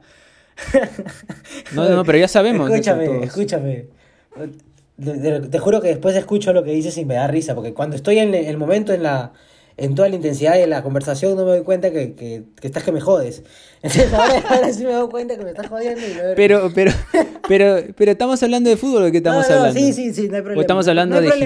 No, 1.73 1.89
no, 1.89 2.03
pero 2.03 2.17
ya 2.19 2.27
sabemos. 2.27 2.69
Escúchame, 2.69 3.23
escúchame. 3.23 3.85
Te 5.49 5.59
juro 5.59 5.81
que 5.81 5.87
después 5.89 6.15
escucho 6.15 6.53
lo 6.53 6.63
que 6.63 6.71
dices 6.71 6.97
y 6.97 7.05
me 7.05 7.15
da 7.15 7.27
risa, 7.27 7.55
porque 7.55 7.73
cuando 7.73 7.95
estoy 7.95 8.19
en 8.19 8.33
el 8.35 8.57
momento, 8.57 8.93
en 8.93 9.03
la 9.03 9.33
en 9.75 9.95
toda 9.95 10.07
la 10.09 10.15
intensidad 10.15 10.53
de 10.53 10.67
la 10.67 10.83
conversación, 10.83 11.35
no 11.35 11.45
me 11.45 11.51
doy 11.51 11.61
cuenta 11.63 11.91
que, 11.91 12.13
que, 12.13 12.43
que 12.61 12.67
estás 12.67 12.83
que 12.83 12.91
me 12.91 13.01
jodes. 13.01 13.43
Entonces 13.81 14.13
ahora, 14.13 14.43
ahora 14.49 14.73
sí 14.73 14.83
me 14.85 14.91
doy 14.93 15.09
cuenta 15.09 15.35
que 15.37 15.43
me 15.43 15.49
estás 15.49 15.67
jodiendo. 15.67 15.99
Y 16.01 16.13
lo- 16.13 16.35
Pero, 16.35 16.71
pero, 16.73 16.91
pero, 17.47 17.75
pero 17.95 18.11
estamos 18.11 18.41
hablando 18.43 18.69
de 18.69 18.77
fútbol, 18.77 19.03
¿de 19.05 19.11
qué 19.11 19.17
estamos 19.17 19.43
No, 19.49 19.55
no, 19.55 19.61
hablando? 19.61 19.79
Sí, 19.79 19.93
sí, 19.93 20.13
sí, 20.13 20.27
no 20.29 20.35
hay 20.35 20.41
problema. 20.41 20.59
O 20.59 20.61
estamos 20.61 20.87
hablando 20.87 21.15
de 21.21 21.27
problema, 21.27 21.45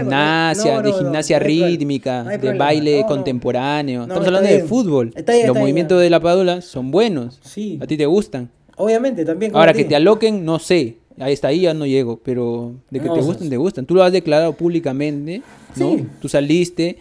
gimnasia, 0.53 0.81
de 0.81 0.93
gimnasia 0.93 1.39
rítmica, 1.39 2.23
de 2.23 2.53
baile 2.53 3.05
contemporáneo. 3.07 4.03
Estamos 4.03 4.27
hablando 4.27 4.49
de 4.49 4.63
fútbol. 4.63 5.13
Está 5.15 5.33
bien, 5.33 5.47
Los 5.47 5.55
está 5.55 5.59
movimientos 5.61 6.01
de 6.01 6.09
la 6.09 6.19
padula 6.19 6.61
son 6.61 6.91
buenos. 6.91 7.39
Sí. 7.43 7.79
A 7.81 7.87
ti 7.87 7.97
te 7.97 8.05
gustan. 8.05 8.49
Obviamente, 8.75 9.25
también. 9.25 9.55
Ahora 9.55 9.73
que 9.73 9.85
te 9.85 9.95
aloquen, 9.95 10.45
no 10.45 10.59
sé. 10.59 10.97
Ahí 11.19 11.33
está, 11.33 11.47
ahí 11.47 11.61
ya 11.61 11.73
no 11.73 11.87
llego. 11.87 12.19
Pero 12.23 12.73
de 12.91 12.99
que 12.99 13.05
te 13.09 13.19
o 13.19 13.23
gustan, 13.23 13.49
te 13.49 13.57
gustan. 13.57 13.85
Tú 13.87 13.95
lo 13.95 14.03
has 14.03 14.11
declarado 14.11 14.53
públicamente, 14.53 15.41
¿no? 15.75 15.95
Sí. 15.97 16.05
Tú 16.21 16.29
saliste, 16.29 16.99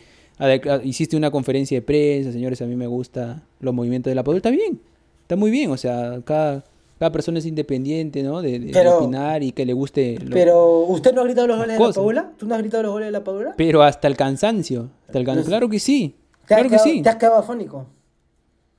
hiciste 0.84 1.16
una 1.16 1.30
conferencia 1.30 1.76
de 1.78 1.82
prensa, 1.82 2.32
señores, 2.32 2.60
a 2.62 2.66
mí 2.66 2.76
me 2.76 2.86
gustan 2.86 3.42
los 3.60 3.72
movimientos 3.74 4.10
de 4.10 4.14
la 4.14 4.22
padula. 4.22 4.38
Está 4.38 4.50
bien, 4.50 4.80
está 5.22 5.36
muy 5.36 5.50
bien. 5.50 5.70
O 5.70 5.76
sea, 5.76 6.20
cada, 6.24 6.64
cada 6.98 7.10
persona 7.12 7.38
es 7.38 7.46
independiente, 7.46 8.22
¿no? 8.22 8.42
De, 8.42 8.52
de- 8.58 8.66
de 8.66 8.72
Pero- 8.72 8.98
opinar 8.98 9.42
y 9.42 9.52
que 9.52 9.64
le 9.64 9.72
guste. 9.72 10.18
lo- 10.22 10.34
Pero, 10.34 10.80
¿usted 10.80 11.14
no 11.14 11.22
ha 11.22 11.24
gritado 11.24 11.46
los 11.46 11.56
goles 11.58 11.78
de 11.78 11.84
la. 11.84 11.92
Padula? 11.92 12.32
¿Tú 12.36 12.46
no 12.46 12.54
has 12.54 12.60
gritado 12.60 12.82
los 12.82 12.92
goles 12.92 13.06
de 13.08 13.12
la 13.12 13.24
Padula? 13.24 13.54
Pero 13.56 13.82
hasta 13.82 14.08
el 14.08 14.16
cansancio. 14.16 14.88
Hasta 15.06 15.18
el 15.18 15.24
can- 15.24 15.36
No 15.36 15.42
sé. 15.42 15.48
Claro 15.48 15.68
que 15.68 15.78
sí. 15.78 16.14
¿Te 16.46 16.54
has 16.54 16.60
Claro 16.60 16.70
que 16.70 16.78
sí. 16.78 17.02
¿Te 17.02 17.08
has 17.08 17.16
quedado 17.16 17.36
afónico? 17.36 17.86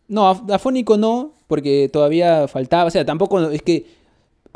No, 0.07 0.31
af- 0.33 0.53
afónico 0.53 0.95
no, 0.97 1.33
porque 1.47 1.89
todavía 1.91 2.47
faltaba. 2.47 2.85
O 2.85 2.91
sea, 2.91 3.03
tampoco 3.05 3.41
es 3.49 3.61
que. 3.61 3.96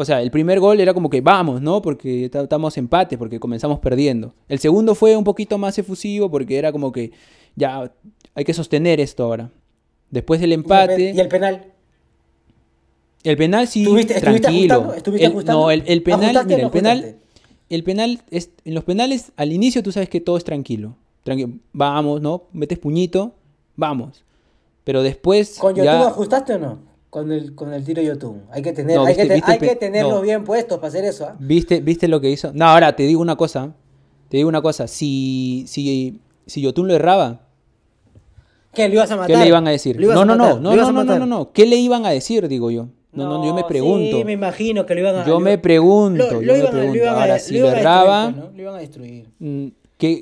O 0.02 0.06
sea, 0.06 0.22
el 0.22 0.32
primer 0.32 0.60
gol 0.60 0.80
era 0.80 0.94
como 0.96 1.10
que 1.12 1.22
vamos, 1.22 1.62
¿no? 1.62 1.82
Porque 1.82 2.28
ta- 2.30 2.42
estamos 2.42 2.76
empate, 2.78 3.18
porque 3.20 3.40
comenzamos 3.40 3.80
perdiendo. 3.80 4.34
El 4.48 4.58
segundo 4.58 4.96
fue 4.96 5.16
un 5.16 5.24
poquito 5.24 5.58
más 5.60 5.78
efusivo, 5.78 6.32
porque 6.32 6.58
era 6.58 6.72
como 6.72 6.92
que 6.92 7.12
ya 7.56 7.92
hay 8.34 8.44
que 8.44 8.54
sostener 8.56 9.00
esto 9.00 9.24
ahora. 9.26 9.52
Después 10.10 10.40
del 10.42 10.50
¿Y 10.50 10.54
el 10.54 10.60
empate. 10.62 11.12
¿Y 11.16 11.20
el 11.20 11.28
penal? 11.28 11.66
El 13.24 13.38
penal 13.38 13.68
sí, 13.68 13.84
¿Estuviste- 13.84 14.16
estuviste 14.16 14.42
tranquilo. 14.42 14.74
ajustando? 14.74 14.94
¿Estuviste 14.98 15.26
El- 15.28 15.32
ajustando? 15.34 15.62
no, 15.62 15.72
el, 15.72 15.84
el 15.86 16.02
penal, 16.04 16.22
¿Ajustaste 16.24 16.54
o 16.54 16.58
mira, 16.58 16.62
no 16.62 16.68
el 16.68 16.72
penal, 16.72 17.16
el 17.70 17.84
penal 17.84 18.22
es, 18.32 18.50
en 18.66 18.74
los 18.74 18.84
penales 18.84 19.32
al 19.38 19.54
inicio 19.54 19.84
tú 19.84 19.92
sabes 19.92 20.10
que 20.10 20.20
todo 20.20 20.38
es 20.38 20.44
tranquilo. 20.44 20.96
Tranqui- 21.24 21.60
vamos, 21.74 22.22
¿no? 22.22 22.44
Metes 22.54 22.80
puñito, 22.80 23.36
vamos. 23.76 24.24
Pero 24.84 25.04
después 25.04 25.60
¿Con 25.60 25.76
ya 25.76 25.84
Yotun 25.86 26.08
ajustaste 26.08 26.54
o 26.56 26.58
no? 26.60 26.80
Con 27.12 27.32
el, 27.32 27.54
con 27.54 27.72
el 27.74 27.84
tiro 27.84 28.02
Yotun. 28.02 28.42
Hay 28.52 28.64
que, 28.64 28.72
tener, 28.74 28.96
No, 28.96 29.06
hay 29.06 29.14
viste- 29.14 29.22
que, 29.24 29.28
te- 29.28 29.34
hay 29.46 29.54
el 29.56 29.60
pe- 29.60 29.68
que 29.70 29.76
tenerlos 29.76 30.14
no. 30.16 30.22
bien 30.22 30.44
puestos 30.44 30.78
para 30.80 30.88
hacer 30.88 31.04
eso. 31.06 31.26
¿ah? 31.26 31.36
¿Viste, 31.40 31.80
¿Viste 31.82 32.08
lo 32.08 32.20
que 32.22 32.32
hizo? 32.32 32.52
No, 32.56 32.66
ahora 32.66 32.96
te 32.96 33.04
digo 33.04 33.22
una 33.22 33.36
cosa. 33.36 33.74
Te 34.30 34.38
digo 34.38 34.50
una 34.50 34.62
cosa. 34.64 34.88
Si, 34.88 35.66
si, 35.68 36.20
si 36.48 36.62
Yotun 36.62 36.88
lo 36.88 36.96
erraba, 36.96 37.42
¿Qué? 38.74 38.88
¿Le 38.88 38.96
ibas 38.96 39.12
a 39.12 39.18
matar? 39.18 39.28
¿qué 39.36 39.38
le 39.38 39.48
iban 39.50 39.68
a 39.68 39.72
decir? 39.72 39.98
¿Lo 39.98 40.04
ibas 40.04 40.16
No, 40.16 40.22
a 40.22 40.26
no, 40.26 40.36
no, 40.38 40.46
no, 40.60 40.70
¿Lo 40.70 40.74
ibas 40.76 40.88
no, 40.94 41.04
no, 41.04 41.14
no, 41.14 41.20
no, 41.20 41.26
no. 41.26 41.52
¿Qué 41.52 41.66
le 41.66 41.76
iban 41.76 42.06
a 42.06 42.12
decir, 42.12 42.48
digo 42.48 42.72
yo? 42.72 42.88
No, 43.12 43.26
no, 43.26 43.46
yo 43.46 43.54
me 43.54 43.66
pregunto. 43.66 44.18
Sí, 44.18 44.24
me 44.24 44.32
imagino 44.32 44.86
que 44.86 44.94
lo 44.96 45.02
iban 45.02 45.16
a... 45.18 45.26
Yo 45.28 45.42
me 45.42 45.58
pregunto, 45.58 46.24
Lo, 46.32 46.42
yo 46.42 46.54
me 46.54 46.60
iban, 46.60 46.62
lo 46.62 46.72
pregunto. 46.72 46.98
iban 46.98 47.16
a, 47.16 47.22
Ahora, 47.22 47.40
si 47.40 47.60
lo 47.60 47.70
erraba- 47.70 48.32
pues. 48.34 48.56
Lo 48.56 48.62
iban 48.62 48.76
a 48.76 48.78
destruir. 48.78 49.28
Mm, 49.40 49.68
que 49.98 50.14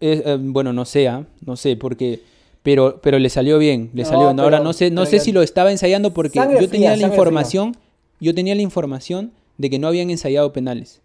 eh, 0.00 0.22
eh, 0.24 0.38
bueno 0.40 0.72
no 0.72 0.84
sé 0.84 1.08
¿ah? 1.08 1.26
no 1.44 1.56
sé 1.56 1.76
porque 1.76 2.20
pero 2.66 3.00
pero 3.00 3.18
le 3.20 3.28
salió 3.30 3.58
bien 3.58 3.90
le 3.94 4.02
No, 4.02 4.08
salió 4.08 4.26
bien. 4.26 4.40
ahora 4.40 4.58
no 4.60 4.72
sé 4.72 4.90
no 4.90 5.06
sé 5.06 5.20
si 5.20 5.30
lo 5.30 5.40
estaba 5.42 5.70
ensayando 5.70 6.12
porque 6.12 6.38
yo 6.60 6.68
tenía 6.68 6.92
fría, 6.92 6.96
la 6.96 7.06
información 7.14 7.76
yo 8.20 8.34
tenía 8.34 8.54
la 8.56 8.62
información 8.62 9.30
de 9.56 9.70
que 9.70 9.78
no 9.78 9.86
habían 9.86 10.10
ensayado 10.10 10.52
penales 10.52 11.00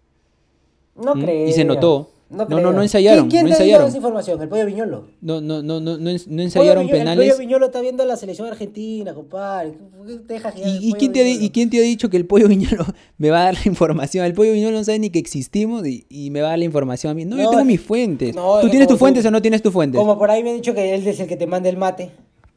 No 0.96 1.14
¿Mm? 1.14 1.20
creo. 1.22 1.48
Y 1.48 1.52
se 1.52 1.64
notó. 1.64 2.10
No, 2.32 2.38
no, 2.38 2.46
creo. 2.46 2.72
no 2.72 2.82
ensayaron, 2.82 3.28
¿Quién, 3.28 3.30
quién 3.30 3.44
no 3.44 3.50
ensayaron. 3.50 3.88
esa 3.88 3.96
información? 3.98 4.40
El 4.42 4.48
pollo 4.48 4.66
Viñolo. 4.66 5.04
no 5.20 5.40
no 5.40 5.62
no 5.62 5.80
no 5.80 5.98
no, 5.98 5.98
no 5.98 6.18
Pollo 6.18 6.42
ensayaron 6.42 6.84
Viñolo- 6.86 6.90
El 6.94 6.98
penales 6.98 7.28
pollo 7.28 7.38
Viñolo 7.38 7.66
está 7.66 7.80
viendo 7.82 8.04
la 8.04 8.16
selección 8.16 8.48
argentina, 8.48 9.12
compadre. 9.14 9.72
¿Por 9.96 10.06
qué 10.06 10.16
te 10.16 10.34
dejas 10.34 10.54
girar 10.54 10.70
el 10.70 10.82
¿Y, 10.82 10.92
quién 10.94 11.12
te 11.12 11.20
ha, 11.20 11.24
di- 11.24 11.30
Viñolo? 11.32 11.44
¿Y 11.46 11.50
quién 11.50 11.70
te 11.70 11.78
ha 11.78 11.82
dicho 11.82 12.08
que 12.10 12.16
el 12.16 12.26
pollo 12.26 12.48
viñolo 12.48 12.84
me 13.18 13.30
va 13.30 13.40
a 13.42 13.44
dar 13.44 13.54
la 13.54 13.62
información? 13.66 14.24
El 14.24 14.32
pollo 14.34 14.52
viñolo 14.52 14.78
no 14.78 14.84
sabe 14.84 14.98
ni 14.98 15.10
que 15.10 15.18
existimos 15.18 15.86
y, 15.86 16.06
y 16.08 16.30
me 16.30 16.40
va 16.40 16.48
a 16.48 16.50
dar 16.50 16.58
la 16.58 16.64
información 16.64 17.10
a 17.10 17.14
mí. 17.14 17.24
No, 17.24 17.36
yo 17.36 17.42
No, 17.44 17.48
tengo 17.50 17.60
es- 17.60 17.66
mis 17.66 17.80
fuentes. 17.80 18.34
no, 18.34 18.58
es 18.58 18.64
¿Tú 18.64 18.70
tienes 18.70 18.88
tus 18.88 18.98
fuentes 18.98 19.24
o 19.26 19.30
no 19.30 19.42
tienes 19.42 19.62
tus 19.62 19.72
fuentes? 19.72 19.98
Como 20.00 20.18
por 20.18 20.30
ahí 20.30 20.42
me 20.42 20.50
han 20.50 20.56
dicho 20.56 20.74
que 20.74 20.94
él 20.94 21.06
es 21.06 21.20
el 21.20 21.26
que 21.28 21.36
te 21.36 21.46
manda 21.46 21.68
el 21.68 21.76
mate. 21.76 22.10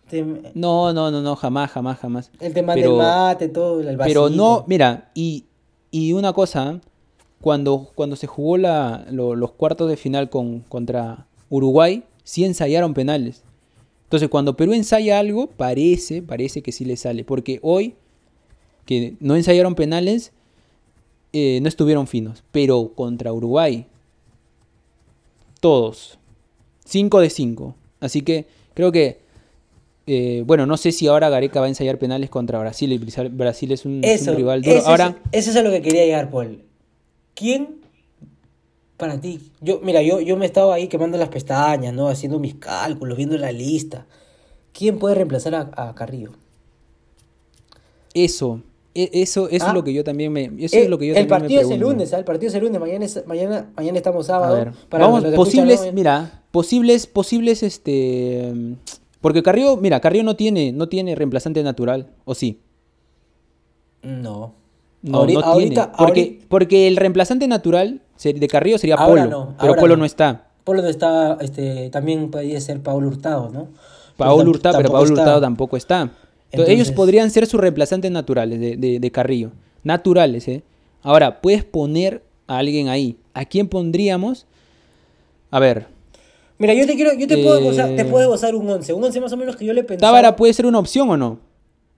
Te- 0.09 0.23
No, 0.53 0.93
no, 0.93 1.09
no, 1.11 1.21
no, 1.21 1.35
jamás, 1.35 1.71
jamás, 1.71 1.97
jamás. 1.99 2.31
él 2.39 2.53
te 2.53 2.61
manda 2.61 2.75
Pero- 2.81 2.91
el 2.91 2.97
mate, 2.97 3.49
todo, 3.49 3.81
el 3.81 3.97
vasito. 3.97 4.25
Pero 4.25 4.29
no, 4.35 4.63
mira, 4.67 5.11
y, 5.15 5.45
y 5.91 6.13
una 6.13 6.31
cosa, 6.31 6.79
cuando, 7.45 7.91
cuando 7.93 8.15
se 8.15 8.25
jugó 8.25 8.57
la, 8.57 9.05
lo- 9.11 9.35
los 9.35 9.51
cuartos 9.51 9.87
de 9.87 9.97
final 9.97 10.31
con, 10.31 10.61
contra 10.61 11.27
Uruguay, 11.51 12.03
sí 12.23 12.43
ensayaron 12.43 12.95
penales. 12.95 13.43
Entonces, 14.05 14.29
cuando 14.29 14.57
Perú 14.57 14.73
ensaya 14.73 15.19
algo, 15.19 15.45
parece, 15.45 16.23
parece 16.23 16.63
que 16.63 16.71
sí 16.71 16.85
le 16.85 16.97
sale. 16.97 17.23
Porque 17.23 17.59
hoy, 17.61 17.93
que 18.87 19.13
no 19.19 19.35
ensayaron 19.35 19.75
penales, 19.75 20.31
eh, 21.33 21.59
no 21.61 21.67
estuvieron 21.69 22.07
finos. 22.07 22.43
Pero 22.51 22.93
contra 22.95 23.31
Uruguay, 23.31 23.85
todos. 25.59 26.17
5 26.85 27.19
de 27.19 27.29
5. 27.29 27.75
Así 27.99 28.23
que 28.23 28.45
creo 28.73 28.91
que, 28.91 29.19
eh, 30.07 30.43
bueno, 30.47 30.65
no 30.65 30.77
sé 30.77 30.91
si 30.91 31.05
ahora 31.05 31.29
Gareca 31.29 31.59
va 31.59 31.67
a 31.67 31.69
ensayar 31.69 31.99
penales 31.99 32.31
contra 32.31 32.57
Brasil. 32.59 32.91
Y 32.91 32.97
Brasil- 33.29 33.71
es 33.71 33.85
un, 33.85 34.03
es 34.03 34.21
un 34.21 34.29
Eso, 34.29 34.35
rival 34.35 34.63
duro. 34.63 34.77
eso, 34.77 34.87
Ahora, 34.89 35.15
es, 35.31 35.41
eso 35.47 35.51
es 35.51 35.57
a 35.57 35.61
lo 35.61 35.69
que 35.69 35.83
quería 35.83 36.05
llegar, 36.05 36.31
Paul. 36.31 36.63
¿Quién 37.35 37.81
para 38.97 39.19
ti? 39.19 39.51
Yo, 39.61 39.79
mira, 39.83 40.01
yo, 40.01 40.19
yo 40.21 40.37
me 40.37 40.45
estaba 40.45 40.73
ahí 40.75 40.87
quemando 40.87 41.17
las 41.17 41.29
pestañas, 41.29 41.93
¿no? 41.93 42.07
Haciendo 42.07 42.39
mis 42.39 42.55
cálculos, 42.55 43.17
viendo 43.17 43.37
la 43.37 43.51
lista. 43.51 44.05
¿Quién 44.73 44.97
puede 44.99 45.15
reemplazar 45.15 45.53
a, 45.55 45.71
a 45.89 45.93
Carrillo? 45.95 46.31
eso, 48.13 48.61
e- 48.93 49.09
eso, 49.13 49.49
eso 49.49 49.65
Ah. 49.65 49.69
es 49.69 49.73
lo 49.73 49.83
que 49.83 49.93
yo 49.93 50.03
también 50.05 50.31
me, 50.31 50.45
eso 50.59 50.77
Eh, 50.77 50.83
es 50.83 50.89
lo 50.89 50.97
que 50.97 51.07
yo 51.07 51.13
el 51.13 51.27
también 51.27 51.29
me 51.29 51.39
partido 51.39 51.61
es 51.61 51.69
el 51.71 51.79
lunes, 51.81 52.13
¿ah? 52.13 52.19
El 52.19 52.23
partido 52.23 52.47
es 52.47 52.55
el 52.55 52.63
lunes. 52.63 52.79
Mañana, 52.79 53.03
es- 53.05 53.27
mañana, 53.27 53.69
mañana 53.75 53.97
estamos 53.97 54.25
A 54.29 54.33
sábado. 54.33 54.55
ver, 54.55 54.71
para 54.89 55.03
vamos, 55.05 55.19
escuchan, 55.19 55.35
posibles, 55.35 55.85
¿no? 55.85 55.91
mira, 55.91 56.43
posibles, 56.51 57.05
posibles, 57.07 57.61
este, 57.63 58.53
porque 59.19 59.43
Carrillo, 59.43 59.75
mira, 59.75 59.99
Carrillo 59.99 60.23
no 60.23 60.37
tiene, 60.37 60.71
no 60.71 60.87
tiene 60.87 61.13
reemplazante 61.15 61.61
natural, 61.61 62.07
¿o 62.23 62.33
sí? 62.35 62.61
No. 64.01 64.53
No, 65.05 65.19
Ahori- 65.23 65.33
no 65.33 65.39
ahorita- 65.41 65.81
tiene, 65.91 65.97
porque, 65.97 66.21
ahorita- 66.21 66.45
porque 66.49 66.87
el 66.87 66.97
reemplazante 66.97 67.47
natural 67.47 68.01
de 68.23 68.47
Carrillo 68.47 68.77
sería 68.77 68.97
Polo, 68.97 69.25
no, 69.25 69.55
pero 69.59 69.75
Polo 69.75 69.95
no. 69.95 69.99
no 70.01 70.05
está. 70.05 70.47
Por 70.63 70.77
donde 70.77 70.89
está, 70.91 71.37
este, 71.41 71.89
también 71.91 72.31
podría 72.31 72.59
ser 72.59 72.81
Paul 72.81 73.05
Hurtado, 73.05 73.49
¿no? 73.51 73.67
Tam- 74.17 74.47
Hurtado, 74.47 74.77
pero 74.77 74.87
está. 75.03 75.13
Hurtado 75.13 75.41
tampoco 75.41 75.77
está. 75.77 76.09
Entonces, 76.51 76.73
ellos 76.73 76.91
podrían 76.91 77.29
ser 77.29 77.45
sus 77.45 77.59
reemplazantes 77.59 78.09
naturales 78.11 78.59
de, 78.59 78.77
de- 78.77 78.99
de 78.99 79.11
Carrillo. 79.11 79.51
Naturales, 79.83 80.47
¿eh? 80.47 80.63
Ahora, 81.03 81.41
puedes 81.41 81.63
poner 81.63 82.23
a 82.47 82.57
alguien 82.57 82.87
ahí. 82.89 83.17
¿A 83.33 83.45
quién 83.45 83.67
pondríamos? 83.67 84.47
A 85.51 85.59
ver, 85.59 85.87
Mira, 86.57 86.73
yo 86.73 86.87
te 86.87 86.95
quiero, 86.95 87.13
yo 87.13 87.27
te 87.27 87.37
puedo 87.37 87.59
Eh, 87.59 87.63
gozar, 87.63 87.89
te 87.97 88.05
puedo 88.05 88.29
gozar 88.29 88.55
un 88.55 88.69
11, 88.69 88.93
un 88.93 89.03
11 89.03 89.19
más 89.19 89.33
o 89.33 89.37
menos 89.37 89.57
que 89.57 89.65
yo 89.65 89.73
le 89.73 89.83
pensaba. 89.83 90.09
¿Tábara 90.09 90.35
puede 90.37 90.53
ser 90.53 90.65
una 90.65 90.79
opción 90.79 91.09
o 91.09 91.17
no? 91.17 91.37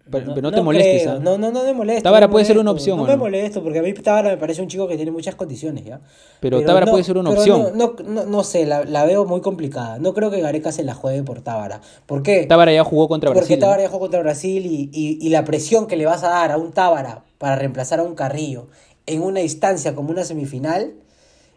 Pero 0.10 0.34
pero 0.34 0.42
no, 0.42 0.52
te 0.52 0.62
molestes, 0.62 1.04
creo. 1.04 1.14
¿ah? 1.16 1.20
No, 1.20 1.38
no, 1.38 1.52
no 1.52 1.64
me 1.64 1.74
molesto. 1.74 2.04
Tábara 2.04 2.30
puede 2.30 2.46
ser 2.46 2.58
una 2.58 2.72
opción, 2.72 2.98
No 2.98 3.04
¿o 3.04 3.08
me 3.08 3.16
molesto, 3.16 3.62
porque 3.64 3.80
a 3.80 3.82
mí 3.82 3.94
Tábara 3.94 4.30
me 4.30 4.38
parece 4.38 4.62
un 4.62 4.68
chico 4.68 4.88
que 4.88 4.96
tiene 4.96 5.12
muchas 5.12 5.36
condiciones, 5.36 5.86
¿ya? 5.86 6.02
Pero 6.40 6.64
Tábara 6.64 6.86
puede 6.86 7.04
ser 7.04 7.18
una 7.18 7.30
pero 7.30 7.42
opción. 7.42 7.78
No, 7.78 7.96
no, 7.98 8.10
no, 8.10 8.26
no 8.26 8.44
sé, 8.44 8.66
la, 8.66 8.84
la 8.86 9.06
veo 9.06 9.26
muy 9.26 9.42
complicada. 9.42 10.00
No 10.00 10.14
creo 10.14 10.32
que 10.32 10.42
Gareca 10.42 10.72
se 10.72 10.84
la 10.84 10.94
juegue 10.94 11.24
por 11.24 11.42
Tábara. 11.42 11.82
¿Por 12.06 12.24
qué? 12.24 12.46
Tábara 12.46 12.72
ya 12.74 12.84
jugó 12.84 13.08
contra 13.08 13.30
Porque 13.30 13.40
Brasil. 13.40 13.60
¿no? 13.60 13.66
Tábara 13.66 13.84
ya 13.84 13.90
jugó 13.90 14.00
contra 14.02 14.22
Brasil 14.22 14.66
y, 14.66 14.90
y, 14.94 15.20
y 15.26 15.30
la 15.30 15.44
presión 15.46 15.88
que 15.88 15.98
le 15.98 16.06
vas 16.06 16.24
a 16.24 16.30
dar 16.30 16.52
a 16.52 16.58
un 16.58 16.72
Tábara 16.72 17.24
para 17.38 17.56
reemplazar 17.56 18.00
a 18.00 18.04
un 18.04 18.16
Carrillo 18.16 18.68
en 19.08 19.22
una 19.24 19.42
instancia 19.42 19.96
como 19.96 20.12
una 20.12 20.24
semifinal, 20.24 20.94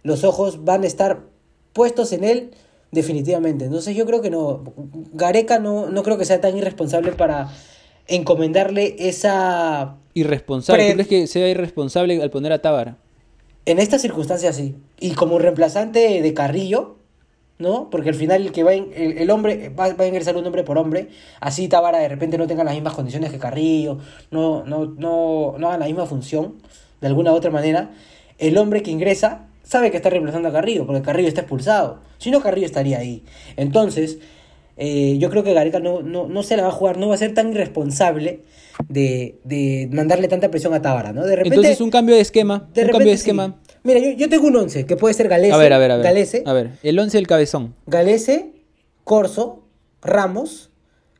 los 0.03 0.25
ojos 0.25 0.65
van 0.65 0.85
a 0.85 0.87
estar 0.87 1.21
puestos 1.73 2.13
en 2.13 2.25
él 2.25 2.51
definitivamente. 2.93 3.67
Entonces 3.67 3.95
yo 3.95 4.07
creo 4.07 4.21
que 4.23 4.31
no, 4.31 4.63
Gareca 5.13 5.59
no, 5.59 5.91
no 5.91 6.03
creo 6.03 6.17
que 6.17 6.25
sea 6.25 6.41
tan 6.41 6.57
irresponsable 6.57 7.13
para 7.13 7.49
encomendarle 8.11 8.97
esa... 8.99 9.97
Irresponsable. 10.15 10.83
Pre- 10.83 10.91
¿Tú 10.91 10.95
crees 10.95 11.09
que 11.09 11.27
sea 11.27 11.49
irresponsable 11.49 12.23
al 12.23 12.31
poner 12.31 12.53
a 12.53 12.61
Tábara? 12.61 12.97
En 13.65 13.79
estas 13.79 14.03
circunstancias 14.03 14.57
sí. 14.57 14.75
Y 14.99 15.13
como 15.13 15.39
reemplazante 15.39 16.21
de 16.21 16.35
Carrillo, 16.35 16.97
¿no? 17.59 17.91
Porque 17.91 18.09
al 18.09 18.15
final 18.15 18.43
el 18.43 18.53
que 18.53 18.63
va 18.63 18.73
el, 18.73 18.91
el 18.95 19.31
hombre 19.31 19.69
va, 19.69 19.93
va 19.95 20.05
a 20.05 20.07
ingresar 20.07 20.37
un 20.37 20.47
hombre 20.47 20.65
por 20.65 20.79
hombre, 20.79 21.09
así 21.41 21.69
Tábara 21.69 21.99
de 21.99 22.09
repente 22.09 22.39
no 22.39 22.47
tenga 22.47 22.65
las 22.65 22.75
mismas 22.75 22.95
condiciones 22.95 23.31
que 23.31 23.39
Carrillo, 23.39 23.99
no, 24.31 24.65
no, 24.65 24.87
no, 24.87 25.57
no 25.59 25.69
haga 25.69 25.79
la 25.79 25.87
misma 25.87 26.07
función, 26.07 26.55
de 27.01 27.07
alguna 27.07 27.33
u 27.33 27.37
otra 27.37 27.51
manera, 27.51 27.91
el 28.39 28.57
hombre 28.57 28.83
que 28.83 28.91
ingresa 28.91 29.47
sabe 29.63 29.91
que 29.91 29.99
está 29.99 30.09
reemplazando 30.11 30.49
a 30.49 30.53
Carrillo, 30.53 30.87
porque 30.87 31.03
Carrillo 31.03 31.29
está 31.29 31.43
expulsado. 31.43 32.01
Si 32.19 32.31
no, 32.31 32.41
Carrillo 32.41 32.67
estaría 32.67 32.99
ahí. 32.99 33.23
Entonces, 33.57 34.19
eh, 34.81 35.19
yo 35.19 35.29
creo 35.31 35.45
que 35.45 35.53
Gareca 35.53 35.79
no, 35.79 36.01
no, 36.03 36.27
no 36.27 36.43
se 36.43 36.57
la 36.57 36.63
va 36.65 36.71
a 36.71 36.73
jugar, 36.73 36.97
no 36.97 37.09
va 37.09 37.15
a 37.15 37.19
ser 37.19 37.35
tan 37.35 37.51
irresponsable 37.53 38.41
de, 38.89 39.39
de 39.45 39.89
mandarle 39.93 40.27
tanta 40.27 40.51
presión 40.51 40.73
a 40.75 40.81
Tábara, 40.81 41.13
¿no? 41.13 41.25
De 41.27 41.37
repente, 41.37 41.55
Entonces 41.57 41.81
un 41.83 41.91
cambio 41.91 42.15
de 42.15 42.23
esquema. 42.23 42.59
de 42.59 42.65
un 42.65 42.69
repente 42.89 42.93
cambio 42.93 43.11
de 43.13 43.17
sí. 43.19 43.21
esquema. 43.21 43.61
Mira, 43.83 44.01
yo, 44.01 44.11
yo 44.13 44.29
tengo 44.29 44.47
un 44.47 44.57
11 44.57 44.87
que 44.87 44.97
puede 44.97 45.15
ser 45.15 45.29
Galese, 45.29 45.53
A 45.53 45.59
ver, 45.59 45.73
a 45.75 45.79
ver, 45.79 45.91
a 45.91 45.97
ver. 45.97 46.05
Galese, 46.05 46.43
A 46.47 46.53
ver, 46.55 46.73
el 46.83 46.99
11 46.99 47.17
del 47.19 47.27
cabezón. 47.27 47.75
Galese, 47.87 48.53
Corso, 49.05 49.65
Ramos. 50.03 50.71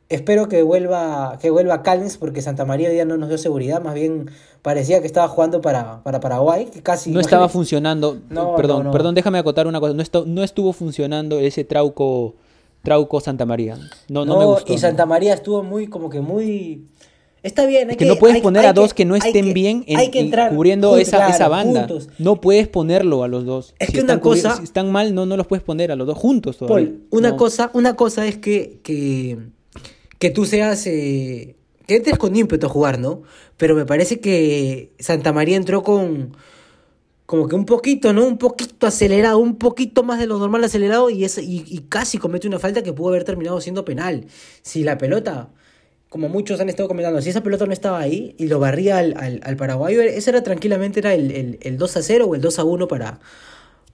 Espero 0.09 0.49
que 0.49 0.61
vuelva 0.61 1.37
que 1.41 1.49
vuelva 1.51 1.83
Callens 1.83 2.17
porque 2.17 2.41
Santa 2.41 2.65
María 2.65 2.89
hoy 2.89 2.95
día 2.95 3.05
no 3.05 3.15
nos 3.15 3.29
dio 3.29 3.37
seguridad, 3.37 3.81
más 3.81 3.93
bien 3.93 4.29
parecía 4.61 4.99
que 4.99 5.07
estaba 5.07 5.29
jugando 5.29 5.61
para, 5.61 6.03
para 6.03 6.19
Paraguay, 6.19 6.65
que 6.65 6.81
casi 6.83 7.11
No 7.11 7.21
estaba 7.21 7.47
funcionando. 7.47 8.19
No, 8.29 8.55
perdón, 8.57 8.79
no, 8.79 8.83
no. 8.85 8.91
perdón, 8.91 9.15
déjame 9.15 9.37
acotar 9.37 9.67
una 9.67 9.79
cosa. 9.79 9.93
No 10.25 10.43
estuvo 10.43 10.73
funcionando 10.73 11.39
ese 11.39 11.63
Trauco, 11.63 12.35
Trauco 12.83 13.19
Santa 13.21 13.45
María. 13.45 13.77
No, 14.09 14.25
no, 14.25 14.39
me 14.39 14.45
gustó. 14.45 14.73
y. 14.73 14.77
Santa 14.77 15.05
María 15.05 15.33
estuvo 15.33 15.63
muy 15.63 15.87
como 15.87 16.09
que 16.09 16.19
muy 16.21 16.85
Está 17.43 17.65
bien, 17.65 17.89
hay 17.89 17.95
que 17.95 18.05
no 18.05 18.17
puedes 18.17 18.35
hay- 18.35 18.41
poner 18.43 18.61
hay 18.61 18.67
a 18.69 18.73
dos 18.73 18.93
que, 18.93 19.03
no 19.03 19.15
estén 19.15 19.45
que- 19.45 19.53
bien 19.53 19.83
en, 19.87 20.11
que 20.11 20.19
entrar 20.19 20.53
cubriendo 20.53 20.89
juntos, 20.89 21.07
esa, 21.07 21.17
claro, 21.17 21.33
esa 21.33 21.47
banda. 21.47 21.87
juntos. 21.87 22.09
No 22.19 22.39
puedes 22.39 22.67
ponerlo 22.67 23.23
a 23.23 23.27
los 23.27 23.45
dos. 23.45 23.73
Es 23.79 23.87
Si 23.87 23.93
que 23.93 24.01
una 24.01 24.19
cosa- 24.19 24.57
si 24.57 24.63
están 24.63 24.91
mal, 24.91 25.15
no, 25.15 25.25
no 25.25 25.35
los 25.37 25.47
puedes 25.47 25.63
poner 25.63 25.91
a 25.91 25.95
los 25.95 26.05
dos 26.05 26.17
juntos 26.19 26.57
todavía. 26.57 26.87
Paul, 26.89 27.01
una 27.09 27.29
No. 27.31 27.37
cosa, 27.37 27.71
una 27.73 27.95
cosa 27.95 28.27
es 28.27 28.37
que, 28.37 28.79
que, 28.83 29.39
que 30.19 30.29
tú 30.29 30.45
seas, 30.45 30.85
eh, 30.85 31.55
que 31.87 31.95
entres 31.95 32.19
con 32.19 32.35
ímpetu 32.35 32.67
a 32.67 32.69
jugar, 32.69 32.99
¿no? 32.99 33.23
Pero 33.57 33.73
me 33.75 33.85
parece 33.87 34.19
que 34.19 34.91
Santa 34.99 35.33
María 35.33 35.57
entró 35.57 35.81
con, 35.81 36.35
como 37.31 37.47
que 37.47 37.55
un 37.55 37.63
poquito, 37.63 38.11
¿no? 38.11 38.25
Un 38.27 38.37
poquito 38.37 38.85
acelerado, 38.85 39.37
un 39.37 39.55
poquito 39.55 40.03
más 40.03 40.19
de 40.19 40.27
lo 40.27 40.37
normal 40.37 40.65
acelerado 40.65 41.09
y, 41.09 41.23
es, 41.23 41.37
y, 41.37 41.63
y 41.65 41.77
casi 41.87 42.17
comete 42.17 42.45
una 42.45 42.59
falta 42.59 42.83
que 42.83 42.91
pudo 42.91 43.07
haber 43.07 43.23
terminado 43.23 43.61
siendo 43.61 43.85
penal. 43.85 44.25
Si 44.63 44.83
la 44.83 44.97
pelota, 44.97 45.47
como 46.09 46.27
muchos 46.27 46.59
han 46.59 46.67
estado 46.67 46.89
comentando, 46.89 47.21
si 47.21 47.29
esa 47.29 47.41
pelota 47.41 47.65
no 47.65 47.71
estaba 47.71 47.99
ahí 47.99 48.35
y 48.37 48.47
lo 48.47 48.59
barría 48.59 48.97
al, 48.97 49.15
al, 49.17 49.39
al 49.45 49.55
paraguayo, 49.55 50.01
ese 50.01 50.29
era 50.29 50.43
tranquilamente 50.43 50.99
era 50.99 51.13
el, 51.13 51.31
el, 51.31 51.57
el 51.61 51.77
2 51.77 51.95
a 51.95 52.01
0 52.01 52.25
o 52.27 52.35
el 52.35 52.41
2 52.41 52.59
a 52.59 52.65
1 52.65 52.89
para, 52.89 53.21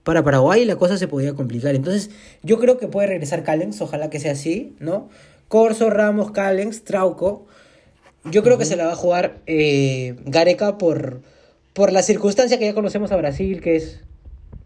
para 0.02 0.24
Paraguay 0.24 0.64
y 0.64 0.66
la 0.66 0.78
cosa 0.78 0.98
se 0.98 1.08
podía 1.08 1.36
complicar. 1.36 1.76
Entonces, 1.76 2.10
yo 2.42 2.58
creo 2.58 2.80
que 2.80 2.88
puede 2.88 3.06
regresar 3.06 3.44
Callens, 3.44 3.80
ojalá 3.82 4.10
que 4.10 4.20
sea 4.20 4.32
así, 4.32 4.76
¿no? 4.80 5.10
Corso, 5.48 5.92
Ramos, 5.92 6.32
Callens, 6.32 6.84
Trauco. 6.86 7.46
Yo 8.24 8.42
creo 8.42 8.58
que 8.58 8.66
se 8.66 8.76
la 8.76 8.88
va 8.88 8.94
a 8.94 8.96
jugar 8.96 9.42
eh, 9.46 10.16
Gareca 10.26 10.80
por, 10.80 11.22
por 11.78 11.92
la 11.92 12.02
circunstancia 12.02 12.58
que 12.58 12.66
ya 12.66 12.74
conocemos 12.74 13.12
a 13.12 13.18
Brasil, 13.18 13.62
que 13.62 13.76
es, 13.76 14.00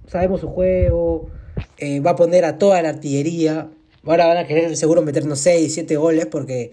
sabemos 0.08 0.40
su 0.40 0.48
juego, 0.48 1.30
eh, 1.78 2.00
va 2.00 2.12
a 2.12 2.16
poner 2.16 2.46
a 2.46 2.58
toda 2.58 2.82
la 2.82 2.88
artillería. 2.88 3.70
Ahora 4.06 4.28
van 4.28 4.38
a 4.38 4.48
querer 4.48 4.78
seguro 4.78 5.02
meternos 5.02 5.40
6, 5.40 5.74
7 5.74 5.98
goles 5.98 6.28
porque 6.28 6.72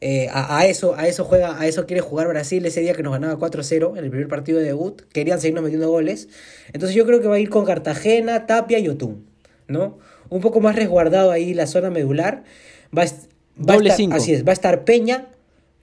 eh, 0.00 0.28
a, 0.30 0.56
a 0.58 0.66
eso, 0.66 0.94
a 0.94 1.08
eso 1.08 1.24
juega, 1.24 1.60
a 1.60 1.66
eso 1.66 1.84
quiere 1.84 2.00
jugar 2.00 2.28
Brasil 2.28 2.64
ese 2.64 2.80
día 2.80 2.94
que 2.94 3.02
nos 3.02 3.12
ganaba 3.12 3.36
4-0 3.40 3.98
en 3.98 4.04
el 4.04 4.10
primer 4.10 4.28
partido 4.28 4.60
de 4.60 4.66
debut. 4.66 5.02
Querían 5.12 5.40
seguirnos 5.40 5.64
metiendo 5.64 5.90
goles. 5.90 6.28
Entonces 6.72 6.94
yo 6.94 7.04
creo 7.04 7.20
que 7.20 7.26
va 7.26 7.34
a 7.34 7.40
ir 7.40 7.50
con 7.50 7.64
Cartagena, 7.64 8.46
Tapia 8.46 8.78
y 8.78 8.86
Otún, 8.86 9.26
¿no? 9.66 9.98
Un 10.30 10.40
poco 10.42 10.60
más 10.60 10.76
resguardado 10.76 11.32
ahí 11.32 11.54
la 11.54 11.66
zona 11.66 11.90
medular. 11.90 12.44
Va 12.96 13.02
a, 13.02 13.06
va 13.06 13.10
a 13.10 13.74
Doble 13.74 13.88
estar, 13.88 13.96
cinco. 13.96 14.14
así 14.14 14.32
es, 14.32 14.46
va 14.46 14.50
a 14.50 14.52
estar 14.52 14.84
Peña, 14.84 15.26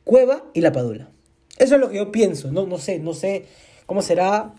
Cueva 0.05 0.45
y 0.53 0.61
La 0.61 0.71
Padula. 0.71 1.09
Eso 1.57 1.75
es 1.75 1.81
lo 1.81 1.89
que 1.89 1.97
yo 1.97 2.13
pienso, 2.13 2.49
no, 2.53 2.65
no 2.65 2.77
sé, 2.77 2.99
no 2.99 3.13
sé 3.13 3.43
cómo 3.89 4.01
será, 4.03 4.53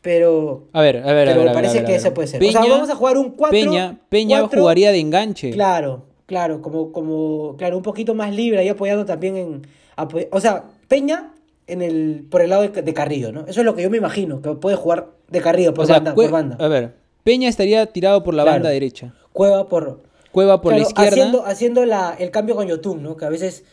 pero 0.00 0.64
A 0.72 0.82
ver, 0.82 0.96
a 0.98 1.12
ver, 1.12 1.28
a 1.28 1.32
Pero 1.32 1.36
ver. 1.36 1.36
me 1.36 1.40
a 1.42 1.44
ver, 1.44 1.54
parece 1.54 1.78
a 1.78 1.80
ver, 1.82 1.90
que 1.90 1.94
ese 1.96 2.10
puede 2.10 2.26
ser. 2.28 2.42
O 2.42 2.50
sea, 2.50 2.60
vamos 2.66 2.90
a 2.90 2.96
jugar 2.96 3.16
un 3.16 3.30
cuatro- 3.30 3.56
Peña, 3.58 3.98
Peña 4.08 4.46
jugaría 4.48 4.90
de 4.90 4.98
enganche. 4.98 5.50
Claro, 5.52 6.02
claro, 6.26 6.60
como, 6.60 6.90
como, 6.92 7.54
claro, 7.56 7.76
un 7.76 7.82
poquito 7.84 8.14
más 8.14 8.34
libre, 8.34 8.58
ahí 8.58 8.68
apoyando 8.68 9.04
también 9.04 9.36
en, 9.36 9.62
apoy- 9.96 10.26
o 10.32 10.40
sea, 10.40 10.64
Peña 10.88 11.32
en 11.68 11.80
el, 11.82 12.26
por 12.28 12.42
el 12.42 12.50
lado 12.50 12.62
de, 12.62 12.82
de 12.82 12.92
Carrillo, 12.94 13.30
¿no? 13.32 13.42
Eso 13.46 13.60
es 13.60 13.64
lo 13.64 13.76
que 13.76 13.82
yo 13.82 13.90
me 13.90 13.96
imagino, 13.98 14.42
que 14.42 14.50
puede 14.54 14.76
jugar 14.76 15.06
de 15.28 15.40
Carrillo 15.40 15.72
por 15.72 15.84
O 15.84 15.86
sea, 15.86 15.96
banda, 15.96 16.14
por 16.16 16.30
banda. 16.30 16.56
A 16.58 16.66
ver, 16.68 16.94
Peña 17.22 17.48
estaría 17.48 17.86
tirado 17.86 18.24
por 18.24 18.34
la 18.34 18.42
Claro. 18.42 18.56
banda 18.56 18.70
derecha. 18.70 19.14
Cueva 19.32 19.68
por, 19.68 20.02
Cueva 20.32 20.60
por 20.60 20.72
la 20.72 20.80
izquierda. 20.80 21.10
haciendo, 21.10 21.46
haciendo 21.46 21.84
la, 21.86 22.16
el 22.18 22.32
cambio 22.32 22.56
con 22.56 22.66
Yotun, 22.66 23.02
¿no? 23.04 23.16
Que 23.16 23.24
a 23.24 23.28
veces, 23.28 23.64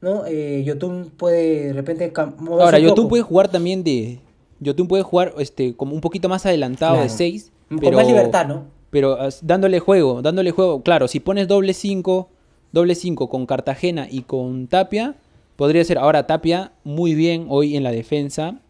¿no? 0.00 0.24
Eh, 0.26 0.62
Yotun 0.64 1.12
puede 1.14 1.66
de 1.66 1.72
repente 1.74 2.10
moverse 2.38 2.64
Ahora, 2.64 2.78
un 2.78 2.84
Yotun 2.84 2.96
poco. 3.04 3.08
puede 3.10 3.22
jugar 3.22 3.48
también 3.48 3.84
de. 3.84 4.20
Yotun 4.60 4.86
puede 4.88 5.02
jugar 5.02 5.34
este, 5.38 5.74
como 5.74 5.94
un 5.94 6.00
poquito 6.00 6.28
más 6.28 6.46
adelantado 6.46 6.94
de 6.94 7.00
Claro. 7.06 7.16
6. 7.16 7.52
Con 7.80 7.94
más 7.94 8.06
libertad, 8.06 8.46
¿no? 8.46 8.64
Pero 8.90 9.20
as- 9.20 9.44
dándole 9.46 9.80
juego, 9.80 10.22
dándole 10.22 10.50
juego. 10.52 10.82
Claro, 10.82 11.08
si 11.08 11.18
pones 11.20 11.48
doble 11.48 11.74
5, 11.74 12.28
doble 12.72 12.94
5 12.94 13.28
con 13.28 13.46
Cartagena 13.46 14.06
y 14.10 14.22
con 14.22 14.66
Tapia, 14.68 15.16
podría 15.56 15.84
ser. 15.84 15.98
Ahora, 15.98 16.26
Tapia 16.26 16.72
muy 16.84 17.14
bien 17.14 17.46
hoy 17.48 17.76
en 17.76 17.82
la 17.82 17.90
defensa 17.90 18.60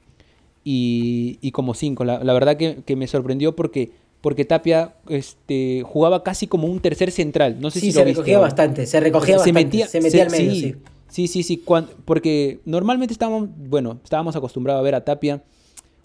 y, 0.65 1.39
y 1.41 1.51
como 1.51 1.75
5. 1.75 2.05
La, 2.05 2.23
la 2.23 2.33
verdad 2.33 2.57
que, 2.57 2.79
que 2.85 2.97
me 2.97 3.07
sorprendió 3.07 3.55
porque, 3.55 3.91
porque 4.21 4.45
Tapia 4.45 4.95
este, 5.09 5.83
jugaba 5.85 6.23
casi 6.23 6.47
como 6.47 6.67
un 6.69 6.81
tercer 6.81 7.11
central. 7.11 7.59
No 7.61 7.71
sé 7.71 7.81
Sí, 7.81 7.87
si 7.87 7.93
se 7.93 7.99
lo 8.01 8.05
recogía 8.07 8.39
bastante, 8.39 8.87
se 8.87 9.01
recogía 9.01 9.35
se 9.35 9.53
bastante, 9.53 9.65
metía, 9.65 9.87
se 9.89 10.01
metía 10.01 10.11
se- 10.11 10.23
al 10.23 10.31
medio, 10.31 10.55
sí, 10.55 10.61
sí. 10.61 10.75
Sí, 11.09 11.29
sí, 11.29 11.43
sí, 11.45 11.57
cuan- 11.59 11.89
porque 12.07 12.61
normalmente 12.65 13.13
estábamos, 13.13 13.49
bueno, 13.69 13.99
estábamos 14.03 14.35
acostumbrados 14.35 14.81
a 14.81 14.83
ver 14.83 14.95
a 14.97 15.05
Tapia 15.05 15.43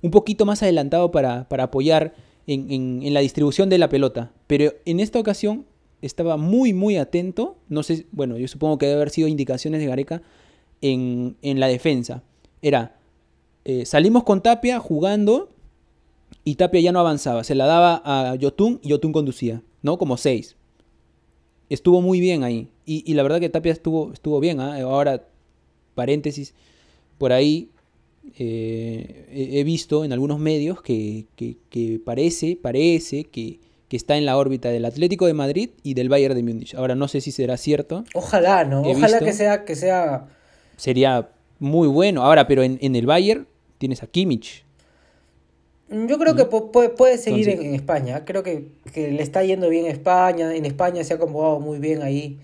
un 0.01 0.11
poquito 0.11 0.45
más 0.45 0.63
adelantado 0.63 1.11
para, 1.11 1.47
para 1.49 1.65
apoyar 1.65 2.13
en, 2.47 2.71
en- 2.71 3.13
la 3.13 3.19
distribución 3.19 3.69
de 3.69 3.77
la 3.77 3.89
pelota, 3.89 4.31
pero 4.47 4.73
en 4.85 4.99
esta 4.99 5.19
ocasión 5.19 5.65
estaba 6.01 6.37
muy, 6.37 6.73
muy 6.73 6.97
atento, 6.97 7.57
no 7.67 7.83
sé, 7.83 8.05
bueno, 8.11 8.37
yo 8.37 8.47
supongo 8.47 8.77
que 8.77 8.85
debe 8.85 8.95
haber 8.97 9.09
sido 9.09 9.27
indicaciones 9.27 9.81
de 9.81 9.87
Gareca 9.87 10.21
en, 10.81 11.35
en 11.41 11.59
la 11.59 11.67
defensa. 11.67 12.23
Era, 12.61 12.95
eh, 13.65 13.85
salimos 13.85 14.23
con 14.23 14.41
Tapia 14.41 14.79
jugando 14.79 15.49
y 16.45 16.55
Tapia 16.55 16.79
ya 16.79 16.91
no 16.91 16.99
avanzaba, 17.01 17.43
se 17.43 17.53
la 17.55 17.65
daba 17.65 18.01
a 18.05 18.35
Yotun 18.35 18.79
y 18.81 18.89
Yotun 18.89 19.11
conducía, 19.11 19.61
¿no? 19.81 19.97
Como 19.97 20.15
seis 20.17 20.55
estuvo 21.69 22.01
muy 22.01 22.19
bien 22.19 22.43
ahí. 22.43 22.69
Y, 22.85 23.03
y 23.09 23.13
la 23.13 23.23
verdad 23.23 23.39
que 23.39 23.49
Tapia 23.49 23.71
estuvo, 23.71 24.11
estuvo 24.11 24.39
bien. 24.39 24.59
¿ah? 24.59 24.75
Ahora, 24.81 25.27
paréntesis, 25.93 26.55
por 27.17 27.31
ahí 27.31 27.69
eh, 28.37 29.25
he, 29.31 29.63
visto 29.63 30.05
en 30.05 30.13
algunos 30.13 30.39
medios 30.39 30.81
que, 30.81 31.25
que- 31.35 31.57
que 31.69 31.99
parece, 32.03 32.57
parece 32.61 33.23
que, 33.25 33.59
que 33.87 33.97
está 33.97 34.17
en 34.17 34.25
la 34.25 34.37
órbita 34.37 34.69
del 34.69 34.85
Atlético 34.85 35.25
de 35.25 35.33
Madrid 35.33 35.69
y 35.83 35.93
del 35.93 36.09
Bayern 36.09 36.35
de 36.35 36.43
Múnich. 36.43 36.75
Ahora 36.75 36.95
no 36.95 37.07
sé 37.07 37.21
si 37.21 37.31
será 37.31 37.57
cierto. 37.57 38.03
Ojalá, 38.13 38.63
¿no? 38.65 38.85
He 38.85 38.91
Ojalá 38.91 39.07
visto. 39.19 39.25
que 39.25 39.33
sea, 39.33 39.65
que 39.65 39.75
sea 39.75 40.27
Sería 40.77 41.29
muy 41.59 41.87
bueno. 41.87 42.23
Ahora, 42.23 42.47
pero 42.47 42.63
en, 42.63 42.77
en 42.81 42.95
el 42.95 43.05
Bayern 43.05 43.47
tienes 43.77 44.03
a 44.03 44.07
Kimmich. 44.07 44.63
Yo 45.89 46.19
creo 46.19 46.35
que 46.35 46.43
pu- 46.47 46.69
puede, 46.71 46.89
puede 46.89 47.17
seguir 47.17 47.49
Entonces- 47.49 47.65
en, 47.65 47.69
en 47.73 47.75
España. 47.75 48.23
Creo 48.25 48.43
que, 48.43 48.67
que 48.93 49.11
le 49.11 49.23
está 49.23 49.43
yendo 49.43 49.69
bien 49.69 49.87
España. 49.87 50.53
En 50.55 50.65
España 50.65 51.03
se 51.03 51.13
ha 51.13 51.15
acomodado 51.15 51.59
muy 51.59 51.79
bien 51.79 52.03
ahí 52.03 52.37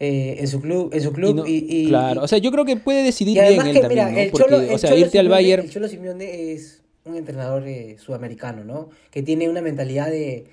eh, 0.00 0.36
en 0.38 0.48
su 0.48 0.60
club. 0.60 0.90
En 0.92 1.00
su 1.02 1.08
Y 1.10 1.12
club 1.12 1.36
no- 1.36 1.46
y, 1.46 1.66
y- 1.68 1.86
claro, 1.88 2.22
o 2.22 2.28
sea, 2.28 2.38
yo 2.38 2.50
creo 2.52 2.64
que 2.64 2.76
puede 2.76 3.02
decidir 3.02 3.34
bien 3.40 3.46
él 3.46 3.56
que, 3.56 3.62
mira, 3.62 3.80
también, 3.82 4.12
¿no? 4.12 4.18
el 4.20 4.30
Porque, 4.30 4.44
Cholo, 4.44 4.60
el 4.62 4.70
o 4.70 4.78
sea, 4.78 4.90
Cholo 4.90 5.00
irte 5.00 5.18
al 5.18 5.28
Bayern... 5.28 5.64
El 5.64 5.70
Cholo 5.70 5.88
Simeone 5.88 6.52
es 6.52 6.82
un 7.04 7.14
entrenador 7.16 7.66
eh, 7.66 7.96
sudamericano, 7.98 8.64
¿no? 8.64 8.90
Que 9.10 9.22
tiene 9.22 9.48
una 9.48 9.60
mentalidad 9.62 10.08
de, 10.10 10.46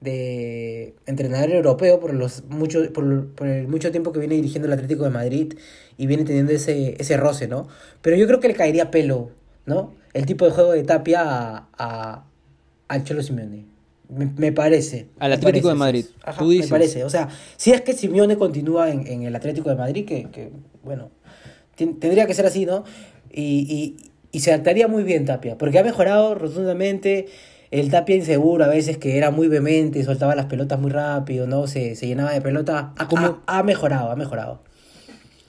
de 0.00 0.94
entrenador 1.06 1.50
europeo 1.50 1.98
por 2.00 2.12
los 2.14 2.44
mucho, 2.44 2.92
por, 2.92 3.28
por 3.34 3.46
el 3.46 3.66
mucho 3.68 3.90
tiempo 3.90 4.12
que 4.12 4.18
viene 4.18 4.34
dirigiendo 4.34 4.66
el 4.68 4.74
Atlético 4.74 5.04
de 5.04 5.10
Madrid 5.10 5.54
y 5.96 6.06
viene 6.06 6.24
teniendo 6.24 6.52
ese, 6.52 6.94
ese 6.98 7.16
roce, 7.16 7.48
¿no? 7.48 7.68
Pero 8.02 8.16
yo 8.16 8.26
creo 8.26 8.40
que 8.40 8.48
le 8.48 8.54
caería 8.54 8.90
pelo, 8.90 9.30
¿no? 9.66 9.94
El 10.12 10.26
tipo 10.26 10.44
de 10.44 10.50
juego 10.52 10.72
de 10.72 10.84
Tapia 10.84 11.22
a, 11.22 11.68
a- 11.78 12.24
al 12.88 13.04
Cholo 13.04 13.22
Simeone. 13.22 13.64
Me, 14.08 14.26
me 14.36 14.52
parece. 14.52 15.06
Al 15.18 15.32
Atlético 15.32 15.68
de 15.68 15.74
Madrid. 15.74 16.04
Ajá, 16.22 16.38
tú 16.38 16.50
dices. 16.50 16.70
Me 16.70 16.74
parece. 16.78 17.04
O 17.04 17.10
sea, 17.10 17.28
si 17.56 17.72
es 17.72 17.80
que 17.80 17.92
Simeone 17.94 18.36
continúa 18.36 18.90
en, 18.90 19.06
en 19.06 19.22
el 19.22 19.34
Atlético 19.34 19.70
de 19.70 19.76
Madrid, 19.76 20.04
que, 20.04 20.30
que, 20.30 20.50
bueno, 20.82 21.10
ten- 21.74 21.98
tendría 21.98 22.26
que 22.26 22.34
ser 22.34 22.46
así, 22.46 22.66
¿no? 22.66 22.84
Y, 23.32 23.66
y, 23.68 23.96
y 24.30 24.40
se 24.40 24.52
adaptaría 24.52 24.86
muy 24.88 25.02
bien 25.04 25.24
Tapia, 25.24 25.56
porque 25.58 25.78
ha 25.78 25.84
mejorado 25.84 26.34
rotundamente. 26.34 27.26
El 27.70 27.90
Tapia 27.90 28.14
inseguro 28.14 28.62
a 28.64 28.68
veces 28.68 28.98
que 28.98 29.16
era 29.16 29.32
muy 29.32 29.48
vehemente, 29.48 30.04
soltaba 30.04 30.36
las 30.36 30.46
pelotas 30.46 30.78
muy 30.78 30.92
rápido, 30.92 31.48
¿no? 31.48 31.66
Se, 31.66 31.96
se 31.96 32.06
llenaba 32.06 32.30
de 32.32 32.40
pelota. 32.40 32.92
Ha, 32.96 33.08
¿Cómo? 33.08 33.40
ha- 33.46 33.58
ha 33.58 33.62
mejorado, 33.64 34.10
ha 34.12 34.16
mejorado. 34.16 34.60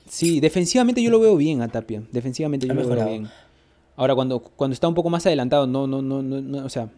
Sí, 0.10 0.40
defensivamente 0.40 1.04
yo 1.04 1.12
lo 1.12 1.20
veo 1.20 1.36
bien 1.36 1.62
a 1.62 1.68
Tapia. 1.68 2.02
Defensivamente 2.12 2.66
yo 2.68 2.72
Ha 2.72 2.76
lo 2.76 2.82
veo 2.82 2.90
mejorado. 2.90 3.10
bien. 3.12 3.28
Ahora, 3.96 4.16
cuando, 4.16 4.40
cuando 4.40 4.74
está 4.74 4.88
un 4.88 4.96
poco 4.96 5.10
más 5.10 5.26
adelantado, 5.26 5.68
no, 5.68 5.86
no, 5.88 6.02
no, 6.02 6.22
no, 6.24 6.42
no, 6.42 6.66
o 6.66 6.70
sea, 6.70 6.90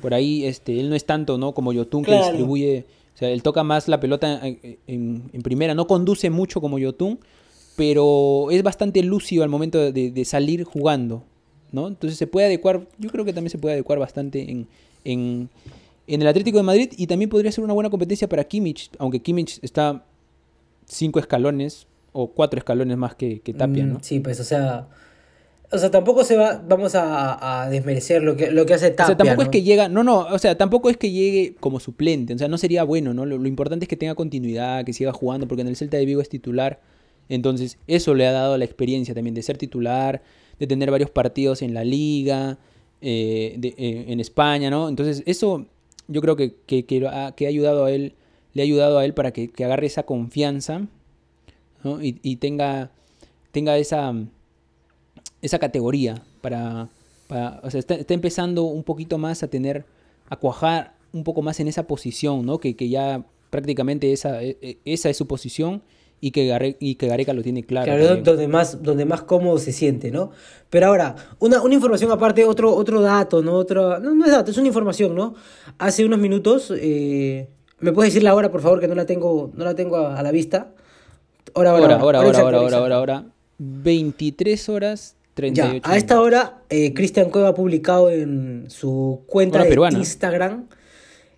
por 0.00 0.14
ahí 0.14 0.44
este, 0.44 0.78
él 0.80 0.88
no 0.90 0.96
es 0.96 1.04
tanto, 1.04 1.38
¿no? 1.38 1.52
Como 1.52 1.72
Yotun 1.72 2.02
que 2.04 2.12
distribuye, 2.28 2.84
o 3.14 3.18
sea, 3.18 3.30
él 3.30 3.42
toca 3.42 3.62
más 3.64 3.88
la 3.88 4.00
pelota 4.00 4.46
en, 4.46 4.78
en- 4.86 5.22
en 5.32 5.42
primera, 5.42 5.74
no 5.74 5.86
conduce 5.86 6.30
mucho 6.30 6.60
como 6.60 6.78
Yotun, 6.78 7.18
pero 7.76 8.50
es 8.50 8.62
bastante 8.62 9.02
lúcido 9.02 9.42
al 9.44 9.48
momento 9.48 9.92
de, 9.92 10.10
de 10.10 10.24
salir 10.24 10.64
jugando, 10.64 11.22
¿no? 11.72 11.88
Entonces 11.88 12.18
se 12.18 12.26
puede 12.26 12.46
adecuar, 12.46 12.86
yo 12.98 13.10
creo 13.10 13.24
que 13.24 13.32
también 13.32 13.50
se 13.50 13.58
puede 13.58 13.74
adecuar 13.74 13.98
bastante 13.98 14.50
en, 14.50 14.66
en, 15.04 15.48
en 16.06 16.22
el 16.22 16.28
Atlético 16.28 16.58
de 16.58 16.64
Madrid 16.64 16.90
y 16.96 17.06
también 17.06 17.28
podría 17.30 17.52
ser 17.52 17.62
una 17.64 17.72
buena 17.74 17.90
competencia 17.90 18.28
para 18.28 18.44
Kimmich, 18.44 18.90
aunque 18.98 19.20
Kimmich 19.20 19.58
está 19.62 20.04
cinco 20.86 21.18
escalones 21.20 21.86
o 22.12 22.28
cuatro 22.28 22.58
escalones 22.58 22.96
más 22.96 23.14
que, 23.14 23.40
que 23.40 23.52
Tapia, 23.54 23.84
Mm, 23.84 23.92
¿no? 23.92 23.98
Sí, 24.02 24.20
pues, 24.20 24.40
o 24.40 24.44
sea. 24.44 24.88
O 25.70 25.76
sea, 25.78 25.90
tampoco 25.90 26.24
se 26.24 26.34
va, 26.36 26.62
vamos 26.66 26.94
a, 26.94 27.62
a 27.64 27.68
desmerecer 27.68 28.22
lo 28.22 28.36
que, 28.36 28.50
lo 28.50 28.64
que 28.64 28.72
hace 28.74 28.86
O 28.86 28.90
Tapia. 28.94 29.06
sea, 29.06 29.16
tampoco 29.18 29.42
es 29.42 29.48
que 29.50 29.62
llega, 29.62 29.88
no, 29.88 30.02
no, 30.02 30.20
o 30.20 30.38
sea, 30.38 30.56
tampoco 30.56 30.88
es 30.88 30.96
que 30.96 31.10
llegue 31.10 31.54
como 31.60 31.78
suplente, 31.78 32.32
o 32.32 32.38
sea, 32.38 32.48
no 32.48 32.56
sería 32.56 32.84
bueno, 32.84 33.12
¿no? 33.12 33.26
Lo, 33.26 33.36
lo 33.36 33.48
importante 33.48 33.84
es 33.84 33.88
que 33.88 33.96
tenga 33.96 34.14
continuidad, 34.14 34.84
que 34.86 34.94
siga 34.94 35.12
jugando, 35.12 35.46
porque 35.46 35.60
en 35.60 35.68
el 35.68 35.76
Celta 35.76 35.98
de 35.98 36.06
Vigo 36.06 36.22
es 36.22 36.30
titular, 36.30 36.80
entonces 37.28 37.76
eso 37.86 38.14
le 38.14 38.26
ha 38.26 38.32
dado 38.32 38.56
la 38.56 38.64
experiencia 38.64 39.14
también 39.14 39.34
de 39.34 39.42
ser 39.42 39.58
titular, 39.58 40.22
de 40.58 40.66
tener 40.66 40.90
varios 40.90 41.10
partidos 41.10 41.60
en 41.60 41.74
la 41.74 41.84
liga, 41.84 42.56
eh, 43.02 43.54
de- 43.58 43.74
eh, 43.76 44.06
en 44.08 44.20
España, 44.20 44.70
¿no? 44.70 44.88
Entonces 44.88 45.22
eso 45.26 45.66
yo 46.08 46.22
creo 46.22 46.34
que, 46.36 46.54
que, 46.66 47.06
ha, 47.12 47.32
que 47.36 47.44
ha 47.44 47.48
ayudado 47.50 47.84
a 47.84 47.92
él, 47.92 48.14
le 48.54 48.62
ha 48.62 48.64
ayudado 48.64 48.98
a 48.98 49.04
él 49.04 49.12
para 49.12 49.32
que, 49.32 49.48
que 49.50 49.64
agarre 49.66 49.86
esa 49.86 50.04
confianza, 50.04 50.86
¿no? 51.84 52.02
Y, 52.02 52.18
y 52.22 52.36
tenga, 52.36 52.90
tenga 53.52 53.76
esa, 53.76 54.14
esa 55.42 55.58
categoría 55.58 56.22
para, 56.40 56.88
para- 57.28 57.60
o 57.62 57.70
sea, 57.70 57.78
está, 57.80 57.94
está 57.94 58.14
empezando 58.14 58.64
un 58.64 58.82
poquito 58.84 59.18
más 59.18 59.42
a 59.42 59.48
tener, 59.48 59.84
a 60.28 60.36
cuajar 60.36 60.94
un 61.12 61.24
poco 61.24 61.42
más 61.42 61.60
en 61.60 61.68
esa 61.68 61.86
posición, 61.86 62.44
¿no? 62.44 62.58
Que, 62.58 62.76
que 62.76 62.88
ya 62.88 63.24
prácticamente 63.50 64.12
esa, 64.12 64.42
e- 64.42 64.58
e- 64.60 64.78
esa 64.84 65.08
es 65.10 65.16
su 65.16 65.26
posición 65.26 65.82
y 66.20 66.32
que, 66.32 66.76
y 66.80 66.96
que 66.96 67.06
Gareca 67.06 67.32
lo 67.32 67.42
tiene 67.42 67.62
claro. 67.62 67.84
Claro, 67.86 68.04
también. 68.06 68.24
donde 68.24 68.48
más, 68.48 68.82
donde 68.82 69.04
más 69.04 69.22
cómodo 69.22 69.58
se 69.58 69.72
siente, 69.72 70.10
¿no? 70.10 70.32
Pero 70.68 70.88
ahora, 70.88 71.14
una, 71.38 71.62
una 71.62 71.74
información 71.74 72.10
aparte, 72.10 72.44
otro, 72.44 72.74
otro 72.74 73.00
dato, 73.00 73.40
¿no? 73.40 73.52
Otro, 73.54 74.00
no, 74.00 74.14
no 74.14 74.24
es 74.24 74.30
dato, 74.32 74.50
es 74.50 74.58
una 74.58 74.66
información, 74.66 75.14
¿no? 75.14 75.34
Hace 75.78 76.04
unos 76.04 76.18
minutos, 76.18 76.72
eh, 76.76 77.48
¿me 77.78 77.92
puedes 77.92 78.12
decir 78.12 78.24
la 78.24 78.34
hora, 78.34 78.50
por 78.50 78.60
favor, 78.62 78.80
que 78.80 78.88
no 78.88 78.96
la 78.96 79.06
tengo, 79.06 79.52
no 79.54 79.64
la 79.64 79.74
tengo 79.76 79.96
a, 79.96 80.18
a 80.18 80.22
la 80.24 80.32
vista? 80.32 80.72
Hora, 81.54 81.70
Ahora, 81.70 81.82
ahora, 81.82 81.94
ahora, 81.94 82.18
ahora, 82.18 82.38
ahora, 82.40 82.56
exacta. 82.58 82.76
ahora, 82.78 82.96
ahora. 82.96 83.24
23 83.58 84.68
horas 84.68 85.14
38 85.38 85.82
Ya, 85.84 85.90
a 85.90 85.96
esta 85.96 86.20
hora, 86.20 86.62
eh, 86.68 86.92
Cristian 86.94 87.30
Cueva 87.30 87.50
ha 87.50 87.54
publicado 87.54 88.10
en 88.10 88.66
su 88.68 89.22
cuenta 89.26 89.62
de. 89.62 89.74
Instagram 89.92 90.66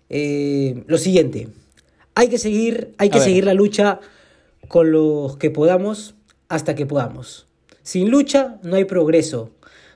eh, 0.09 0.83
lo 0.87 0.97
siguiente. 0.97 1.49
Hay 2.15 2.27
que 2.27 2.39
seguir, 2.39 2.95
hay 2.97 3.09
que 3.09 3.19
seguir 3.19 3.45
la 3.45 3.53
lucha 3.53 3.99
con 4.67 4.91
los 4.91 5.37
que 5.37 5.51
podamos 5.51 6.15
hasta 6.49 6.73
que 6.73 6.87
podamos. 6.87 7.45
Sin 7.83 8.09
lucha 8.09 8.59
no 8.63 8.75
hay 8.75 8.85
progreso. 8.85 9.51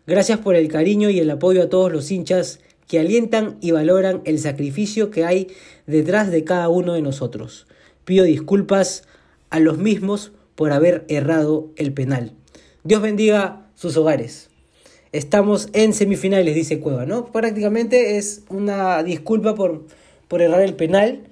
Gracias 0.05 0.37
por 0.37 0.55
el 0.55 0.67
cariño 0.67 1.09
y 1.09 1.19
el 1.19 1.31
apoyo 1.31 1.63
a 1.63 1.69
todos 1.69 1.91
los 1.91 2.11
hinchas 2.11 2.59
que 2.87 2.99
alientan 2.99 3.57
y 3.59 3.71
valoran 3.71 4.21
el 4.25 4.37
sacrificio 4.37 5.09
que 5.09 5.25
hay 5.25 5.47
detrás 5.87 6.29
de 6.29 6.43
cada 6.43 6.69
uno 6.69 6.93
de 6.93 7.01
nosotros. 7.01 7.65
Pido 8.05 8.23
disculpas 8.23 9.03
a 9.49 9.59
los 9.59 9.79
mismos 9.79 10.31
por 10.53 10.71
haber 10.71 11.05
errado 11.07 11.71
el 11.75 11.91
penal. 11.91 12.33
Dios 12.83 13.01
bendiga 13.01 13.64
sus 13.85 13.97
hogares. 13.97 14.49
Estamos 15.11 15.69
en 15.73 15.93
semifinales, 15.93 16.55
dice 16.55 16.79
Cueva, 16.79 17.05
¿no? 17.05 17.25
Prácticamente 17.27 18.17
es 18.17 18.43
una 18.49 19.03
disculpa 19.03 19.55
por, 19.55 19.85
por 20.27 20.41
errar 20.41 20.61
el 20.61 20.73
penal. 20.73 21.23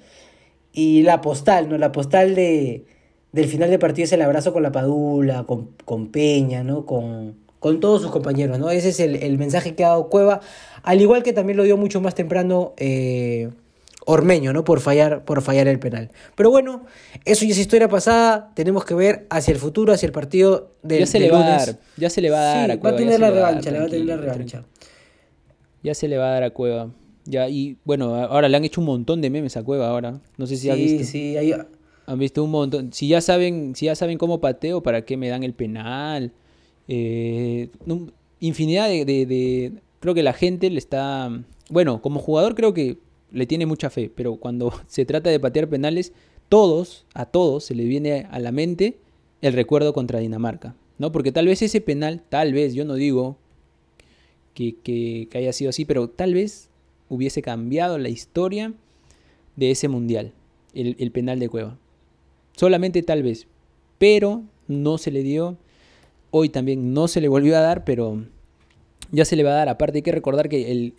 Y 0.75 1.03
la 1.03 1.21
postal, 1.21 1.69
¿no? 1.69 1.77
La 1.77 1.91
postal 1.91 2.33
de, 2.33 2.85
del 3.31 3.45
final 3.45 3.69
de 3.69 3.77
partido 3.77 4.05
es 4.05 4.11
el 4.11 4.23
abrazo 4.23 4.53
con 4.53 4.63
la 4.63 4.71
Padula, 4.71 5.43
con, 5.43 5.69
con 5.85 6.07
Peña, 6.07 6.63
¿no? 6.63 6.85
Con, 6.85 7.35
con 7.59 7.79
todos 7.79 8.01
sus 8.01 8.09
compañeros, 8.11 8.57
¿no? 8.57 8.71
Ese 8.71 8.89
es 8.89 8.99
el, 8.99 9.17
el 9.17 9.37
mensaje 9.37 9.75
que 9.75 9.83
ha 9.83 9.89
dado 9.89 10.09
Cueva. 10.09 10.41
Al 10.81 10.99
igual 10.99 11.21
que 11.21 11.31
también 11.31 11.57
lo 11.57 11.63
dio 11.63 11.77
mucho 11.77 12.01
más 12.01 12.15
temprano 12.15 12.73
eh, 12.77 13.49
Ormeño, 14.05 14.51
¿no? 14.53 14.63
Por 14.63 14.79
fallar, 14.79 15.23
por 15.25 15.41
fallar 15.41 15.67
el 15.67 15.79
penal. 15.79 16.11
Pero 16.35 16.49
bueno, 16.49 16.85
eso 17.25 17.45
ya 17.45 17.51
es 17.51 17.57
historia 17.57 17.87
pasada. 17.87 18.51
Tenemos 18.55 18.85
que 18.85 18.93
ver 18.95 19.25
hacia 19.29 19.51
el 19.53 19.57
futuro, 19.59 19.93
hacia 19.93 20.05
el 20.07 20.11
partido 20.11 20.71
del, 20.83 20.99
ya 20.99 21.05
se 21.07 21.19
del 21.19 21.27
le 21.29 21.33
va 21.33 21.45
a 21.45 21.49
dar, 21.49 21.79
ya 21.97 22.09
se 22.09 22.21
le 22.21 22.29
va 22.29 22.37
a 22.39 22.43
dar 22.43 22.65
Sí, 22.65 22.71
a 22.71 22.75
va 22.75 22.81
Cueva. 22.81 22.89
a 22.89 22.91
ya 22.91 22.97
tener 22.97 23.13
se 23.13 23.19
la 23.19 23.29
va 23.29 23.35
a 23.35 23.39
revancha, 23.49 23.71
le 23.71 23.79
va 23.79 23.85
a 23.85 23.89
tener 23.89 24.05
la 24.05 24.17
revancha. 24.17 24.65
Ya 25.83 25.93
se 25.93 26.07
le 26.07 26.17
va 26.17 26.27
a 26.27 26.31
dar 26.33 26.43
a 26.43 26.49
Cueva. 26.51 26.91
Ya, 27.25 27.47
y 27.49 27.77
bueno, 27.85 28.15
a- 28.15 28.25
ahora 28.25 28.49
le 28.49 28.57
han 28.57 28.65
hecho 28.65 28.81
un 28.81 28.87
montón 28.87 29.21
de 29.21 29.29
memes 29.29 29.55
a 29.57 29.63
Cueva 29.63 29.89
ahora. 29.89 30.19
No 30.37 30.47
sé 30.47 30.57
si 30.57 30.69
has 30.69 30.75
Sí, 30.77 30.83
visto. 30.83 31.03
sí, 31.11 31.37
ahí- 31.37 31.53
Han 32.05 32.19
visto 32.19 32.43
un 32.43 32.51
montón. 32.51 32.91
Si 32.91 33.07
ya 33.07 33.21
saben, 33.21 33.75
si 33.75 33.85
ya 33.85 33.95
saben 33.95 34.17
cómo 34.17 34.41
pateo, 34.41 34.83
¿para 34.83 35.03
qué 35.05 35.15
me 35.15 35.29
dan 35.29 35.43
el 35.43 35.53
penal? 35.53 36.33
Eh, 36.89 37.69
infinidad 38.41 38.89
de, 38.89 39.05
de- 39.05 39.25
de- 39.25 39.71
Creo 40.01 40.13
que 40.13 40.21
la 40.23 40.33
gente 40.33 40.69
le 40.69 40.79
está. 40.79 41.29
Bueno, 41.69 42.01
como 42.01 42.19
jugador 42.19 42.55
creo 42.55 42.73
que 42.73 42.97
le 43.33 43.45
tiene 43.45 43.65
mucha 43.65 43.89
fe, 43.89 44.09
pero 44.13 44.37
cuando 44.37 44.71
se 44.87 45.05
trata 45.05 45.29
de 45.29 45.39
patear 45.39 45.67
penales, 45.67 46.13
todos, 46.49 47.05
a 47.13 47.25
todos, 47.25 47.65
se 47.65 47.75
le 47.75 47.83
viene 47.83 48.27
a 48.31 48.39
la 48.39 48.51
mente 48.51 48.97
el 49.41 49.53
recuerdo 49.53 49.91
contra 49.93 50.19
Dinamarca. 50.19 50.75
¿No? 50.99 51.11
Porque 51.11 51.31
tal 51.31 51.47
vez 51.47 51.61
ese 51.61 51.81
penal, 51.81 52.21
tal 52.29 52.53
vez, 52.53 52.75
yo 52.75 52.85
no 52.85 52.93
digo 52.93 53.35
que, 54.53 54.75
que- 54.83 55.27
haya 55.33 55.51
sido 55.51 55.69
así, 55.69 55.85
pero 55.85 56.07
tal 56.09 56.33
vez 56.33 56.69
hubiese 57.09 57.41
cambiado 57.41 57.97
la 57.97 58.09
historia 58.09 58.73
de 59.55 59.71
ese 59.71 59.87
mundial, 59.87 60.31
el, 60.73 60.95
el 60.99 61.11
penal 61.11 61.39
de 61.39 61.49
Cueva. 61.49 61.77
Solamente 62.55 63.01
tal 63.01 63.23
vez, 63.23 63.47
pero 63.97 64.43
no 64.67 64.97
se 64.99 65.11
le 65.11 65.23
dio. 65.23 65.57
Hoy 66.29 66.49
también 66.49 66.93
no 66.93 67.07
se 67.07 67.19
le 67.21 67.27
volvió 67.27 67.57
a 67.57 67.61
dar, 67.61 67.83
pero 67.83 68.23
ya 69.11 69.25
se 69.25 69.35
le 69.35 69.43
va 69.43 69.51
a 69.51 69.55
dar. 69.55 69.69
Aparte 69.69 69.97
hay 69.97 70.01
que 70.03 70.11
recordar 70.11 70.49
que 70.49 70.71
el- 70.71 70.93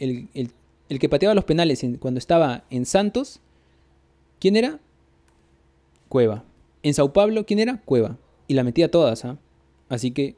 el 0.88 0.98
que 0.98 1.08
pateaba 1.08 1.34
los 1.34 1.44
penales 1.44 1.82
en- 1.84 1.96
cuando 1.96 2.18
estaba 2.18 2.64
en 2.70 2.86
Santos, 2.86 3.40
¿quién 4.40 4.56
era? 4.56 4.80
Cueva. 6.08 6.44
En 6.82 6.94
Sao 6.94 7.12
Paulo, 7.12 7.46
¿quién 7.46 7.58
era? 7.58 7.80
Cueva. 7.84 8.18
Y 8.46 8.54
la 8.54 8.64
metía 8.64 8.90
todas, 8.90 9.24
¿ah? 9.24 9.38
Así 9.88 10.10
que 10.10 10.36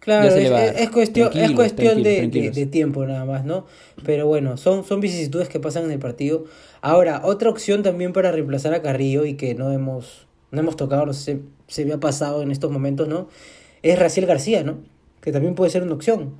Claro, 0.00 0.30
se 0.30 0.42
es, 0.82 0.90
cuestión, 0.90 1.26
es 1.26 1.32
Tranquilos, 1.32 1.54
cuestión 1.54 2.02
de, 2.02 2.68
tiempo 2.70 3.04
nada 3.04 3.24
más, 3.24 3.44
¿no? 3.44 3.66
Pero 4.04 4.26
bueno, 4.26 4.56
son, 4.56 4.84
son 4.84 5.00
vicisitudes 5.00 5.48
que 5.48 5.60
pasan 5.60 5.84
en 5.84 5.90
el 5.90 5.98
partido. 5.98 6.44
Ahora, 6.80 7.20
otra 7.24 7.50
opción 7.50 7.82
también 7.82 8.12
para 8.12 8.30
reemplazar 8.32 8.72
a 8.74 8.80
Carrillo 8.80 9.26
y 9.26 9.34
que 9.34 9.54
no 9.54 9.70
hemos, 9.72 10.26
no 10.50 10.60
hemos 10.60 10.76
tocado, 10.76 11.04
no 11.04 11.12
sé, 11.12 11.40
se 11.66 11.84
me 11.84 11.92
ha 11.92 12.00
pasado 12.00 12.42
en 12.42 12.50
estos 12.52 12.70
momentos, 12.70 13.08
¿no? 13.08 13.28
Es 13.82 13.98
Raciel 13.98 14.24
García, 14.26 14.62
¿no? 14.62 14.78
Que 15.20 15.32
también 15.32 15.54
puede 15.54 15.70
ser 15.70 15.82
una 15.82 15.94
opción. 15.94 16.34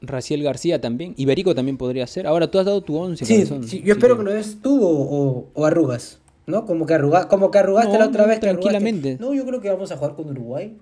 Raciel 0.00 0.42
García 0.42 0.80
también. 0.80 1.14
Iberico 1.16 1.54
también 1.54 1.76
podría 1.76 2.06
ser. 2.06 2.26
Ahora 2.26 2.50
tú 2.50 2.58
has 2.58 2.66
dado 2.66 2.80
tu 2.82 2.96
11. 2.96 3.24
Sí, 3.24 3.82
yo 3.84 3.92
espero 3.94 4.16
que- 4.16 4.24
que 4.24 4.30
lo 4.30 4.32
des 4.32 4.60
tú 4.62 4.82
o, 4.84 4.90
o- 4.90 5.46
o 5.54 5.64
arrugas, 5.66 6.20
¿no? 6.46 6.64
Como 6.66 6.86
que, 6.86 6.94
arruga, 6.94 7.28
como 7.28 7.50
que 7.50 7.58
arrugaste 7.58 7.92
No, 7.94 7.98
la 7.98 8.06
otra 8.06 8.22
no, 8.22 8.28
vez. 8.28 8.40
tranquilamente. 8.40 9.16
No, 9.20 9.34
yo 9.34 9.44
creo 9.44 9.60
que 9.60 9.70
vamos 9.70 9.90
a 9.90 9.96
jugar 9.96 10.14
con 10.14 10.28
Uruguay. 10.30 10.76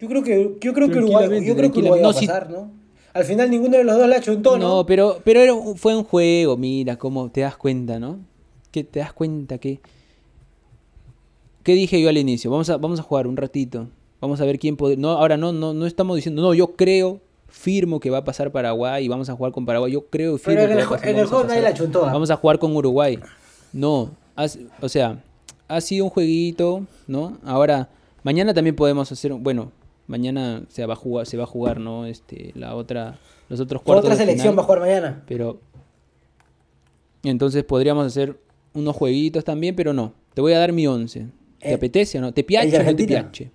Yo 0.00 0.08
creo 0.08 0.22
que, 0.22 0.56
yo 0.60 0.72
creo 0.74 0.88
que 0.90 0.98
Uruguay, 0.98 1.44
yo 1.44 1.56
creo 1.56 1.72
que 1.72 1.78
Uruguay 1.80 2.02
va 2.02 2.10
a 2.10 2.12
pasar, 2.12 2.50
¿no? 2.50 2.70
Al 3.14 3.24
final 3.24 3.50
ninguno 3.50 3.76
de 3.78 3.84
los 3.84 3.96
dos 3.96 4.06
le 4.08 4.14
ha 4.14 4.18
hecho 4.18 4.32
un 4.32 4.42
tono. 4.42 4.68
No, 4.68 4.86
pero, 4.86 5.18
pero 5.24 5.40
era 5.40 5.54
un- 5.54 5.76
fue 5.76 5.96
un 5.96 6.04
juego, 6.04 6.56
mira, 6.56 6.96
cómo 6.96 7.30
te 7.30 7.40
das 7.40 7.56
cuenta, 7.56 7.98
¿no? 7.98 8.18
Que 8.70 8.84
te 8.84 9.00
das 9.00 9.12
cuenta 9.12 9.58
que... 9.58 9.80
¿Qué 11.62 11.74
dije 11.74 12.00
yo 12.00 12.08
al 12.08 12.16
inicio? 12.18 12.50
Vamos 12.50 12.70
a, 12.70 12.76
vamos 12.76 13.00
a 13.00 13.02
jugar 13.02 13.26
un 13.26 13.36
ratito. 13.36 13.88
Vamos 14.20 14.40
a 14.40 14.44
ver 14.44 14.58
quién 14.58 14.76
puede... 14.76 14.96
No, 14.96 15.10
ahora 15.10 15.36
no, 15.36 15.52
no, 15.52 15.74
no 15.74 15.86
estamos 15.86 16.16
diciendo, 16.16 16.42
no, 16.42 16.54
yo 16.54 16.76
creo, 16.76 17.20
firmo 17.48 17.98
que 18.00 18.10
va 18.10 18.18
a 18.18 18.24
pasar 18.24 18.52
Paraguay 18.52 19.04
y 19.04 19.08
vamos 19.08 19.28
a 19.30 19.34
jugar 19.34 19.52
con 19.52 19.64
Paraguay. 19.66 19.92
Yo 19.92 20.06
creo 20.06 20.38
firmo 20.38 20.60
Pero 20.60 20.62
en 20.62 20.68
que 20.68 20.72
el, 20.74 20.78
va 20.80 20.86
a 20.86 20.90
pasar, 20.90 21.08
en 21.08 21.18
el 21.18 21.26
juego 21.26 21.44
nadie 21.44 21.62
la 21.62 21.74
chuntó. 21.74 22.06
¿ah? 22.06 22.12
Vamos 22.12 22.30
a 22.30 22.36
jugar 22.36 22.58
con 22.58 22.76
Uruguay. 22.76 23.18
No, 23.72 24.10
has- 24.36 24.58
o 24.80 24.88
sea, 24.88 25.22
ha 25.66 25.80
sido 25.80 26.04
un 26.04 26.10
jueguito, 26.10 26.86
¿no? 27.06 27.38
Ahora, 27.44 27.88
mañana 28.22 28.54
también 28.54 28.76
podemos 28.76 29.10
hacer, 29.12 29.32
bueno, 29.32 29.72
mañana 30.06 30.62
se 30.68 30.84
va 30.86 30.92
a 30.94 30.96
jugar, 30.96 31.26
se 31.26 31.36
va 31.36 31.44
a 31.44 31.46
jugar, 31.46 31.80
¿no? 31.80 32.06
Este, 32.06 32.52
la 32.54 32.74
otra, 32.74 33.18
los 33.48 33.60
otros 33.60 33.82
cuartos 33.82 34.04
Otra 34.04 34.14
de 34.16 34.20
selección 34.22 34.52
final. 34.52 34.58
va 34.58 34.62
a 34.62 34.64
jugar 34.66 34.80
mañana. 34.80 35.22
Pero 35.26 35.60
entonces 37.22 37.64
podríamos 37.64 38.06
hacer 38.06 38.38
unos 38.74 38.94
jueguitos 38.96 39.44
también, 39.44 39.74
pero 39.74 39.92
no. 39.92 40.12
Te 40.34 40.40
voy 40.40 40.52
a 40.52 40.58
dar 40.58 40.72
mi 40.72 40.86
11. 40.86 41.26
¿Te 41.58 41.70
Eh, 41.70 41.74
apetece 41.74 42.18
o 42.18 42.20
no? 42.20 42.32
¿Te 42.32 42.42
¿el 42.42 42.46
piache 42.46 42.78
o 42.78 42.82
no 42.84 42.94
te 42.96 43.04
piache? 43.06 43.50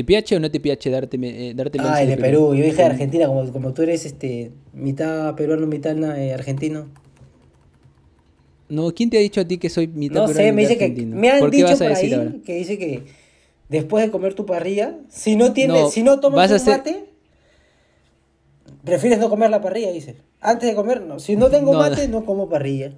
¿Te 0.00 0.04
piache 0.04 0.34
o 0.34 0.40
no 0.40 0.50
te 0.50 0.60
piache 0.60 0.88
darte, 0.88 1.18
eh, 1.22 1.52
darte 1.54 1.76
Ah, 1.78 1.88
11 1.90 2.02
el 2.04 2.08
de 2.08 2.16
Perú? 2.16 2.38
Perú. 2.48 2.54
Yo 2.54 2.64
dije 2.64 2.78
de 2.78 2.84
Argentina, 2.84 3.26
como, 3.26 3.52
como 3.52 3.74
tú 3.74 3.82
eres 3.82 4.06
este 4.06 4.50
mitad 4.72 5.34
peruano, 5.34 5.66
mitad 5.66 5.94
eh, 6.18 6.32
argentino. 6.32 6.86
No, 8.70 8.94
¿quién 8.94 9.10
te 9.10 9.18
ha 9.18 9.20
dicho 9.20 9.42
a 9.42 9.44
ti 9.44 9.58
que 9.58 9.68
soy 9.68 9.88
mitad 9.88 10.22
No 10.22 10.26
peruano 10.26 10.46
sé, 10.48 10.52
me 10.54 10.62
dice 10.62 10.78
que 10.78 10.88
me 11.04 11.28
han 11.28 11.40
¿Por 11.40 11.50
qué 11.50 11.58
dicho 11.58 11.76
por 11.76 11.92
ahí 11.92 12.14
ahora? 12.14 12.32
que 12.46 12.54
dice 12.54 12.78
que 12.78 13.02
después 13.68 14.02
de 14.02 14.10
comer 14.10 14.32
tu 14.32 14.46
parrilla, 14.46 14.96
si 15.10 15.36
no 15.36 15.52
tienes, 15.52 15.82
No, 15.82 15.90
si 15.90 16.02
no 16.02 16.18
tomas 16.18 16.48
un 16.50 16.56
hacer- 16.56 16.78
mate, 16.78 17.04
prefieres 18.82 19.18
no 19.18 19.28
comer 19.28 19.50
la 19.50 19.60
parrilla, 19.60 19.92
dice. 19.92 20.16
Antes 20.40 20.66
de 20.70 20.74
comer, 20.74 21.02
no. 21.02 21.18
Si 21.18 21.36
no 21.36 21.50
tengo 21.50 21.72
No, 21.74 21.78
mate, 21.78 22.08
no 22.08 22.24
como 22.24 22.48
parrilla. 22.48 22.94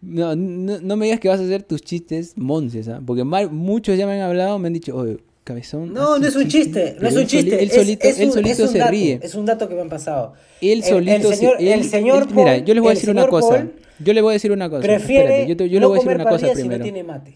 No, 0.00 0.34
no, 0.34 0.80
no 0.80 0.96
me 0.96 1.04
digas 1.04 1.20
que 1.20 1.28
vas 1.28 1.40
a 1.40 1.44
hacer 1.44 1.62
tus 1.62 1.82
chistes 1.82 2.38
monces, 2.38 2.88
¿ah? 2.88 3.02
Porque 3.04 3.22
mal- 3.24 3.50
muchos 3.50 3.98
ya 3.98 4.06
me 4.06 4.14
han 4.14 4.22
hablado, 4.22 4.58
me 4.58 4.68
han 4.68 4.72
dicho, 4.72 4.96
oye, 4.96 5.18
cabezón. 5.44 5.92
No, 5.92 6.18
no 6.18 6.26
es 6.26 6.36
un 6.36 6.48
chiste, 6.48 6.96
no 7.00 7.08
es 7.08 7.16
un 7.16 7.26
chiste. 7.26 7.62
Él 7.62 7.70
solito, 7.70 8.06
es 8.08 8.18
él 8.20 8.26
un- 8.28 8.32
solito 8.34 8.52
es 8.52 8.60
un 8.60 8.68
se 8.68 8.78
dato, 8.78 8.90
ríe. 8.90 9.18
Es 9.22 9.34
un 9.34 9.44
dato 9.46 9.68
que 9.68 9.74
me 9.74 9.80
han 9.80 9.88
pasado. 9.88 10.34
Él 10.60 10.78
El- 10.78 10.84
solito 10.84 11.30
el 11.30 11.36
señor, 11.36 11.56
se. 11.58 11.62
él- 11.62 11.72
el 11.72 11.84
señor 11.84 12.22
él- 12.28 12.34
mira, 12.34 12.52
Paul- 12.52 12.64
yo 12.64 12.74
les 12.74 12.82
voy 12.82 12.88
a 12.88 12.92
el 12.92 12.96
decir 12.98 13.10
una 13.10 13.26
cosa. 13.28 13.48
Paul 13.48 13.72
Yo 13.98 14.12
les 14.12 14.22
voy 14.22 14.30
a 14.30 14.34
decir 14.34 14.52
una 14.52 14.68
cosa. 14.70 14.82
Prefiere 14.82 15.22
Espérate, 15.24 15.48
yo, 15.48 15.56
te- 15.56 15.68
yo 15.68 15.74
no 15.78 15.80
le 15.80 15.86
voy 15.86 15.98
a 15.98 16.02
decir 16.02 16.14
una 16.20 16.24
cosa 16.30 16.46
si 16.48 16.52
primero. 16.54 16.78
no 16.78 16.82
tiene 16.84 17.02
mate. 17.04 17.34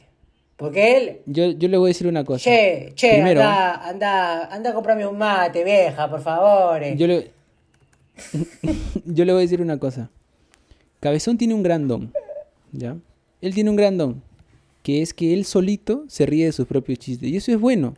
Porque 0.56 0.96
él, 0.96 1.18
Yo, 1.26 1.50
yo 1.50 1.68
le 1.68 1.76
voy 1.76 1.88
a 1.88 1.90
decir 1.90 2.06
una 2.06 2.24
cosa. 2.24 2.42
che, 2.44 2.92
che, 2.96 3.10
Primero, 3.10 3.40
anda, 3.42 3.88
anda, 3.88 4.44
anda 4.46 4.70
a 4.70 4.74
comprarme 4.74 5.06
un 5.06 5.18
mate, 5.18 5.62
vieja, 5.64 6.08
por 6.08 6.20
favor. 6.22 6.82
eh. 6.82 6.94
Yo 6.96 7.06
le, 7.06 7.30
yo 9.04 9.24
le 9.24 9.32
voy 9.32 9.40
a 9.40 9.42
decir 9.42 9.60
una 9.60 9.78
cosa. 9.78 10.10
Cabezón 11.00 11.36
tiene 11.38 11.54
un 11.54 11.62
gran 11.62 11.86
don, 11.88 12.12
¿ya? 12.72 12.96
Él 13.42 13.54
tiene 13.54 13.68
un 13.70 13.76
gran 13.76 13.98
don, 13.98 14.22
que 14.86 15.02
es 15.02 15.12
que 15.12 15.34
él 15.34 15.44
solito 15.44 16.04
se 16.06 16.26
ríe 16.26 16.44
de 16.44 16.52
sus 16.52 16.68
propios 16.68 17.00
chistes. 17.00 17.28
Y 17.28 17.36
eso 17.36 17.50
es 17.50 17.58
bueno. 17.58 17.96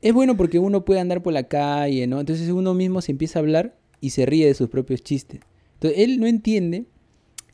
Es 0.00 0.14
bueno 0.14 0.34
porque 0.34 0.58
uno 0.58 0.82
puede 0.82 0.98
andar 0.98 1.22
por 1.22 1.34
la 1.34 1.42
calle, 1.42 2.06
¿no? 2.06 2.20
Entonces 2.20 2.48
uno 2.48 2.72
mismo 2.72 3.02
se 3.02 3.12
empieza 3.12 3.38
a 3.38 3.40
hablar 3.40 3.76
y 4.00 4.08
se 4.08 4.24
ríe 4.24 4.46
de 4.46 4.54
sus 4.54 4.70
propios 4.70 5.02
chistes. 5.02 5.42
Entonces 5.74 5.98
él 5.98 6.18
no 6.18 6.26
entiende 6.26 6.86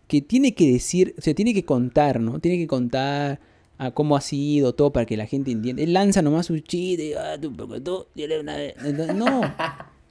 que 0.07 0.23
tiene 0.23 0.55
que 0.55 0.71
decir, 0.71 1.17
o 1.19 1.23
sea, 1.23 1.35
tiene 1.35 1.55
que 1.55 1.65
contar, 1.65 2.21
¿no? 2.21 2.39
Tiene 2.39 2.57
que 2.57 2.69
contar 2.69 3.41
a 3.79 3.91
cómo 3.91 4.17
ha 4.17 4.21
sido 4.21 4.77
todo 4.77 4.93
para 4.93 5.07
que 5.07 5.17
la 5.17 5.27
gente 5.27 5.51
entienda. 5.51 5.83
Él 5.83 5.93
lanza 5.93 6.23
nomás 6.23 6.47
su 6.47 6.57
chiste, 6.61 7.19
ah, 7.19 7.37
tú, 7.41 7.51
tú, 7.83 8.07
dile 8.15 8.39
una 8.39 8.59
vez. 8.59 8.77
No, 9.13 9.41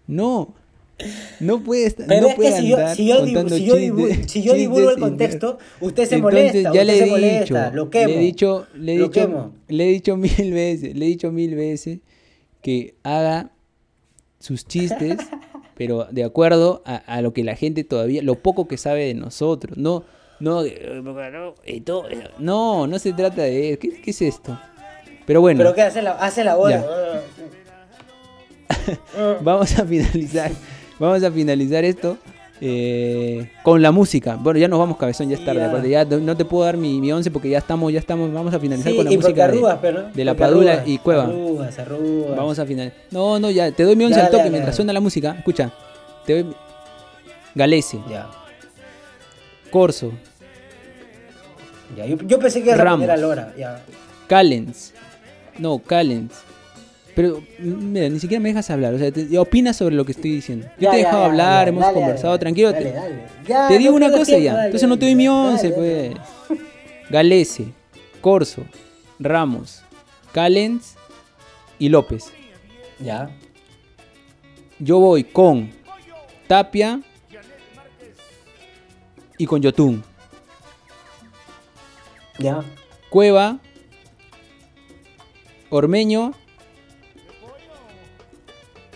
no. 0.07 0.53
No 1.39 1.61
puede 1.63 1.87
estar, 1.87 2.07
Pero 2.07 2.21
no 2.21 2.27
es 2.29 2.35
que 2.35 2.51
si 2.53 2.69
yo, 2.69 2.77
si 2.95 3.07
yo, 3.07 3.19
contando 3.19 3.55
si 3.55 3.65
yo 3.65 3.75
si 4.27 4.43
yo 4.43 4.53
divulgo 4.53 4.91
el 4.91 4.99
contexto, 4.99 5.57
usted 5.81 6.05
se 6.05 6.15
Entonces, 6.15 6.21
molesta, 6.21 6.61
ya 6.61 6.69
usted 6.69 6.85
le 6.85 7.35
he 7.35 7.39
dicho, 7.41 7.55
lo 7.73 7.89
quemo. 7.89 8.07
Le 8.07 8.15
he 8.15 8.19
dicho, 8.19 8.67
le 8.75 8.93
he 8.93 8.97
dicho, 8.97 9.11
quemo. 9.11 9.53
le 9.67 9.83
he 9.83 9.87
dicho 9.87 10.17
mil 10.17 10.53
veces, 10.53 10.95
le 10.95 11.05
he 11.05 11.09
dicho 11.09 11.31
mil 11.31 11.55
veces 11.55 11.99
que 12.61 12.95
haga 13.03 13.51
sus 14.39 14.65
chistes, 14.65 15.17
pero 15.75 16.07
de 16.11 16.23
acuerdo 16.23 16.81
a, 16.85 16.95
a 16.95 17.21
lo 17.21 17.33
que 17.33 17.43
la 17.43 17.55
gente 17.55 17.83
todavía, 17.83 18.21
lo 18.21 18.35
poco 18.35 18.67
que 18.67 18.77
sabe 18.77 19.05
de 19.05 19.15
nosotros. 19.15 19.77
No, 19.77 20.05
no, 20.39 20.63
no, 22.39 22.87
no, 22.87 22.99
se 22.99 23.13
trata 23.13 23.41
de. 23.43 23.77
¿Qué, 23.79 24.01
qué 24.01 24.11
es 24.11 24.21
esto? 24.21 24.57
Pero 25.25 25.41
bueno, 25.41 25.57
Pero 25.57 25.73
que 25.73 25.81
hace 25.81 26.01
la, 26.01 26.11
hace 26.11 26.43
la 26.43 26.55
vamos 29.41 29.77
a 29.79 29.85
finalizar, 29.85 30.51
vamos 30.99 31.23
a 31.23 31.31
finalizar 31.31 31.83
esto. 31.85 32.17
eh, 32.61 33.49
con 33.63 33.81
la 33.81 33.91
música. 33.91 34.37
Bueno, 34.37 34.57
ya 34.59 34.67
nos 34.69 34.79
vamos, 34.79 34.95
cabezón, 34.97 35.27
ya 35.29 35.35
es 35.35 35.43
tarde. 35.43 35.59
Ya. 35.59 35.67
aparte, 35.69 35.89
Ya 35.89 36.05
no 36.05 36.37
te 36.37 36.45
puedo 36.45 36.63
dar 36.63 36.77
mi, 36.77 37.01
mi 37.01 37.11
once 37.11 37.29
porque 37.29 37.49
ya 37.49 37.57
estamos, 37.57 37.91
ya 37.91 37.99
estamos. 37.99 38.31
Vamos 38.31 38.53
a 38.53 38.59
finalizar 38.59 38.91
Sí, 38.91 38.95
con 38.97 39.05
la 39.05 39.11
y 39.11 39.17
música 39.17 39.35
de, 39.35 39.43
arrugas, 39.43 39.77
pero 39.81 40.03
¿no? 40.03 40.09
de 40.13 40.25
la 40.25 40.33
Padula 40.35 40.71
arrugas, 40.71 40.87
y 40.87 40.97
Cueva. 40.99 41.23
Arrugas, 41.25 41.79
arrugas. 41.79 42.37
Vamos 42.37 42.57
a 42.59 42.65
finalizar. 42.65 42.97
No, 43.11 43.39
no, 43.39 43.51
ya, 43.51 43.71
te 43.73 43.83
doy 43.83 43.95
mi 43.97 44.05
once 44.05 44.15
al 44.15 44.21
Dale, 44.27 44.31
toque 44.31 44.37
dale, 44.43 44.49
mientras 44.51 44.67
dale. 44.71 44.75
suena 44.77 44.93
la 44.93 45.01
música. 45.01 45.35
Escucha, 45.37 45.71
te 46.25 46.43
doy 46.43 46.55
Galese, 47.55 47.99
Ya. 48.09 48.29
Corso, 49.69 50.13
ya. 51.97 52.05
Yo, 52.05 52.15
yo 52.25 52.39
pensé 52.39 52.61
que 52.61 52.67
ibas 52.69 52.79
a 52.79 52.83
Ramos. 52.85 52.99
poner 53.01 53.11
a 53.11 53.17
Lora. 53.17 53.53
Ya. 53.57 53.81
Callens. 54.27 54.93
No, 55.59 55.79
Callens. 55.79 56.31
Pero, 57.15 57.41
mira, 57.59 58.09
ni 58.09 58.19
siquiera 58.19 58.41
me 58.41 58.49
dejas 58.49 58.69
hablar. 58.69 58.93
O 58.93 58.99
sea, 58.99 59.11
te, 59.11 59.37
opinas 59.39 59.77
sobre 59.77 59.95
lo 59.95 60.03
que 60.05 60.11
estoy 60.11 60.31
diciendo. 60.31 60.67
Yo 60.77 60.81
Ya, 60.81 60.91
te 60.91 60.95
he 60.97 60.99
dejado 60.99 61.19
ya, 61.21 61.25
hablar, 61.25 61.67
hemos 61.69 61.81
dale, 61.81 61.93
conversado, 61.93 62.29
dale, 62.29 62.39
tranquilo. 62.39 62.71
dale, 62.73 62.93
te, 63.45 63.53
te 63.69 63.77
digo 63.77 63.91
no 63.91 63.97
una 63.97 64.11
cosa 64.11 64.25
tiempo, 64.25 64.43
ya. 64.43 64.65
Entonces 64.65 64.89
no 64.89 64.99
te 64.99 65.05
doy 65.05 65.15
mi 65.15 65.27
once, 65.27 65.69
pues. 65.69 66.13
Galese, 67.09 67.67
Corso, 68.19 68.63
Ramos, 69.19 69.81
Callens 70.33 70.95
y 71.79 71.87
López. 71.89 72.33
Ya. 72.99 73.29
Yo 74.79 74.99
voy 74.99 75.23
con 75.23 75.71
Tapia 76.47 76.99
y 79.37 79.45
con 79.45 79.61
Yotun. 79.61 80.03
Ya. 82.39 82.61
Cueva, 83.09 83.59
Ormeño, 85.69 86.33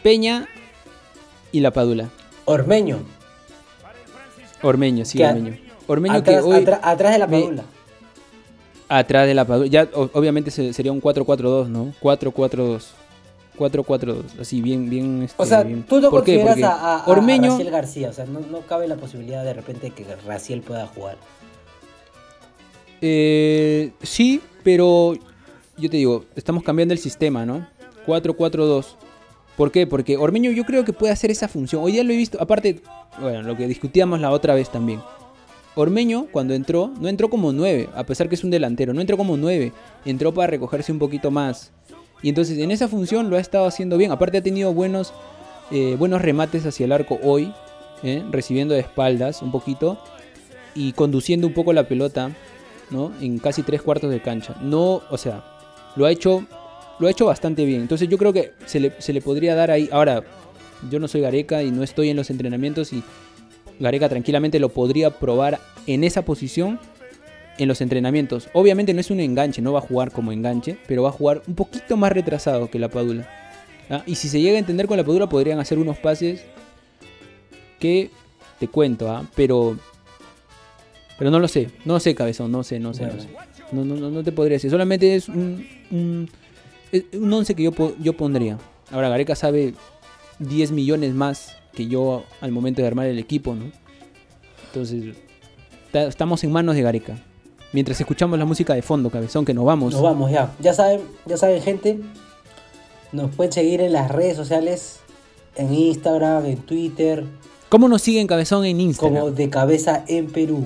Peña 0.03 0.47
y 1.51 1.59
La 1.59 1.71
Padula. 1.71 2.09
Ormeño. 2.45 2.99
Ormeño, 4.61 5.05
sí, 5.05 5.17
Que 5.17 5.25
Ormeño. 5.25 5.57
Ormeño 5.87 6.15
Atrás, 6.15 6.43
que 6.43 6.49
hoy 6.49 6.63
atra- 6.65 6.79
atrás 6.83 7.13
de 7.13 7.19
la 7.19 7.27
me- 7.27 7.39
Padula. 7.41 7.63
atrás 8.89 9.27
de 9.27 9.33
La 9.33 9.45
Padula. 9.45 9.67
Ya 9.67 9.87
o- 9.93 10.09
obviamente 10.13 10.51
se- 10.51 10.73
sería 10.73 10.91
un 10.91 10.99
4-4-2, 11.01 11.67
¿no? 11.69 11.93
4-4-2. 12.01 12.87
4-4-2, 13.57 14.39
así 14.39 14.61
bien, 14.61 14.89
bien. 14.89 15.19
O 15.21 15.23
este, 15.25 15.45
sea, 15.45 15.63
bien. 15.63 15.83
tú 15.83 15.99
no 15.99 16.09
¿Por 16.09 16.23
qué? 16.23 16.39
consideras 16.41 16.55
Porque 16.55 16.65
a, 16.65 16.69
a, 16.71 16.97
a 16.99 17.05
Ormeño, 17.07 17.51
Raciel 17.51 17.71
García. 17.71 18.09
O 18.09 18.13
sea, 18.13 18.25
no, 18.25 18.39
no 18.39 18.61
cabe 18.61 18.87
la 18.87 18.95
posibilidad 18.95 19.43
de 19.43 19.53
repente 19.53 19.89
que 19.91 20.05
Raciel 20.25 20.61
pueda 20.61 20.87
jugar. 20.87 21.17
Eh, 23.01 23.91
sí, 24.01 24.41
pero 24.63 25.13
yo 25.77 25.89
te 25.89 25.97
digo, 25.97 26.25
estamos 26.35 26.63
cambiando 26.63 26.93
el 26.93 26.99
sistema, 26.99 27.45
¿no? 27.45 27.67
4-4-2. 28.05 28.95
¿Por 29.59 29.73
qué? 29.73 29.85
Porque 29.85 30.15
Ormeño 30.15 30.51
yo 30.51 30.63
creo 30.63 30.85
que 30.85 30.93
puede 30.93 31.11
hacer 31.11 31.31
esa 31.31 31.49
función. 31.49 31.83
Hoy 31.83 31.97
ya 31.97 32.03
lo 32.05 32.13
he 32.13 32.15
visto, 32.15 32.41
aparte, 32.41 32.79
bueno, 33.19 33.41
lo 33.41 33.57
que 33.57 33.67
discutíamos 33.67 34.21
la 34.21 34.31
otra 34.31 34.55
vez 34.55 34.69
también. 34.69 35.01
Ormeño, 35.75 36.27
cuando 36.31 36.53
entró, 36.53 36.93
no 37.01 37.09
entró 37.09 37.29
como 37.29 37.51
9, 37.51 37.89
a 37.93 38.05
pesar 38.05 38.29
que 38.29 38.35
es 38.35 38.45
un 38.45 38.51
delantero, 38.51 38.93
no 38.93 39.01
entró 39.01 39.17
como 39.17 39.35
9, 39.35 39.73
entró 40.05 40.33
para 40.33 40.47
recogerse 40.47 40.93
un 40.93 40.99
poquito 40.99 41.29
más. 41.29 41.73
Y 42.21 42.29
entonces 42.29 42.57
en 42.57 42.71
esa 42.71 42.87
función 42.87 43.29
lo 43.29 43.35
ha 43.35 43.41
estado 43.41 43.65
haciendo 43.65 43.97
bien. 43.97 44.13
Aparte 44.13 44.37
ha 44.37 44.41
tenido 44.41 44.73
buenos, 44.73 45.11
eh, 45.71 45.97
buenos 45.99 46.21
remates 46.21 46.65
hacia 46.65 46.85
el 46.85 46.93
arco 46.93 47.19
hoy, 47.21 47.51
¿eh? 48.01 48.23
recibiendo 48.31 48.75
de 48.75 48.79
espaldas 48.79 49.41
un 49.41 49.51
poquito 49.51 50.01
y 50.73 50.93
conduciendo 50.93 51.47
un 51.47 51.53
poco 51.53 51.73
la 51.73 51.85
pelota, 51.85 52.31
¿no? 52.91 53.11
En 53.19 53.39
casi 53.39 53.63
tres 53.63 53.81
cuartos 53.81 54.09
de 54.09 54.21
cancha. 54.21 54.55
No, 54.61 55.01
o 55.09 55.17
sea, 55.17 55.43
lo 55.97 56.05
ha 56.05 56.11
hecho, 56.11 56.45
lo 56.99 57.07
ha 57.07 57.11
hecho 57.11 57.25
bastante 57.25 57.65
bien. 57.65 57.81
Entonces 57.81 58.07
yo 58.07 58.17
creo 58.17 58.33
que 58.33 58.53
se 58.65 58.79
le, 58.79 58.93
se 58.99 59.13
le 59.13 59.21
podría 59.21 59.55
dar 59.55 59.71
ahí. 59.71 59.89
Ahora, 59.91 60.23
yo 60.89 60.99
no 60.99 61.07
soy 61.07 61.21
Gareca 61.21 61.63
y 61.63 61.71
no 61.71 61.83
estoy 61.83 62.09
en 62.09 62.17
los 62.17 62.29
entrenamientos 62.29 62.93
y 62.93 63.03
Gareca 63.79 64.09
tranquilamente 64.09 64.59
lo 64.59 64.69
podría 64.69 65.09
probar 65.09 65.59
en 65.87 66.03
esa 66.03 66.23
posición 66.23 66.79
en 67.57 67.67
los 67.67 67.81
entrenamientos. 67.81 68.49
Obviamente 68.53 68.93
no 68.93 69.01
es 69.01 69.11
un 69.11 69.19
enganche, 69.19 69.61
no 69.61 69.73
va 69.73 69.79
a 69.79 69.83
jugar 69.83 70.11
como 70.11 70.31
enganche, 70.31 70.77
pero 70.87 71.03
va 71.03 71.09
a 71.09 71.13
jugar 71.13 71.41
un 71.47 71.55
poquito 71.55 71.97
más 71.97 72.11
retrasado 72.11 72.69
que 72.69 72.79
la 72.79 72.89
Padula. 72.89 73.27
¿ah? 73.89 74.03
Y 74.05 74.15
si 74.15 74.29
se 74.29 74.41
llega 74.41 74.55
a 74.55 74.59
entender 74.59 74.87
con 74.87 74.97
la 74.97 75.03
Padula 75.03 75.27
podrían 75.27 75.59
hacer 75.59 75.77
unos 75.77 75.97
pases 75.97 76.43
que 77.79 78.09
te 78.59 78.67
cuento, 78.67 79.09
¿ah? 79.09 79.25
pero 79.35 79.77
pero 81.17 81.31
no 81.31 81.39
lo 81.39 81.49
sé, 81.49 81.69
no 81.83 81.95
lo 81.95 81.99
sé, 81.99 82.15
cabezón, 82.15 82.49
no 82.49 82.63
sé, 82.63 82.79
no 82.79 82.93
sé, 82.93 83.05
no 83.05 83.19
sé. 83.19 83.27
No, 83.73 83.83
no, 83.83 83.95
no, 83.97 84.09
no 84.09 84.23
te 84.23 84.31
podría 84.31 84.55
decir, 84.55 84.71
solamente 84.71 85.15
es 85.15 85.27
un, 85.27 85.67
un, 85.91 86.29
es 86.91 87.03
un 87.13 87.31
once 87.33 87.55
que 87.55 87.63
yo, 87.63 87.71
yo 87.99 88.13
pondría. 88.13 88.57
Ahora 88.91 89.09
Gareca 89.09 89.35
sabe 89.35 89.73
10 90.39 90.71
millones 90.71 91.13
más 91.13 91.55
que 91.73 91.87
yo 91.87 92.23
al 92.41 92.51
momento 92.51 92.81
de 92.81 92.87
armar 92.87 93.05
el 93.07 93.19
equipo, 93.19 93.53
¿no? 93.55 93.65
Entonces, 94.67 95.15
ta- 95.91 96.07
estamos 96.07 96.43
en 96.43 96.51
manos 96.51 96.75
de 96.75 96.81
Gareca. 96.81 97.17
Mientras 97.71 97.99
escuchamos 97.99 98.39
la 98.39 98.45
música 98.45 98.73
de 98.73 98.81
fondo, 98.81 99.09
cabezón, 99.11 99.45
que 99.45 99.53
nos 99.53 99.65
vamos. 99.65 99.93
Nos 99.93 100.01
vamos 100.01 100.31
ya. 100.31 100.51
Ya 100.59 100.73
saben, 100.73 101.01
ya 101.25 101.37
saben, 101.37 101.61
gente. 101.61 101.99
Nos 103.11 103.33
pueden 103.35 103.51
seguir 103.51 103.81
en 103.81 103.93
las 103.93 104.09
redes 104.09 104.35
sociales. 104.35 104.99
En 105.55 105.73
Instagram, 105.73 106.45
en 106.45 106.57
Twitter. 106.57 107.25
¿Cómo 107.69 107.87
nos 107.87 108.01
siguen, 108.01 108.25
cabezón, 108.27 108.65
en 108.65 108.79
Instagram? 108.81 109.19
Como 109.21 109.31
de 109.31 109.49
cabeza 109.49 110.03
en 110.07 110.27
Perú. 110.27 110.63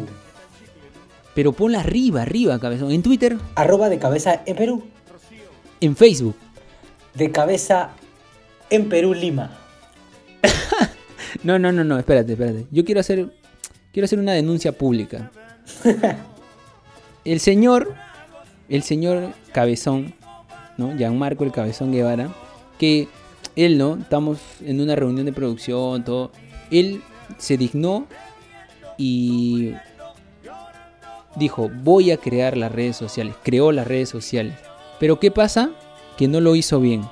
Pero 1.34 1.52
ponla 1.52 1.80
arriba, 1.82 2.22
arriba, 2.22 2.60
cabezón. 2.60 2.92
En 2.92 3.02
Twitter, 3.02 3.38
Arroba 3.56 3.90
de 3.90 3.98
cabeza 4.00 4.42
en 4.46 4.56
Perú. 4.56 4.84
En 5.86 5.96
Facebook. 5.96 6.36
De 7.14 7.32
cabeza 7.32 7.92
en 8.70 8.90
Perú, 8.90 9.14
Lima. 9.14 9.58
No, 11.44 11.60
no, 11.60 11.72
no, 11.72 11.84
no, 11.84 11.98
espérate, 11.98 12.34
espérate. 12.34 12.68
Yo 12.72 12.86
quiero 12.86 13.02
hacer, 13.02 13.34
quiero 13.92 14.06
hacer 14.06 14.20
una 14.20 14.34
denuncia 14.34 14.72
pública. 14.72 15.32
El 17.26 17.40
señor, 17.40 17.96
el 18.68 18.84
señor 18.84 19.34
Cabezón, 19.54 20.14
¿no? 20.78 20.96
Gianmarco 20.98 21.46
el 21.46 21.54
Cabezón 21.54 21.94
Guevara, 21.94 22.34
que 22.78 23.08
él, 23.56 23.78
¿no? 23.78 23.96
Estamos 23.96 24.40
en 24.62 24.82
una 24.82 24.96
reunión 24.96 25.26
de 25.26 25.32
producción, 25.32 26.04
todo. 26.04 26.32
Él 26.70 27.02
se 27.38 27.56
dignó 27.56 28.08
y 28.98 29.74
dijo, 31.38 31.72
voy 31.74 32.12
a 32.12 32.18
crear 32.18 32.58
las 32.58 32.72
redes 32.74 32.98
sociales, 32.98 33.36
creó 33.42 33.72
las 33.72 33.88
redes 33.88 34.10
sociales. 34.10 34.56
Pero 35.00 35.20
¿qué 35.20 35.32
pasa? 35.32 35.70
Que 36.18 36.28
no 36.28 36.40
lo 36.40 36.56
hizo 36.56 36.80
bien. 36.80 37.04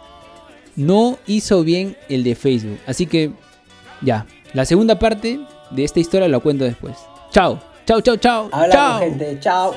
No 0.75 1.17
hizo 1.27 1.63
bien 1.63 1.97
el 2.09 2.23
de 2.23 2.35
Facebook. 2.35 2.79
Así 2.87 3.05
que 3.05 3.31
ya, 4.01 4.25
la 4.53 4.65
segunda 4.65 4.99
parte 4.99 5.39
de 5.71 5.83
esta 5.83 5.99
historia 5.99 6.27
la 6.27 6.39
cuento 6.39 6.63
después. 6.63 6.97
Chao, 7.31 7.59
chao, 7.85 8.01
chao, 8.01 8.17
chao. 8.17 8.49
Hablamos, 8.51 8.73
chao. 8.73 8.99
gente. 8.99 9.39
Chao. 9.39 9.73